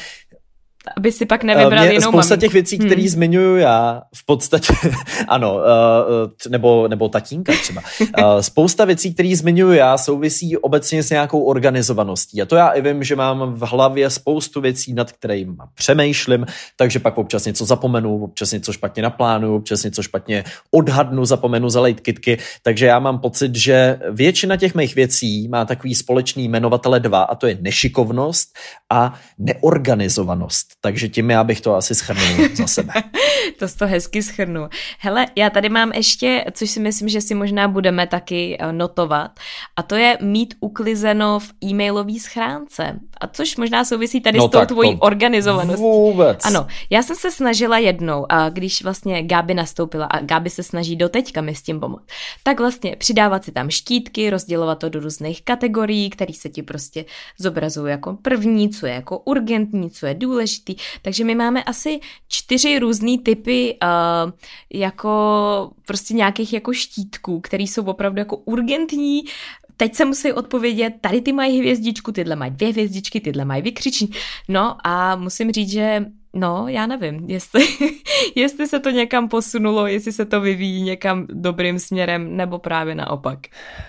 aby 0.97 1.12
si 1.12 1.26
pak 1.26 1.45
nevybral 1.45 1.84
Mě 1.84 1.93
jinou 1.93 2.09
Spousta 2.09 2.37
těch 2.37 2.53
věcí, 2.53 2.78
které 2.78 3.01
hmm. 3.01 3.09
zmiňuju 3.09 3.57
já, 3.57 4.03
v 4.14 4.26
podstatě, 4.26 4.72
ano, 5.28 5.55
uh, 5.55 6.51
nebo, 6.51 6.89
nebo 6.89 7.09
tatínka 7.09 7.53
třeba. 7.62 7.82
Uh, 8.01 8.41
spousta 8.41 8.84
věcí, 8.84 9.14
které 9.14 9.37
zmiňuju 9.37 9.72
já, 9.72 9.99
souvisí 9.99 10.57
obecně 10.57 11.03
s 11.03 11.11
nějakou 11.11 11.43
organizovaností. 11.43 12.43
A 12.43 12.47
to 12.47 12.57
já 12.57 12.68
i 12.68 12.82
vím, 12.82 13.05
že 13.05 13.16
mám 13.16 13.55
v 13.55 13.62
hlavě 13.62 14.11
spoustu 14.11 14.61
věcí, 14.61 14.95
nad 14.95 15.12
kterými 15.12 15.53
přemýšlím, 15.74 16.47
takže 16.76 16.99
pak 16.99 17.18
občas 17.18 17.45
něco 17.45 17.64
zapomenu, 17.64 18.24
občas 18.24 18.53
něco 18.53 18.72
špatně 18.72 19.03
naplánuju, 19.03 19.57
občas 19.57 19.82
něco 19.82 20.03
špatně 20.03 20.45
odhadnu, 20.70 21.24
zapomenu 21.24 21.68
zalejt 21.68 22.01
kitky. 22.01 22.39
Takže 22.62 22.87
já 22.87 22.99
mám 22.99 23.18
pocit, 23.18 23.55
že 23.55 23.99
většina 24.11 24.57
těch 24.57 24.74
mých 24.74 24.95
věcí 24.95 25.49
má 25.49 25.64
takový 25.64 25.95
společný 25.95 26.45
jmenovatele 26.45 27.01
dva, 27.01 27.22
a 27.22 27.34
to 27.34 27.47
je 27.47 27.59
nešikovnost 27.61 28.49
a 28.91 29.14
neorganizovanost 29.39 30.75
takže 30.87 31.09
tím 31.09 31.30
já 31.30 31.45
bych 31.45 31.61
to 31.61 31.74
asi 31.74 31.95
schrnul 31.95 32.49
za 32.55 32.66
sebe. 32.66 32.93
to 33.59 33.66
to 33.78 33.87
hezky 33.87 34.22
schrnu. 34.22 34.68
Hele, 34.99 35.26
já 35.37 35.51
tady 35.51 35.68
mám 35.68 35.93
ještě, 35.93 36.45
což 36.53 36.70
si 36.70 36.80
myslím, 36.80 37.09
že 37.09 37.20
si 37.20 37.34
možná 37.34 37.68
budeme 37.68 38.07
taky 38.07 38.57
eh, 38.61 38.72
notovat, 38.72 39.30
a 39.76 39.82
to 39.82 39.95
je 39.95 40.18
mít 40.20 40.55
uklizeno 40.61 41.39
v 41.39 41.53
e-mailové 41.64 42.20
schránce. 42.20 43.01
A 43.20 43.26
což 43.26 43.57
možná 43.57 43.84
souvisí 43.84 44.20
tady 44.20 44.39
no 44.39 44.49
s 44.49 44.51
tou 44.51 44.64
tvojí 44.66 44.97
organizovaností. 45.01 45.82
Vůbec. 45.82 46.41
Ano, 46.45 46.66
já 46.91 47.03
jsem 47.03 47.16
se 47.16 47.30
snažila 47.30 47.78
jednou, 47.78 48.26
a 48.28 48.49
když 48.49 48.82
vlastně 48.82 49.22
Gáby 49.22 49.55
nastoupila 49.55 50.07
a 50.07 50.20
Gáby 50.20 50.51
se 50.51 50.62
snaží 50.62 50.97
doteďka 50.97 51.41
mi 51.41 51.55
s 51.55 51.62
tím 51.62 51.80
pomoct, 51.80 52.05
tak 52.43 52.61
vlastně 52.61 52.97
přidávat 52.97 53.45
si 53.45 53.53
tam 53.53 53.70
štítky, 53.70 54.30
rozdělovat 54.30 54.78
to 54.78 54.89
do 54.89 55.01
různých 55.01 55.43
kategorií, 55.43 56.11
které 56.11 56.34
se 56.34 56.49
ti 56.49 56.62
prostě 56.62 57.05
zobrazují 57.39 57.91
jako 57.91 58.18
první, 58.22 58.70
co 58.70 58.87
je 58.87 58.93
jako 58.93 59.18
urgentní, 59.18 59.91
co 59.91 60.07
je 60.07 60.14
důležitý, 60.14 60.75
takže 61.02 61.24
my 61.24 61.34
máme 61.34 61.64
asi 61.64 62.00
čtyři 62.28 62.78
různé 62.78 63.18
typy 63.24 63.78
uh, 63.82 64.32
jako 64.74 65.10
prostě 65.86 66.14
nějakých 66.14 66.52
jako 66.52 66.72
štítků, 66.72 67.40
které 67.40 67.62
jsou 67.62 67.84
opravdu 67.84 68.18
jako 68.18 68.36
urgentní, 68.36 69.22
teď 69.76 69.94
se 69.94 70.04
musí 70.04 70.32
odpovědět, 70.32 70.94
tady 71.00 71.20
ty 71.20 71.32
mají 71.32 71.58
hvězdičku, 71.58 72.12
tyhle 72.12 72.36
mají 72.36 72.50
dvě 72.50 72.68
hvězdičky, 72.68 73.20
tyhle 73.20 73.44
mají 73.44 73.62
vykřiční. 73.62 74.10
No 74.48 74.76
a 74.86 75.16
musím 75.16 75.52
říct, 75.52 75.70
že 75.70 76.04
No, 76.39 76.68
já 76.68 76.87
nevím, 76.87 77.24
jestli, 77.26 77.66
jestli 78.34 78.68
se 78.68 78.80
to 78.80 78.91
někam 78.91 79.28
posunulo, 79.28 79.87
jestli 79.87 80.12
se 80.12 80.24
to 80.24 80.41
vyvíjí 80.41 80.82
někam 80.82 81.26
dobrým 81.28 81.78
směrem, 81.78 82.37
nebo 82.37 82.59
právě 82.59 82.95
naopak. 82.95 83.39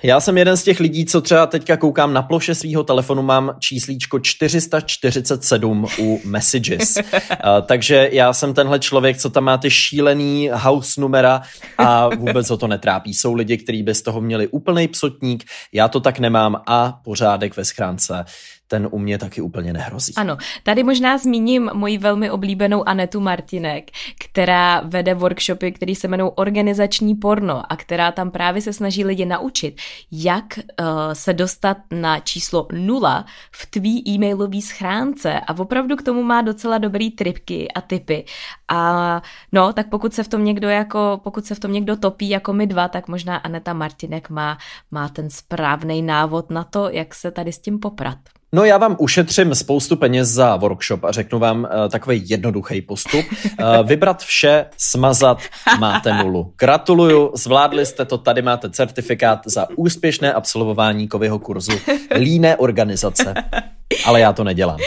Já 0.04 0.20
jsem 0.20 0.38
jeden 0.38 0.58
z 0.58 0.64
těch 0.64 0.80
lidí, 0.80 1.06
co 1.06 1.22
třeba 1.22 1.46
teďka 1.46 1.78
koukám 1.78 2.14
na 2.14 2.22
ploše 2.22 2.56
svého 2.56 2.84
telefonu, 2.84 3.22
mám 3.22 3.56
číslíčko 3.60 4.20
447 4.20 5.88
u 6.00 6.22
Messages. 6.26 6.98
takže 7.66 8.10
já 8.12 8.34
jsem 8.34 8.54
tenhle 8.54 8.80
člověk, 8.80 9.18
co 9.18 9.30
tam 9.30 9.44
má 9.44 9.58
ty 9.58 9.70
šílený 9.70 10.50
house 10.54 11.02
numera 11.02 11.42
a 11.78 12.16
vůbec 12.16 12.50
ho 12.50 12.58
to 12.58 12.68
netrápí. 12.68 13.14
Jsou 13.14 13.34
lidi, 13.34 13.58
kteří 13.58 13.84
bez 13.84 14.02
toho 14.02 14.22
měli 14.22 14.48
úplný 14.48 14.88
psotník, 14.88 15.44
já 15.74 15.88
to 15.88 16.00
tak 16.00 16.20
nemám 16.20 16.62
a 16.68 17.00
pořádek 17.04 17.58
ve 17.58 17.66
schránce 17.66 18.26
ten 18.68 18.88
u 18.92 19.00
mě 19.00 19.18
taky 19.18 19.42
úplně 19.42 19.74
nehrozí. 19.74 20.14
Ano, 20.16 20.38
tady 20.64 20.84
možná 20.84 21.18
zmíním 21.18 21.70
moji 21.74 21.98
velmi 21.98 22.32
oblíbenou 22.32 22.88
Anetu 22.88 23.20
Martinek, 23.20 23.92
která 24.20 24.82
vede 24.86 25.14
workshopy, 25.14 25.72
které 25.72 25.96
se 25.96 26.08
jmenují 26.08 26.32
Organizační 26.36 27.16
porno 27.16 27.72
a 27.72 27.76
která 27.76 28.12
tam 28.12 28.32
právě 28.32 28.62
se 28.62 28.74
snaží 28.74 29.06
lidi 29.06 29.26
naučit, 29.26 29.82
jak 30.12 30.60
uh, 30.60 30.86
se 31.14 31.34
dostat 31.34 31.78
na 31.92 32.20
číslo 32.20 32.68
nula 32.72 33.26
v 33.52 33.66
tvý 33.66 34.10
e-mailové 34.10 34.62
schránce 34.62 35.40
a 35.40 35.58
opravdu 35.58 35.96
k 35.96 36.02
tomu 36.02 36.24
má 36.24 36.42
docela 36.42 36.78
dobrý 36.78 37.12
tripky 37.12 37.68
a 37.72 37.82
typy. 37.82 38.26
A 38.68 39.22
no, 39.52 39.74
tak 39.74 39.90
pokud 39.90 40.14
se 40.14 40.24
v 40.24 40.28
tom 40.28 40.46
někdo 40.46 40.70
jako, 40.70 41.20
pokud 41.24 41.46
se 41.46 41.56
v 41.56 41.60
tom 41.60 41.72
někdo 41.72 41.98
topí 41.98 42.30
jako 42.30 42.54
my 42.54 42.68
dva, 42.68 42.88
tak 42.88 43.08
možná 43.08 43.38
Aneta 43.38 43.74
Martinek 43.74 44.30
má, 44.30 44.58
má 44.92 45.10
ten 45.10 45.30
správný 45.30 46.02
návod 46.02 46.50
na 46.50 46.64
to, 46.64 46.90
jak 46.90 47.16
se 47.16 47.32
tady 47.32 47.52
s 47.52 47.60
tím 47.60 47.80
poprat. 47.80 48.18
No 48.54 48.66
já 48.66 48.78
vám 48.78 48.96
ušetřím 49.00 49.56
spoustu 49.56 49.96
peněz 49.96 50.30
za 50.30 50.56
workshop 50.56 51.04
a 51.04 51.12
řeknu 51.12 51.40
vám 51.40 51.60
uh, 51.60 51.90
takový 51.92 52.30
jednoduchý 52.30 52.82
postup. 52.82 53.26
Uh, 53.32 53.88
vybrat 53.88 54.24
vše, 54.24 54.66
smazat, 54.78 55.40
máte 55.80 56.14
nulu. 56.14 56.54
Gratuluju, 56.60 57.32
zvládli 57.36 57.86
jste 57.86 58.06
to, 58.06 58.18
tady 58.18 58.42
máte 58.42 58.70
certifikát 58.70 59.40
za 59.46 59.68
úspěšné 59.76 60.34
absolvování 60.34 61.08
kového 61.08 61.40
kurzu 61.40 61.72
Líné 62.16 62.58
organizace. 62.58 63.34
Ale 64.06 64.20
já 64.20 64.34
to 64.34 64.44
nedělám. 64.44 64.78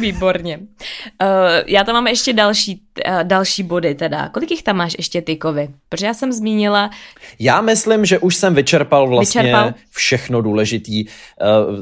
Výborně. 0.00 0.58
Uh, 0.58 1.28
já 1.66 1.84
tam 1.84 1.94
mám 1.94 2.06
ještě 2.06 2.32
další, 2.32 2.82
uh, 3.08 3.24
další 3.24 3.62
body 3.62 3.94
teda. 3.94 4.28
Kolik 4.28 4.50
jich 4.50 4.62
tam 4.62 4.76
máš 4.76 4.94
ještě 4.98 5.22
ty 5.22 5.36
kovy? 5.36 5.68
Protože 5.88 6.06
já 6.06 6.14
jsem 6.14 6.32
zmínila... 6.32 6.90
Já 7.38 7.60
myslím, 7.60 8.04
že 8.04 8.18
už 8.18 8.36
jsem 8.36 8.54
vyčerpal 8.54 9.08
vlastně 9.08 9.42
vyčerpal? 9.42 9.74
všechno 9.90 10.42
důležitý. 10.42 11.04
Uh, 11.04 11.10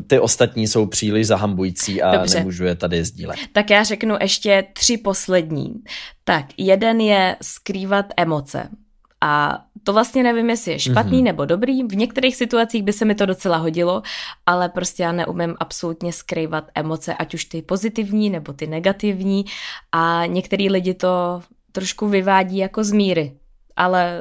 ty 0.07 0.19
ostatní 0.19 0.69
jsou 0.69 0.87
příliš 0.87 1.27
zahambující 1.27 2.03
a 2.03 2.13
Dobře. 2.13 2.39
nemůžu 2.39 2.65
je 2.65 2.75
tady 2.75 3.05
sdílet. 3.05 3.37
Tak 3.53 3.71
já 3.71 3.83
řeknu 3.83 4.17
ještě 4.21 4.65
tři 4.73 4.97
poslední. 4.97 5.75
Tak, 6.25 6.45
jeden 6.57 7.01
je 7.01 7.37
skrývat 7.43 8.07
emoce. 8.17 8.69
A 9.27 9.59
to 9.83 9.93
vlastně 9.93 10.23
nevím, 10.23 10.51
jestli 10.51 10.73
je 10.73 10.79
špatný 10.79 11.21
mm-hmm. 11.21 11.25
nebo 11.25 11.45
dobrý. 11.45 11.83
V 11.83 11.97
některých 11.97 12.37
situacích 12.37 12.83
by 12.83 12.93
se 12.93 13.05
mi 13.05 13.15
to 13.15 13.27
docela 13.27 13.57
hodilo, 13.57 14.03
ale 14.47 14.69
prostě 14.69 15.03
já 15.03 15.13
neumím 15.13 15.55
absolutně 15.61 16.13
skrývat 16.13 16.65
emoce, 16.75 17.15
ať 17.15 17.35
už 17.35 17.45
ty 17.45 17.63
pozitivní 17.63 18.31
nebo 18.31 18.53
ty 18.53 18.67
negativní. 18.67 19.45
A 19.93 20.23
některý 20.27 20.71
lidi 20.71 20.95
to 20.95 21.43
trošku 21.73 22.09
vyvádí 22.09 22.57
jako 22.57 22.85
z 22.85 22.93
míry 22.93 23.37
ale 23.77 24.21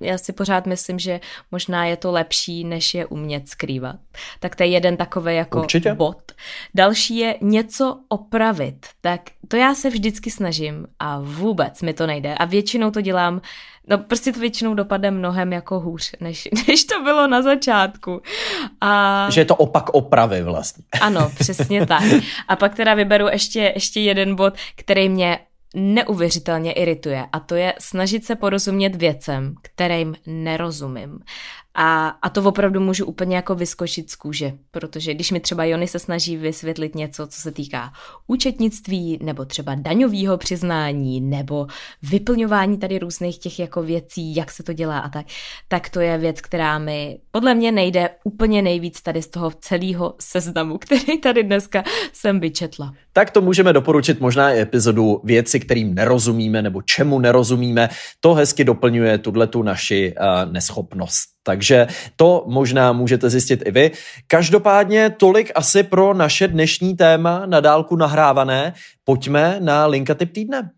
eh, 0.00 0.06
já 0.06 0.18
si 0.18 0.32
pořád 0.32 0.66
myslím, 0.66 0.98
že 0.98 1.20
možná 1.52 1.84
je 1.84 1.96
to 1.96 2.12
lepší, 2.12 2.64
než 2.64 2.94
je 2.94 3.06
umět 3.06 3.48
skrývat. 3.48 3.96
Tak 4.40 4.56
to 4.56 4.62
je 4.62 4.68
jeden 4.68 4.96
takový 4.96 5.36
jako 5.36 5.60
Určitě. 5.60 5.94
bod. 5.94 6.32
Další 6.74 7.16
je 7.16 7.38
něco 7.40 8.00
opravit. 8.08 8.86
Tak 9.00 9.20
to 9.48 9.56
já 9.56 9.74
se 9.74 9.90
vždycky 9.90 10.30
snažím 10.30 10.86
a 10.98 11.20
vůbec 11.20 11.82
mi 11.82 11.94
to 11.94 12.06
nejde. 12.06 12.34
A 12.34 12.44
většinou 12.44 12.90
to 12.90 13.00
dělám 13.00 13.40
No 13.88 13.98
prostě 13.98 14.32
to 14.32 14.40
většinou 14.40 14.74
dopadne 14.74 15.10
mnohem 15.10 15.52
jako 15.52 15.80
hůř, 15.80 16.12
než, 16.20 16.48
než 16.68 16.84
to 16.84 17.02
bylo 17.02 17.26
na 17.26 17.42
začátku. 17.42 18.22
A... 18.80 19.26
Že 19.30 19.40
je 19.40 19.44
to 19.44 19.56
opak 19.56 19.88
opravy 19.88 20.42
vlastně. 20.42 20.84
Ano, 21.00 21.30
přesně 21.38 21.86
tak. 21.86 22.02
A 22.48 22.56
pak 22.56 22.74
teda 22.74 22.94
vyberu 22.94 23.28
ještě, 23.28 23.72
ještě 23.74 24.00
jeden 24.00 24.36
bod, 24.36 24.54
který 24.76 25.08
mě 25.08 25.38
neuvěřitelně 25.74 26.72
irituje 26.72 27.26
a 27.32 27.40
to 27.40 27.54
je 27.54 27.74
snažit 27.78 28.24
se 28.24 28.36
porozumět 28.36 28.96
věcem, 28.96 29.54
kterým 29.62 30.16
nerozumím. 30.26 31.18
A, 31.78 32.08
a 32.08 32.28
to 32.30 32.42
opravdu 32.42 32.80
můžu 32.80 33.06
úplně 33.06 33.36
jako 33.36 33.54
vyskočit 33.54 34.10
z 34.10 34.16
kůže, 34.16 34.52
protože 34.70 35.14
když 35.14 35.30
mi 35.30 35.40
třeba 35.40 35.64
Jony 35.64 35.88
se 35.88 35.98
snaží 35.98 36.36
vysvětlit 36.36 36.94
něco, 36.94 37.26
co 37.26 37.40
se 37.40 37.52
týká 37.52 37.92
účetnictví, 38.26 39.18
nebo 39.22 39.44
třeba 39.44 39.74
daňového 39.74 40.38
přiznání, 40.38 41.20
nebo 41.20 41.66
vyplňování 42.02 42.78
tady 42.78 42.98
různých 42.98 43.38
těch 43.38 43.58
jako 43.58 43.82
věcí, 43.82 44.36
jak 44.36 44.50
se 44.50 44.62
to 44.62 44.72
dělá 44.72 44.98
a 44.98 45.08
tak, 45.08 45.26
tak 45.68 45.88
to 45.88 46.00
je 46.00 46.18
věc, 46.18 46.40
která 46.40 46.78
mi 46.78 47.18
podle 47.30 47.54
mě 47.54 47.72
nejde 47.72 48.10
úplně 48.24 48.62
nejvíc 48.62 49.02
tady 49.02 49.22
z 49.22 49.26
toho 49.26 49.50
celého 49.60 50.14
seznamu, 50.20 50.78
který 50.80 51.18
tady 51.18 51.42
dneska 51.42 51.84
jsem 52.12 52.40
vyčetla. 52.40 52.92
Tak 53.12 53.30
to 53.30 53.40
můžeme 53.40 53.72
doporučit 53.72 54.20
možná 54.20 54.52
i 54.52 54.60
epizodu 54.60 55.20
věci, 55.24 55.60
kterým 55.60 55.94
nerozumíme 55.94 56.62
nebo 56.62 56.82
čemu 56.82 57.18
nerozumíme. 57.18 57.88
To 58.20 58.34
hezky 58.34 58.64
doplňuje 58.64 59.18
tuhle 59.18 59.46
tu 59.46 59.62
naši 59.62 60.14
uh, 60.20 60.52
neschopnost. 60.52 61.35
Takže 61.46 61.86
to 62.16 62.44
možná 62.46 62.92
můžete 62.92 63.30
zjistit 63.30 63.62
i 63.66 63.70
vy. 63.70 63.90
Každopádně 64.26 65.10
tolik 65.10 65.52
asi 65.54 65.82
pro 65.82 66.14
naše 66.14 66.48
dnešní 66.48 66.96
téma 66.96 67.46
na 67.46 67.60
dálku 67.60 67.96
nahrávané. 67.96 68.72
Pojďme 69.04 69.56
na 69.60 69.86
linka 69.86 70.14
typ 70.14 70.32
týdne. 70.32 70.70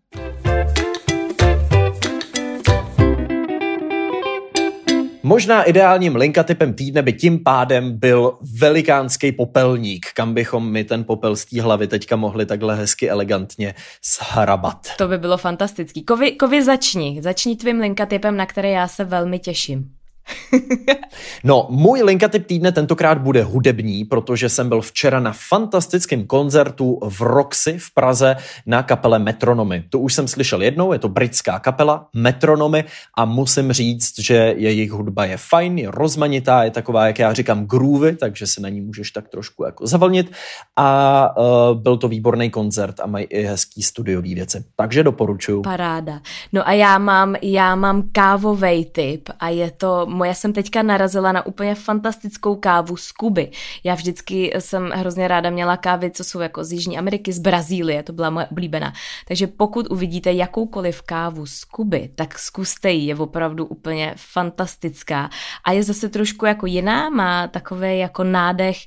Možná 5.23 5.63
ideálním 5.63 6.15
linkatypem 6.15 6.73
týdne 6.73 7.01
by 7.01 7.13
tím 7.13 7.43
pádem 7.43 7.99
byl 7.99 8.37
velikánský 8.59 9.31
popelník, 9.31 10.05
kam 10.13 10.33
bychom 10.33 10.71
my 10.71 10.83
ten 10.83 11.03
popel 11.03 11.35
z 11.35 11.45
té 11.45 11.61
hlavy 11.61 11.87
teďka 11.87 12.15
mohli 12.15 12.45
takhle 12.45 12.75
hezky 12.75 13.09
elegantně 13.09 13.75
shrabat. 14.03 14.87
To 14.97 15.07
by 15.07 15.17
bylo 15.17 15.37
fantastický. 15.37 16.03
Kovi, 16.03 16.31
kovi 16.31 16.63
začni. 16.63 17.19
Začni 17.21 17.55
tvým 17.55 17.79
linkatypem, 17.79 18.37
na 18.37 18.45
který 18.45 18.71
já 18.71 18.87
se 18.87 19.03
velmi 19.03 19.39
těším. 19.39 19.98
no, 21.43 21.67
můj 21.69 22.01
linkatyp 22.01 22.45
týdne 22.45 22.71
tentokrát 22.71 23.17
bude 23.17 23.43
hudební, 23.43 24.05
protože 24.05 24.49
jsem 24.49 24.69
byl 24.69 24.81
včera 24.81 25.19
na 25.19 25.33
fantastickém 25.49 26.27
koncertu 26.27 26.99
v 27.09 27.21
Roxy 27.21 27.77
v 27.77 27.93
Praze 27.93 28.35
na 28.65 28.83
kapele 28.83 29.19
Metronomy. 29.19 29.83
To 29.89 29.99
už 29.99 30.13
jsem 30.13 30.27
slyšel 30.27 30.61
jednou, 30.61 30.93
je 30.93 30.99
to 30.99 31.09
britská 31.09 31.59
kapela 31.59 32.07
Metronomy 32.13 32.83
a 33.17 33.25
musím 33.25 33.71
říct, 33.71 34.19
že 34.19 34.53
jejich 34.57 34.91
hudba 34.91 35.25
je 35.25 35.37
fajn, 35.37 35.77
je 35.77 35.91
rozmanitá, 35.91 36.63
je 36.63 36.71
taková, 36.71 37.07
jak 37.07 37.19
já 37.19 37.33
říkám, 37.33 37.65
groovy, 37.65 38.15
takže 38.15 38.47
se 38.47 38.61
na 38.61 38.69
ní 38.69 38.81
můžeš 38.81 39.11
tak 39.11 39.27
trošku 39.27 39.63
jako 39.63 39.87
zavlnit 39.87 40.31
a 40.75 41.29
uh, 41.37 41.81
byl 41.81 41.97
to 41.97 42.07
výborný 42.07 42.49
koncert 42.49 42.99
a 42.99 43.07
mají 43.07 43.25
i 43.25 43.43
hezký 43.43 43.83
studiový 43.83 44.35
věci. 44.35 44.63
Takže 44.75 45.03
doporučuju. 45.03 45.61
Paráda. 45.61 46.21
No 46.53 46.67
a 46.67 46.71
já 46.71 46.97
mám, 46.97 47.35
já 47.41 47.75
mám 47.75 48.03
kávový 48.11 48.85
tip 48.85 49.29
a 49.39 49.49
je 49.49 49.71
to 49.71 50.05
moje 50.19 50.35
jsem 50.35 50.53
teďka 50.53 50.83
narazila 50.83 51.31
na 51.31 51.45
úplně 51.45 51.75
fantastickou 51.75 52.55
kávu 52.55 52.97
z 52.97 53.11
Kuby. 53.11 53.51
Já 53.83 53.95
vždycky 53.95 54.53
jsem 54.59 54.91
hrozně 54.91 55.27
ráda 55.27 55.49
měla 55.49 55.77
kávy, 55.77 56.11
co 56.11 56.23
jsou 56.23 56.39
jako 56.39 56.63
z 56.63 56.71
Jižní 56.71 56.97
Ameriky, 56.97 57.33
z 57.33 57.39
Brazílie, 57.39 58.03
to 58.03 58.13
byla 58.13 58.29
moje 58.29 58.47
oblíbená. 58.51 58.93
Takže 59.27 59.47
pokud 59.47 59.87
uvidíte 59.91 60.33
jakoukoliv 60.33 61.01
kávu 61.01 61.45
z 61.45 61.63
Kuby, 61.63 62.09
tak 62.15 62.39
zkuste 62.39 62.91
ji, 62.91 63.07
je 63.07 63.15
opravdu 63.15 63.65
úplně 63.65 64.13
fantastická. 64.17 65.29
A 65.63 65.71
je 65.71 65.83
zase 65.83 66.09
trošku 66.09 66.45
jako 66.45 66.65
jiná, 66.65 67.09
má 67.09 67.47
takové 67.47 67.95
jako 67.95 68.23
nádech 68.23 68.77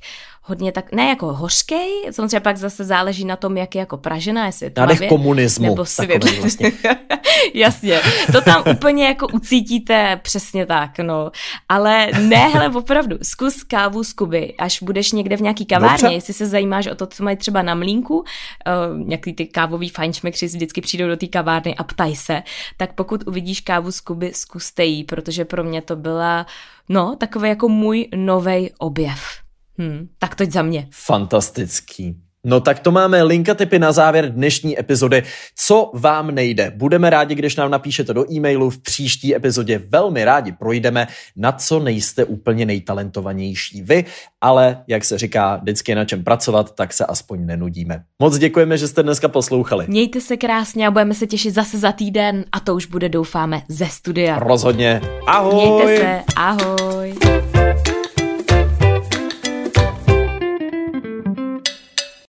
hodně 0.45 0.71
tak, 0.71 0.91
ne 0.91 1.09
jako 1.09 1.33
hořkej, 1.33 1.89
samozřejmě 2.11 2.39
pak 2.39 2.57
zase 2.57 2.83
záleží 2.83 3.25
na 3.25 3.35
tom, 3.35 3.57
jak 3.57 3.75
je 3.75 3.79
jako 3.79 3.97
pražená, 3.97 4.45
jestli 4.45 4.65
je 4.65 4.69
tmavě, 4.69 5.07
komunismu. 5.07 5.65
Nebo 5.65 5.85
svět. 5.85 6.23
Vlastně. 6.41 6.71
Jasně, 7.53 7.99
to 8.31 8.41
tam 8.41 8.63
úplně 8.71 9.05
jako 9.05 9.27
ucítíte 9.27 10.19
přesně 10.23 10.65
tak, 10.65 10.99
no. 10.99 11.31
Ale 11.69 12.07
ne, 12.19 12.37
hele, 12.37 12.69
opravdu, 12.69 13.17
zkus 13.21 13.63
kávu 13.63 14.03
z 14.03 14.13
Kuby, 14.13 14.53
až 14.59 14.81
budeš 14.81 15.11
někde 15.11 15.37
v 15.37 15.41
nějaký 15.41 15.65
kavárně, 15.65 16.01
Dobře. 16.01 16.15
jestli 16.15 16.33
se 16.33 16.45
zajímáš 16.47 16.87
o 16.87 16.95
to, 16.95 17.07
co 17.07 17.23
mají 17.23 17.37
třeba 17.37 17.61
na 17.61 17.75
mlínku, 17.75 18.17
uh, 18.17 18.25
nějaký 19.07 19.33
ty 19.33 19.45
kávový 19.45 19.89
fajnšmekři 19.89 20.45
vždycky 20.45 20.81
přijdou 20.81 21.07
do 21.07 21.17
té 21.17 21.27
kavárny 21.27 21.75
a 21.75 21.83
ptají 21.83 22.15
se, 22.15 22.43
tak 22.77 22.93
pokud 22.93 23.27
uvidíš 23.27 23.61
kávu 23.61 23.91
z 23.91 23.99
Kuby, 23.99 24.31
zkuste 24.33 24.85
jí, 24.85 25.03
protože 25.03 25.45
pro 25.45 25.63
mě 25.63 25.81
to 25.81 25.95
byla, 25.95 26.45
no, 26.89 27.15
takový 27.15 27.49
jako 27.49 27.69
můj 27.69 28.07
nový 28.15 28.71
objev. 28.77 29.42
Hmm, 29.77 30.07
tak 30.19 30.35
toť 30.35 30.51
za 30.51 30.61
mě. 30.61 30.87
Fantastický. 30.91 32.15
No 32.45 32.59
tak 32.59 32.79
to 32.79 32.91
máme 32.91 33.23
linka 33.23 33.53
typy 33.53 33.79
na 33.79 33.91
závěr 33.91 34.31
dnešní 34.31 34.79
epizody. 34.79 35.23
Co 35.55 35.91
vám 35.93 36.31
nejde? 36.31 36.71
Budeme 36.75 37.09
rádi, 37.09 37.35
když 37.35 37.55
nám 37.55 37.71
napíšete 37.71 38.13
do 38.13 38.31
e-mailu. 38.31 38.69
V 38.69 38.79
příští 38.79 39.35
epizodě 39.35 39.81
velmi 39.89 40.25
rádi 40.25 40.51
projdeme, 40.51 41.07
na 41.35 41.51
co 41.51 41.79
nejste 41.79 42.25
úplně 42.25 42.65
nejtalentovanější 42.65 43.81
vy, 43.81 44.05
ale 44.41 44.83
jak 44.87 45.05
se 45.05 45.17
říká, 45.17 45.55
vždycky 45.55 45.91
je 45.91 45.95
na 45.95 46.05
čem 46.05 46.23
pracovat, 46.23 46.75
tak 46.75 46.93
se 46.93 47.05
aspoň 47.05 47.45
nenudíme. 47.45 48.03
Moc 48.21 48.37
děkujeme, 48.37 48.77
že 48.77 48.87
jste 48.87 49.03
dneska 49.03 49.27
poslouchali. 49.27 49.85
Mějte 49.87 50.21
se 50.21 50.37
krásně 50.37 50.87
a 50.87 50.91
budeme 50.91 51.13
se 51.13 51.27
těšit 51.27 51.53
zase 51.53 51.77
za 51.77 51.91
týden 51.91 52.45
a 52.51 52.59
to 52.59 52.75
už 52.75 52.85
bude 52.85 53.09
doufáme 53.09 53.61
ze 53.69 53.85
studia. 53.85 54.39
Rozhodně. 54.39 55.01
Ahoj. 55.27 55.53
Mějte 55.53 55.97
se. 55.97 56.23
Ahoj. 56.35 57.13